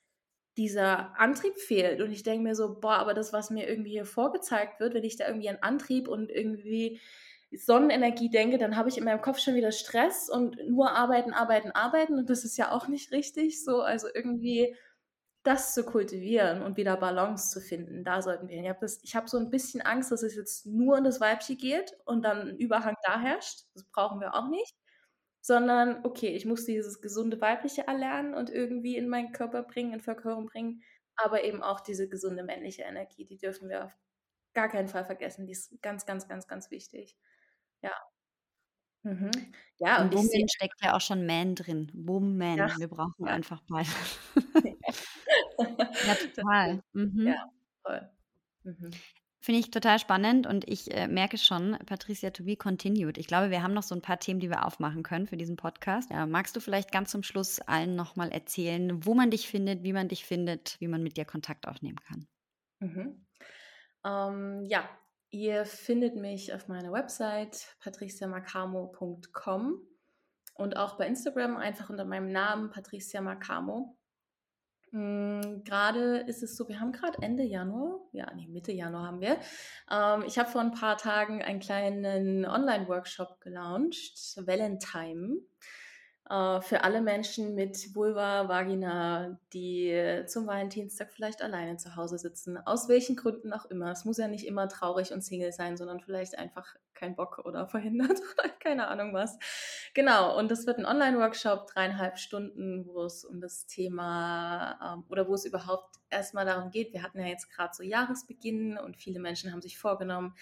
dieser 0.57 1.19
Antrieb 1.19 1.57
fehlt. 1.57 2.01
Und 2.01 2.11
ich 2.11 2.23
denke 2.23 2.43
mir 2.43 2.55
so, 2.55 2.79
boah, 2.79 2.95
aber 2.95 3.13
das, 3.13 3.33
was 3.33 3.49
mir 3.49 3.67
irgendwie 3.67 3.91
hier 3.91 4.05
vorgezeigt 4.05 4.79
wird, 4.79 4.93
wenn 4.93 5.03
ich 5.03 5.17
da 5.17 5.27
irgendwie 5.27 5.49
einen 5.49 5.63
Antrieb 5.63 6.07
und 6.07 6.31
irgendwie 6.31 6.99
Sonnenenergie 7.55 8.29
denke, 8.29 8.57
dann 8.57 8.75
habe 8.75 8.89
ich 8.89 8.97
in 8.97 9.03
meinem 9.03 9.21
Kopf 9.21 9.39
schon 9.39 9.55
wieder 9.55 9.71
Stress 9.71 10.29
und 10.29 10.57
nur 10.67 10.91
arbeiten, 10.91 11.33
arbeiten, 11.33 11.71
arbeiten. 11.71 12.17
Und 12.17 12.29
das 12.29 12.45
ist 12.45 12.57
ja 12.57 12.71
auch 12.71 12.87
nicht 12.87 13.11
richtig 13.11 13.63
so. 13.63 13.81
Also 13.81 14.07
irgendwie 14.13 14.75
das 15.43 15.73
zu 15.73 15.83
kultivieren 15.83 16.61
und 16.61 16.77
wieder 16.77 16.95
Balance 16.95 17.51
zu 17.51 17.59
finden, 17.59 18.03
da 18.03 18.21
sollten 18.21 18.47
wir 18.47 18.55
hin. 18.55 18.63
Ich 18.63 19.15
habe 19.15 19.25
hab 19.25 19.29
so 19.29 19.37
ein 19.37 19.49
bisschen 19.49 19.81
Angst, 19.81 20.11
dass 20.11 20.23
es 20.23 20.35
jetzt 20.35 20.65
nur 20.65 20.97
in 20.97 21.03
das 21.03 21.19
Weibchen 21.19 21.57
geht 21.57 21.95
und 22.05 22.23
dann 22.23 22.49
ein 22.49 22.57
Überhang 22.57 22.95
da 23.03 23.19
herrscht. 23.19 23.65
Das 23.73 23.83
brauchen 23.83 24.21
wir 24.21 24.33
auch 24.35 24.47
nicht. 24.49 24.73
Sondern, 25.41 26.05
okay, 26.05 26.29
ich 26.29 26.45
muss 26.45 26.63
dieses 26.63 27.01
gesunde 27.01 27.41
Weibliche 27.41 27.85
erlernen 27.85 28.33
und 28.33 28.49
irgendwie 28.49 28.95
in 28.95 29.09
meinen 29.09 29.33
Körper 29.33 29.63
bringen, 29.63 29.91
in 29.91 29.99
Verkörperung 29.99 30.45
bringen. 30.45 30.81
Aber 31.17 31.43
eben 31.43 31.61
auch 31.61 31.81
diese 31.81 32.07
gesunde 32.07 32.43
männliche 32.43 32.83
Energie, 32.83 33.25
die 33.25 33.37
dürfen 33.37 33.67
wir 33.67 33.83
auf 33.83 33.97
gar 34.53 34.69
keinen 34.69 34.87
Fall 34.87 35.03
vergessen. 35.03 35.45
Die 35.45 35.51
ist 35.51 35.81
ganz, 35.81 36.05
ganz, 36.05 36.29
ganz, 36.29 36.47
ganz 36.47 36.71
wichtig. 36.71 37.17
Ja. 37.81 37.91
Mhm. 39.03 39.31
Ja, 39.79 40.01
und 40.01 40.13
Woman 40.13 40.27
sehe 40.27 40.45
steckt 40.47 40.81
ja 40.81 40.95
auch 40.95 41.01
schon 41.01 41.25
Man 41.25 41.55
drin. 41.55 41.91
Woman. 41.93 42.57
Ja. 42.57 42.77
Wir 42.77 42.87
brauchen 42.87 43.25
ja. 43.25 43.33
einfach 43.33 43.61
beide. 43.67 43.89
ja, 45.57 46.15
total. 46.15 46.83
Mhm. 46.93 47.27
Ja, 47.27 47.51
voll. 47.81 48.09
Mhm. 48.63 48.91
Finde 49.41 49.59
ich 49.59 49.71
total 49.71 49.99
spannend 49.99 50.47
und 50.47 50.69
ich 50.69 50.93
äh, 50.93 51.07
merke 51.07 51.37
schon, 51.37 51.77
Patricia, 51.85 52.29
to 52.29 52.45
be 52.45 52.55
continued. 52.55 53.17
Ich 53.17 53.27
glaube, 53.27 53.51
wir 53.51 53.61
haben 53.61 53.73
noch 53.73 53.83
so 53.83 53.93
ein 53.93 54.01
paar 54.01 54.19
Themen, 54.19 54.39
die 54.39 54.49
wir 54.49 54.65
aufmachen 54.65 55.03
können 55.03 55.27
für 55.27 55.35
diesen 55.35 55.57
Podcast. 55.57 56.11
Ja, 56.11 56.25
magst 56.25 56.55
du 56.55 56.61
vielleicht 56.61 56.93
ganz 56.93 57.11
zum 57.11 57.23
Schluss 57.23 57.59
allen 57.59 57.95
nochmal 57.95 58.31
erzählen, 58.31 59.05
wo 59.05 59.13
man 59.13 59.31
dich 59.31 59.49
findet, 59.49 59.83
wie 59.83 59.91
man 59.91 60.07
dich 60.07 60.25
findet, 60.25 60.79
wie 60.79 60.87
man 60.87 61.03
mit 61.03 61.17
dir 61.17 61.25
Kontakt 61.25 61.67
aufnehmen 61.67 61.99
kann? 62.07 62.27
Mhm. 62.79 63.25
Ähm, 64.05 64.65
ja, 64.65 64.89
Ihr 65.33 65.65
findet 65.65 66.15
mich 66.15 66.53
auf 66.53 66.67
meiner 66.67 66.91
Website 66.91 67.75
patriciamacamo.com 67.79 69.81
und 70.53 70.77
auch 70.77 70.97
bei 70.99 71.07
Instagram 71.07 71.57
einfach 71.57 71.89
unter 71.89 72.05
meinem 72.05 72.31
Namen 72.31 72.69
Patricia 72.69 73.19
Macamo. 73.19 73.97
Hm, 74.93 75.63
gerade 75.63 76.17
ist 76.27 76.43
es 76.43 76.55
so, 76.55 76.67
wir 76.67 76.79
haben 76.79 76.91
gerade 76.91 77.19
Ende 77.23 77.41
Januar, 77.41 77.99
ja, 78.11 78.31
nee, 78.35 78.47
Mitte 78.47 78.71
Januar 78.71 79.07
haben 79.07 79.21
wir. 79.21 79.39
Ähm, 79.89 80.23
ich 80.27 80.37
habe 80.37 80.51
vor 80.51 80.61
ein 80.61 80.71
paar 80.71 80.97
Tagen 80.97 81.41
einen 81.41 81.59
kleinen 81.59 82.45
Online-Workshop 82.45 83.41
gelauncht, 83.41 84.37
Valentine. 84.37 85.37
Äh, 86.29 86.61
für 86.61 86.83
alle 86.83 87.01
Menschen 87.01 87.53
mit 87.55 87.95
Vulva, 87.95 88.47
Vagina, 88.47 89.37
die 89.51 90.23
zum 90.27 90.47
Valentinstag 90.47 91.11
vielleicht 91.11 91.41
alleine 91.41 91.77
zu 91.77 91.95
Hause 91.95 92.17
sitzen, 92.17 92.57
aus 92.57 92.87
welchen 92.87 93.15
Gründen 93.15 93.51
auch 93.53 93.65
immer. 93.65 93.91
Es 93.91 94.05
muss 94.05 94.17
ja 94.17 94.27
nicht 94.27 94.47
immer 94.47 94.69
traurig 94.69 95.11
und 95.11 95.21
Single 95.21 95.51
sein, 95.51 95.75
sondern 95.75 95.99
vielleicht 95.99 96.37
einfach 96.37 96.75
kein 96.93 97.15
Bock 97.15 97.39
oder 97.43 97.67
verhindert 97.67 98.19
oder 98.33 98.49
keine 98.49 98.87
Ahnung 98.87 99.13
was. 99.13 99.37
Genau, 99.93 100.37
und 100.37 100.49
das 100.49 100.65
wird 100.65 100.79
ein 100.79 100.85
Online-Workshop, 100.85 101.67
dreieinhalb 101.67 102.17
Stunden, 102.17 102.85
wo 102.87 103.03
es 103.03 103.25
um 103.25 103.41
das 103.41 103.67
Thema 103.67 104.79
ähm, 104.95 105.03
oder 105.09 105.27
wo 105.27 105.33
es 105.33 105.45
überhaupt 105.45 105.95
erstmal 106.09 106.45
darum 106.45 106.71
geht. 106.71 106.93
Wir 106.93 107.03
hatten 107.03 107.19
ja 107.19 107.27
jetzt 107.27 107.49
gerade 107.51 107.73
so 107.73 107.83
Jahresbeginn 107.83 108.77
und 108.77 108.95
viele 108.95 109.19
Menschen 109.19 109.51
haben 109.51 109.61
sich 109.61 109.77
vorgenommen, 109.77 110.35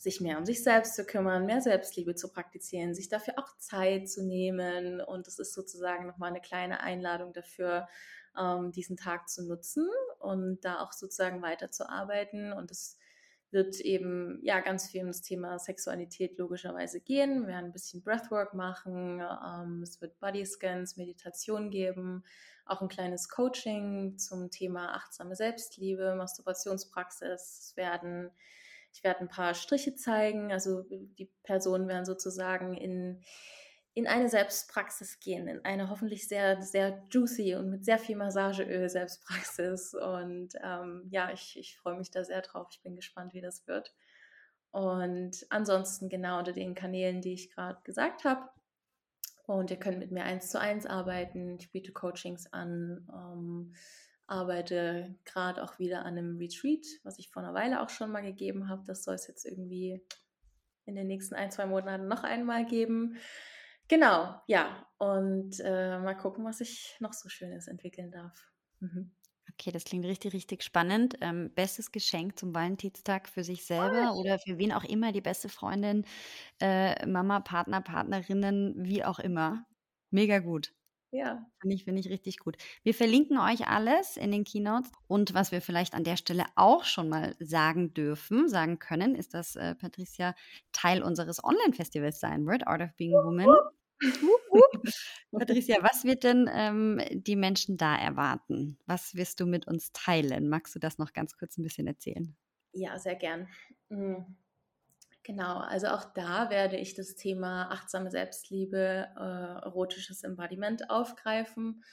sich 0.00 0.22
mehr 0.22 0.38
um 0.38 0.46
sich 0.46 0.62
selbst 0.62 0.94
zu 0.94 1.04
kümmern, 1.04 1.44
mehr 1.44 1.60
Selbstliebe 1.60 2.14
zu 2.14 2.32
praktizieren, 2.32 2.94
sich 2.94 3.10
dafür 3.10 3.34
auch 3.36 3.58
Zeit 3.58 4.08
zu 4.08 4.24
nehmen. 4.24 5.02
Und 5.02 5.28
es 5.28 5.38
ist 5.38 5.52
sozusagen 5.52 6.06
nochmal 6.06 6.30
eine 6.30 6.40
kleine 6.40 6.80
Einladung 6.80 7.34
dafür, 7.34 7.86
ähm, 8.38 8.72
diesen 8.72 8.96
Tag 8.96 9.28
zu 9.28 9.46
nutzen 9.46 9.86
und 10.18 10.64
da 10.64 10.80
auch 10.80 10.92
sozusagen 10.92 11.42
weiterzuarbeiten. 11.42 12.54
Und 12.54 12.70
es 12.70 12.96
wird 13.50 13.78
eben 13.80 14.38
ja 14.42 14.60
ganz 14.60 14.88
viel 14.88 15.02
um 15.02 15.08
das 15.08 15.20
Thema 15.20 15.58
Sexualität 15.58 16.38
logischerweise 16.38 17.00
gehen. 17.00 17.42
Wir 17.42 17.48
werden 17.48 17.66
ein 17.66 17.72
bisschen 17.72 18.02
Breathwork 18.02 18.54
machen. 18.54 19.20
Ähm, 19.20 19.82
es 19.82 20.00
wird 20.00 20.18
Bodyscans, 20.18 20.96
Meditation 20.96 21.68
geben, 21.68 22.24
auch 22.64 22.80
ein 22.80 22.88
kleines 22.88 23.28
Coaching 23.28 24.16
zum 24.16 24.50
Thema 24.50 24.94
achtsame 24.94 25.36
Selbstliebe, 25.36 26.14
Masturbationspraxis. 26.14 27.74
Werden 27.76 28.30
ich 28.92 29.04
werde 29.04 29.20
ein 29.20 29.28
paar 29.28 29.54
Striche 29.54 29.94
zeigen. 29.94 30.52
Also 30.52 30.82
die 30.82 31.30
Personen 31.42 31.88
werden 31.88 32.04
sozusagen 32.04 32.74
in, 32.74 33.22
in 33.94 34.06
eine 34.06 34.28
Selbstpraxis 34.28 35.20
gehen, 35.20 35.48
in 35.48 35.64
eine 35.64 35.90
hoffentlich 35.90 36.28
sehr, 36.28 36.62
sehr 36.62 37.02
juicy 37.10 37.54
und 37.54 37.70
mit 37.70 37.84
sehr 37.84 37.98
viel 37.98 38.16
Massageöl 38.16 38.88
Selbstpraxis. 38.88 39.94
Und 39.94 40.54
ähm, 40.62 41.06
ja, 41.10 41.32
ich, 41.32 41.58
ich 41.58 41.76
freue 41.76 41.96
mich 41.96 42.10
da 42.10 42.24
sehr 42.24 42.42
drauf. 42.42 42.68
Ich 42.70 42.82
bin 42.82 42.96
gespannt, 42.96 43.34
wie 43.34 43.40
das 43.40 43.66
wird. 43.66 43.94
Und 44.72 45.46
ansonsten 45.50 46.08
genau 46.08 46.38
unter 46.38 46.52
den 46.52 46.74
Kanälen, 46.74 47.20
die 47.20 47.34
ich 47.34 47.50
gerade 47.50 47.80
gesagt 47.82 48.24
habe. 48.24 48.48
Und 49.46 49.70
ihr 49.70 49.78
könnt 49.78 49.98
mit 49.98 50.12
mir 50.12 50.22
eins 50.22 50.48
zu 50.50 50.60
eins 50.60 50.86
arbeiten. 50.86 51.56
Ich 51.58 51.72
biete 51.72 51.92
Coachings 51.92 52.52
an. 52.52 53.08
Ähm, 53.12 53.74
arbeite 54.30 55.16
gerade 55.24 55.62
auch 55.62 55.78
wieder 55.78 56.00
an 56.00 56.16
einem 56.18 56.38
Retreat, 56.38 56.86
was 57.02 57.18
ich 57.18 57.30
vor 57.30 57.42
einer 57.42 57.54
Weile 57.54 57.82
auch 57.82 57.88
schon 57.88 58.12
mal 58.12 58.22
gegeben 58.22 58.68
habe. 58.68 58.84
Das 58.86 59.04
soll 59.04 59.14
es 59.14 59.26
jetzt 59.26 59.44
irgendwie 59.44 60.00
in 60.86 60.94
den 60.94 61.06
nächsten 61.06 61.34
ein, 61.34 61.50
zwei 61.50 61.66
Monaten 61.66 62.08
noch 62.08 62.22
einmal 62.22 62.64
geben. 62.64 63.16
Genau, 63.88 64.40
ja. 64.46 64.86
Und 64.98 65.58
äh, 65.60 65.98
mal 65.98 66.14
gucken, 66.14 66.44
was 66.44 66.60
ich 66.60 66.96
noch 67.00 67.12
so 67.12 67.28
Schönes 67.28 67.66
entwickeln 67.66 68.10
darf. 68.12 68.50
Mhm. 68.78 69.10
Okay, 69.52 69.72
das 69.72 69.84
klingt 69.84 70.04
richtig, 70.04 70.32
richtig 70.32 70.62
spannend. 70.62 71.16
Ähm, 71.20 71.52
bestes 71.54 71.90
Geschenk 71.90 72.38
zum 72.38 72.54
Valentinstag 72.54 73.28
für 73.28 73.42
sich 73.42 73.64
selber 73.66 74.12
oh, 74.14 74.20
oder 74.20 74.38
für 74.38 74.58
wen 74.58 74.72
auch 74.72 74.84
immer, 74.84 75.12
die 75.12 75.20
beste 75.20 75.48
Freundin, 75.48 76.06
äh, 76.60 77.04
Mama, 77.06 77.40
Partner, 77.40 77.80
Partnerinnen, 77.80 78.74
wie 78.78 79.04
auch 79.04 79.18
immer. 79.18 79.66
Mega 80.10 80.38
gut. 80.38 80.72
Ja. 81.12 81.44
Finde 81.60 81.74
ich, 81.74 81.84
finde 81.84 82.00
ich 82.00 82.08
richtig 82.08 82.38
gut. 82.38 82.56
Wir 82.84 82.94
verlinken 82.94 83.38
euch 83.38 83.66
alles 83.66 84.16
in 84.16 84.30
den 84.30 84.44
Keynotes. 84.44 84.92
Und 85.08 85.34
was 85.34 85.50
wir 85.50 85.60
vielleicht 85.60 85.94
an 85.94 86.04
der 86.04 86.16
Stelle 86.16 86.44
auch 86.54 86.84
schon 86.84 87.08
mal 87.08 87.34
sagen 87.40 87.92
dürfen, 87.94 88.48
sagen 88.48 88.78
können, 88.78 89.16
ist, 89.16 89.34
dass 89.34 89.56
äh, 89.56 89.74
Patricia 89.74 90.34
Teil 90.72 91.02
unseres 91.02 91.42
Online-Festivals 91.42 92.20
sein 92.20 92.46
wird, 92.46 92.66
Art 92.66 92.82
of 92.82 92.94
Being 92.96 93.16
a 93.16 93.24
Woman. 93.24 93.48
Patricia, 95.32 95.82
was 95.82 96.04
wird 96.04 96.24
denn 96.24 96.48
ähm, 96.52 97.00
die 97.12 97.36
Menschen 97.36 97.76
da 97.76 97.96
erwarten? 97.96 98.78
Was 98.86 99.14
wirst 99.14 99.40
du 99.40 99.46
mit 99.46 99.66
uns 99.66 99.92
teilen? 99.92 100.48
Magst 100.48 100.74
du 100.74 100.78
das 100.78 100.98
noch 100.98 101.12
ganz 101.12 101.36
kurz 101.36 101.58
ein 101.58 101.62
bisschen 101.64 101.86
erzählen? 101.86 102.36
Ja, 102.72 102.98
sehr 102.98 103.16
gern. 103.16 103.48
Mhm. 103.88 104.36
Genau, 105.22 105.58
also 105.58 105.88
auch 105.88 106.04
da 106.14 106.48
werde 106.48 106.76
ich 106.76 106.94
das 106.94 107.14
Thema 107.14 107.70
achtsame 107.70 108.10
Selbstliebe, 108.10 109.06
äh, 109.16 109.64
erotisches 109.64 110.22
Embodiment 110.22 110.88
aufgreifen 110.88 111.84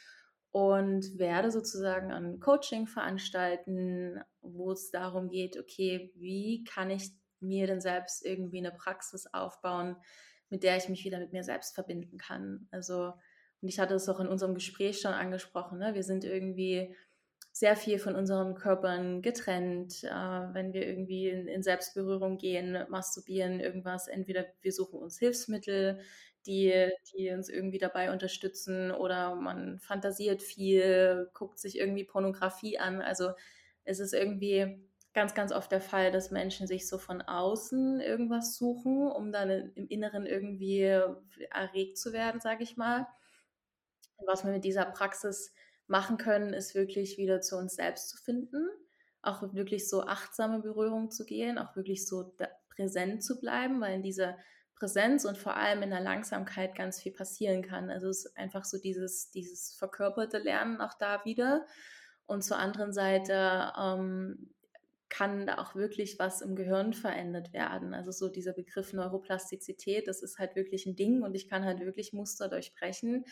und 0.52 1.20
werde 1.20 1.52
sozusagen 1.52 2.12
ein 2.14 2.40
Coaching 2.40 2.88
veranstalten, 2.88 4.22
wo 4.42 4.72
es 4.72 4.92
darum 4.92 5.30
geht, 5.30 5.58
okay, 5.60 6.12
wie 6.16 6.64
kann 6.64 6.90
ich 6.90 7.12
mir 7.40 7.68
denn 7.68 7.82
selbst 7.82 8.26
irgendwie 8.26 8.60
eine 8.60 8.72
Praxis 8.72 9.28
aufbauen, 9.34 9.98
mit 10.50 10.64
der 10.64 10.78
ich 10.78 10.88
mich 10.88 11.04
wieder 11.04 11.20
mit 11.20 11.34
mir 11.34 11.44
selbst 11.44 11.76
verbinden 11.76 12.18
kann. 12.18 12.68
Also, 12.72 13.14
und 13.62 13.68
ich 13.68 13.80
hatte 13.80 13.96
es 13.96 14.08
auch 14.08 14.20
in 14.20 14.28
unserem 14.28 14.56
Gespräch 14.56 15.00
schon 15.00 15.14
angesprochen, 15.14 15.80
ne? 15.80 15.94
wir 15.94 16.04
sind 16.04 16.24
irgendwie 16.24 16.96
sehr 17.60 17.76
viel 17.76 17.98
von 17.98 18.14
unseren 18.16 18.54
Körpern 18.54 19.24
getrennt, 19.24 20.04
äh, 20.04 20.10
wenn 20.10 20.74
wir 20.74 20.88
irgendwie 20.88 21.28
in, 21.28 21.48
in, 21.48 21.64
Selbstberührung 21.64 22.38
gehen, 22.38 22.86
masturbieren, 22.90 23.60
irgendwas. 23.60 24.08
Entweder 24.08 24.46
wir 24.62 24.72
suchen 24.72 25.00
uns 25.00 25.18
Hilfsmittel, 25.18 26.00
die, 26.46 26.92
die 27.12 27.32
uns 27.32 27.50
irgendwie 27.50 27.80
dabei 27.80 28.12
unterstützen, 28.12 28.92
oder 28.92 29.34
man 29.34 29.80
fantasiert 29.80 30.44
viel, 30.44 31.32
guckt 31.34 31.58
sich 31.58 31.80
irgendwie 31.80 32.04
Pornografie 32.04 32.78
an. 32.78 33.02
Also 33.02 33.32
es 33.86 34.00
ist 34.00 34.14
irgendwie 34.14 34.80
ganz, 35.16 35.34
ganz 35.34 35.52
oft 35.52 35.72
der 35.72 35.82
Fall, 35.82 36.12
dass 36.12 36.30
Menschen 36.30 36.68
sich 36.68 36.88
so 36.88 37.00
von 37.00 37.24
außen 37.24 38.02
irgendwas 38.02 38.56
suchen, 38.56 39.12
um 39.12 39.32
dann 39.32 39.50
im 39.74 39.88
Inneren 39.88 40.28
irgendwie 40.28 40.82
erregt 41.50 41.98
zu 41.98 42.14
werden, 42.14 42.40
sage 42.40 42.62
ich 42.62 42.78
mal. 42.78 43.08
Was 44.28 44.44
man 44.44 44.54
mit 44.54 44.64
dieser 44.64 44.86
Praxis 44.86 45.56
machen 45.88 46.18
können, 46.18 46.54
ist 46.54 46.76
wirklich 46.76 47.18
wieder 47.18 47.42
zu 47.42 47.58
uns 47.58 47.76
selbst 47.76 48.10
zu 48.10 48.18
finden, 48.18 48.68
auch 49.22 49.54
wirklich 49.54 49.90
so 49.90 50.04
achtsame 50.04 50.60
Berührung 50.60 51.12
zu 51.12 51.26
gehen, 51.26 51.58
auch 51.58 51.76
wirklich 51.76 52.08
so 52.08 52.36
präsent 52.70 53.24
zu 53.24 53.40
bleiben, 53.40 53.82
weil 53.82 53.96
in 53.96 54.04
dieser 54.04 54.38
Präsenz 54.76 55.26
und 55.26 55.38
vor 55.38 55.56
allem 55.56 55.82
in 55.82 55.90
der 55.90 56.02
Langsamkeit 56.02 56.76
ganz 56.76 57.02
viel 57.02 57.12
passieren 57.12 57.64
kann. 57.64 57.90
Also 57.90 58.10
es 58.10 58.26
ist 58.26 58.38
einfach 58.38 58.64
so 58.64 58.78
dieses, 58.78 59.32
dieses 59.32 59.74
verkörperte 59.74 60.38
Lernen 60.38 60.82
auch 60.82 60.94
da 60.94 61.26
wieder. 61.26 61.66
Und 62.28 62.44
zur 62.44 62.60
anderen 62.60 62.94
Seite 62.94 63.72
ähm, 63.80 64.54
kann 65.10 65.48
da 65.48 65.58
auch 65.58 65.74
wirklich 65.74 66.20
was 66.20 66.42
im 66.42 66.56
Gehirn 66.56 66.94
verändert 66.94 67.54
werden. 67.54 67.94
Also 67.94 68.12
so 68.12 68.30
dieser 68.30 68.54
Begriff 68.54 68.94
Neuroplastizität, 68.94 70.08
das 70.08 70.22
ist 70.22 70.38
halt 70.38 70.56
wirklich 70.56 70.86
ein 70.86 70.96
Ding 70.96 71.24
und 71.24 71.34
ich 71.34 71.50
kann 71.50 71.66
halt 71.66 71.80
wirklich 71.80 72.14
Muster 72.14 72.50
durchbrechen 72.50 73.26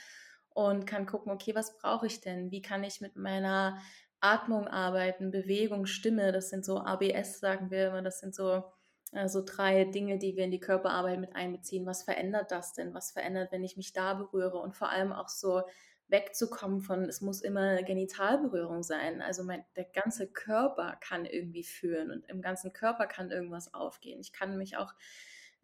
und 0.56 0.88
kann 0.88 1.06
gucken, 1.06 1.32
okay, 1.34 1.54
was 1.54 1.78
brauche 1.78 2.08
ich 2.08 2.22
denn? 2.22 2.50
Wie 2.50 2.62
kann 2.62 2.86
ich 2.86 3.02
mit 3.02 3.18
meiner 3.18 3.78
Atmung 4.22 4.70
arbeiten, 4.70 5.30
Bewegung, 5.30 5.86
Stimme, 5.86 6.32
das 6.32 6.50
sind 6.50 6.64
so 6.64 6.80
ABS, 6.80 7.42
sagen 7.42 7.70
wir 7.72 7.90
immer, 7.90 8.02
das 8.02 8.22
sind 8.22 8.34
so, 8.34 8.64
äh, 9.12 9.28
so 9.28 9.44
drei 9.46 9.84
Dinge, 9.84 10.18
die 10.18 10.38
wir 10.38 10.46
in 10.46 10.52
die 10.52 10.62
Körperarbeit 10.62 11.20
mit 11.20 11.36
einbeziehen. 11.36 11.86
Was 11.86 12.04
verändert 12.04 12.52
das 12.52 12.74
denn? 12.74 12.94
Was 12.94 13.12
verändert, 13.12 13.52
wenn 13.52 13.66
ich 13.66 13.76
mich 13.76 13.92
da 13.92 14.14
berühre? 14.14 14.58
Und 14.58 14.78
vor 14.78 14.90
allem 14.90 15.12
auch 15.12 15.28
so 15.28 15.64
wegzukommen 16.08 16.80
von, 16.80 17.04
es 17.04 17.20
muss 17.20 17.42
immer 17.42 17.84
Genitalberührung 17.84 18.82
sein. 18.82 19.22
Also 19.22 19.44
mein, 19.44 19.66
der 19.76 19.86
ganze 19.86 20.26
Körper 20.32 20.98
kann 21.02 21.26
irgendwie 21.26 21.66
fühlen 21.66 22.12
und 22.12 22.30
im 22.30 22.42
ganzen 22.42 22.72
Körper 22.72 23.08
kann 23.08 23.30
irgendwas 23.30 23.74
aufgehen. 23.74 24.22
Ich 24.22 24.32
kann 24.32 24.58
mich 24.58 24.78
auch 24.78 24.94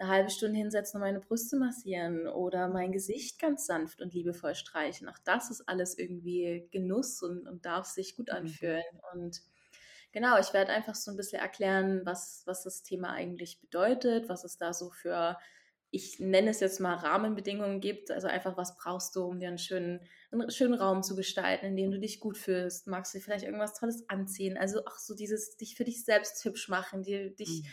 eine 0.02 0.10
halbe 0.10 0.30
Stunde 0.30 0.58
hinsetzen 0.58 0.98
und 0.98 1.08
meine 1.08 1.20
Brüste 1.20 1.58
massieren 1.58 2.28
oder 2.28 2.68
mein 2.68 2.92
Gesicht 2.92 3.40
ganz 3.40 3.66
sanft 3.66 4.02
und 4.02 4.14
liebevoll 4.14 4.56
streichen. 4.56 5.08
Auch 5.08 5.18
das 5.24 5.52
ist 5.52 5.68
alles 5.68 5.98
irgendwie 5.98 6.68
Genuss 6.72 7.22
und, 7.22 7.48
und 7.48 7.66
darf 7.66 7.86
sich 7.86 8.16
gut 8.16 8.30
mhm. 8.30 8.36
anfühlen. 8.36 8.84
Und 9.14 9.42
genau, 10.12 10.40
ich 10.40 10.54
werde 10.54 10.72
einfach 10.72 10.96
so 10.96 11.12
ein 11.12 11.18
bisschen 11.18 11.40
erklären, 11.40 12.02
was, 12.04 12.44
was 12.46 12.64
das 12.64 12.84
Thema 12.84 13.12
eigentlich 13.12 13.62
bedeutet, 13.62 14.28
was 14.28 14.44
es 14.44 14.58
da 14.58 14.74
so 14.74 14.90
für, 14.90 15.38
ich 15.92 16.20
nenne 16.20 16.50
es 16.50 16.62
jetzt 16.62 16.80
mal 16.80 16.96
Rahmenbedingungen 16.96 17.80
gibt. 17.80 18.10
Also 18.10 18.28
einfach, 18.28 18.58
was 18.58 18.76
brauchst 18.78 19.16
du, 19.16 19.26
um 19.26 19.40
dir 19.40 19.50
einen 19.50 19.60
schönen, 19.60 20.00
einen 20.32 20.50
schönen 20.50 20.74
Raum 20.74 21.04
zu 21.04 21.16
gestalten, 21.16 21.68
in 21.68 21.76
dem 21.76 21.92
du 21.92 22.00
dich 22.00 22.20
gut 22.20 22.40
fühlst. 22.40 22.88
Magst 22.88 23.14
du 23.14 23.20
dir 23.20 23.24
vielleicht 23.24 23.46
irgendwas 23.46 23.76
Tolles 23.76 24.04
anziehen? 24.10 24.58
Also 24.58 24.80
auch 24.86 24.98
so 24.98 25.14
dieses, 25.14 25.58
dich 25.58 25.76
für 25.76 25.84
dich 25.84 26.06
selbst 26.06 26.44
hübsch 26.44 26.70
machen, 26.70 27.04
dir, 27.04 27.30
dich. 27.30 27.62
Mhm 27.62 27.68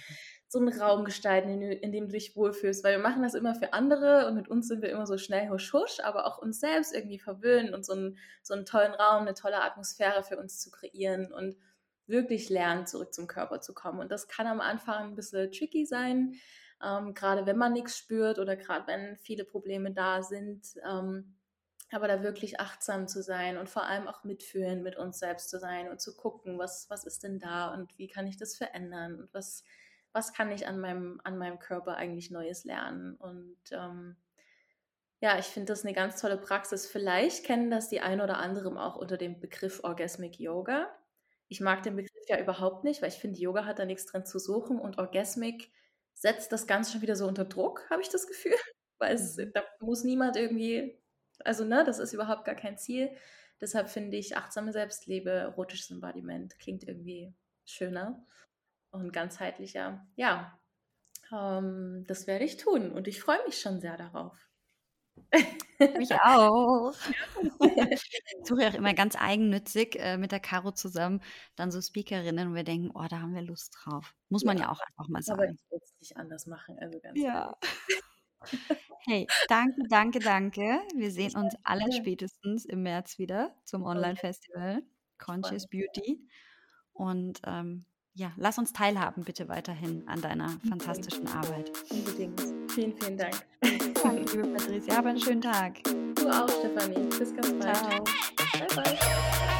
so 0.48 0.58
einen 0.58 0.80
Raum 0.80 1.04
gestalten, 1.04 1.50
in, 1.50 1.62
in, 1.62 1.92
dem 1.92 2.06
du 2.06 2.12
dich 2.12 2.34
wohlfühlst, 2.34 2.82
weil 2.82 2.96
wir 2.96 3.02
machen 3.02 3.22
das 3.22 3.34
immer 3.34 3.54
für 3.54 3.74
andere 3.74 4.26
und 4.26 4.34
mit 4.34 4.48
uns 4.48 4.66
sind 4.66 4.80
wir 4.80 4.88
immer 4.88 5.06
so 5.06 5.18
schnell 5.18 5.50
husch 5.50 5.72
husch, 5.74 6.00
aber 6.00 6.26
auch 6.26 6.38
uns 6.38 6.58
selbst 6.58 6.94
irgendwie 6.94 7.18
verwöhnen 7.18 7.74
und 7.74 7.84
so 7.84 7.92
einen, 7.92 8.18
so 8.42 8.54
einen 8.54 8.64
tollen 8.64 8.94
Raum, 8.94 9.22
eine 9.22 9.34
tolle 9.34 9.62
Atmosphäre 9.62 10.22
für 10.22 10.38
uns 10.38 10.60
zu 10.60 10.70
kreieren 10.70 11.32
und 11.32 11.56
wirklich 12.06 12.48
lernen, 12.48 12.86
zurück 12.86 13.12
zum 13.12 13.26
Körper 13.26 13.60
zu 13.60 13.74
kommen. 13.74 14.00
Und 14.00 14.10
das 14.10 14.26
kann 14.26 14.46
am 14.46 14.62
Anfang 14.62 15.10
ein 15.10 15.14
bisschen 15.14 15.52
tricky 15.52 15.84
sein, 15.84 16.36
ähm, 16.82 17.12
gerade 17.12 17.44
wenn 17.44 17.58
man 17.58 17.74
nichts 17.74 17.98
spürt 17.98 18.38
oder 18.38 18.56
gerade 18.56 18.86
wenn 18.86 19.18
viele 19.18 19.44
Probleme 19.44 19.92
da 19.92 20.22
sind. 20.22 20.62
Ähm, 20.88 21.34
aber 21.90 22.08
da 22.08 22.22
wirklich 22.22 22.60
achtsam 22.60 23.08
zu 23.08 23.22
sein 23.22 23.56
und 23.56 23.70
vor 23.70 23.84
allem 23.84 24.08
auch 24.08 24.24
mitfühlen, 24.24 24.82
mit 24.82 24.96
uns 24.96 25.18
selbst 25.18 25.48
zu 25.48 25.58
sein 25.58 25.88
und 25.88 26.00
zu 26.00 26.14
gucken, 26.16 26.58
was, 26.58 26.88
was 26.90 27.04
ist 27.04 27.22
denn 27.22 27.38
da 27.38 27.72
und 27.72 27.96
wie 27.98 28.08
kann 28.08 28.26
ich 28.26 28.36
das 28.36 28.56
verändern 28.56 29.18
und 29.18 29.32
was, 29.32 29.64
was 30.12 30.32
kann 30.32 30.50
ich 30.50 30.66
an 30.66 30.80
meinem, 30.80 31.20
an 31.24 31.38
meinem 31.38 31.58
Körper 31.58 31.96
eigentlich 31.96 32.30
Neues 32.30 32.64
lernen. 32.64 33.14
Und 33.16 33.58
ähm, 33.72 34.16
ja, 35.20 35.38
ich 35.38 35.46
finde 35.46 35.72
das 35.72 35.84
eine 35.84 35.94
ganz 35.94 36.20
tolle 36.20 36.38
Praxis. 36.38 36.86
Vielleicht 36.86 37.44
kennen 37.44 37.70
das 37.70 37.88
die 37.88 38.00
ein 38.00 38.20
oder 38.20 38.38
anderen 38.38 38.78
auch 38.78 38.96
unter 38.96 39.16
dem 39.16 39.40
Begriff 39.40 39.80
Orgasmic 39.82 40.38
Yoga. 40.38 40.88
Ich 41.48 41.60
mag 41.60 41.82
den 41.82 41.96
Begriff 41.96 42.28
ja 42.28 42.38
überhaupt 42.38 42.84
nicht, 42.84 43.02
weil 43.02 43.08
ich 43.08 43.18
finde, 43.18 43.40
Yoga 43.40 43.64
hat 43.64 43.78
da 43.78 43.84
nichts 43.84 44.06
drin 44.06 44.24
zu 44.24 44.38
suchen 44.38 44.78
und 44.78 44.98
Orgasmic 44.98 45.70
setzt 46.14 46.52
das 46.52 46.66
Ganze 46.66 46.92
schon 46.92 47.02
wieder 47.02 47.16
so 47.16 47.26
unter 47.26 47.44
Druck, 47.44 47.88
habe 47.90 48.02
ich 48.02 48.08
das 48.08 48.26
Gefühl. 48.26 48.54
Weil 48.98 49.14
es, 49.14 49.36
mhm. 49.36 49.52
da 49.54 49.62
muss 49.80 50.02
niemand 50.02 50.36
irgendwie, 50.36 51.00
also 51.44 51.64
ne, 51.64 51.84
das 51.84 52.00
ist 52.00 52.12
überhaupt 52.12 52.44
gar 52.44 52.56
kein 52.56 52.76
Ziel. 52.76 53.10
Deshalb 53.60 53.88
finde 53.88 54.16
ich 54.16 54.36
achtsame 54.36 54.72
Selbstliebe, 54.72 55.30
erotisches 55.30 55.90
Embodiment 55.90 56.58
klingt 56.58 56.82
irgendwie 56.82 57.32
schöner 57.64 58.24
und 58.90 59.12
ganzheitlicher. 59.12 60.06
Ja, 60.16 60.58
ähm, 61.32 62.04
das 62.06 62.26
werde 62.26 62.44
ich 62.44 62.56
tun 62.56 62.92
und 62.92 63.08
ich 63.08 63.20
freue 63.20 63.42
mich 63.46 63.60
schon 63.60 63.80
sehr 63.80 63.96
darauf. 63.96 64.48
Mich 65.98 66.12
auch. 66.14 66.94
ich 67.60 68.02
suche 68.44 68.62
ja 68.62 68.68
auch 68.68 68.74
immer 68.74 68.94
ganz 68.94 69.16
eigennützig 69.18 69.96
äh, 69.98 70.16
mit 70.16 70.32
der 70.32 70.40
Caro 70.40 70.72
zusammen 70.72 71.20
dann 71.56 71.70
so 71.70 71.80
Speakerinnen 71.80 72.48
und 72.48 72.54
wir 72.54 72.64
denken, 72.64 72.90
oh, 72.94 73.06
da 73.08 73.20
haben 73.20 73.34
wir 73.34 73.42
Lust 73.42 73.76
drauf. 73.82 74.14
Muss 74.28 74.44
man 74.44 74.56
ja, 74.56 74.64
ja 74.64 74.70
auch 74.70 74.80
einfach 74.80 75.08
mal 75.08 75.22
sagen. 75.22 75.40
Aber 75.40 75.50
ich 75.50 75.60
würde 75.70 75.84
es 75.84 75.94
nicht 76.00 76.16
anders 76.16 76.46
machen. 76.46 76.78
Also 76.80 76.98
ganz 77.00 77.20
ja. 77.20 77.56
Hey, 79.06 79.26
danke, 79.48 79.82
danke, 79.88 80.18
danke. 80.18 80.80
Wir 80.94 81.10
sehen 81.10 81.34
uns 81.34 81.56
alle 81.64 81.90
spätestens 81.92 82.64
im 82.66 82.82
März 82.82 83.18
wieder 83.18 83.56
zum 83.64 83.82
Online-Festival 83.82 84.82
Conscious 85.18 85.66
Beauty. 85.66 86.28
Und 86.92 87.40
ähm, 87.44 87.86
ja, 88.18 88.32
lass 88.36 88.58
uns 88.58 88.72
teilhaben 88.72 89.22
bitte 89.22 89.48
weiterhin 89.48 90.02
an 90.08 90.20
deiner 90.20 90.48
fantastischen 90.68 91.28
Arbeit. 91.28 91.70
Unbedingt. 91.88 92.42
Vielen, 92.72 92.92
vielen 92.96 93.16
Dank. 93.16 93.46
Danke, 94.02 94.36
liebe 94.36 94.48
Patricia. 94.48 94.96
Hab 94.96 95.06
einen 95.06 95.20
schönen 95.20 95.40
Tag. 95.40 95.84
Du 95.84 96.28
auch, 96.28 96.48
Stefanie. 96.48 97.08
Bis 97.16 97.32
ganz 97.32 97.52
bald. 97.52 97.76
Ciao. 97.76 98.04
Bye, 98.52 98.66
bye. 98.74 99.57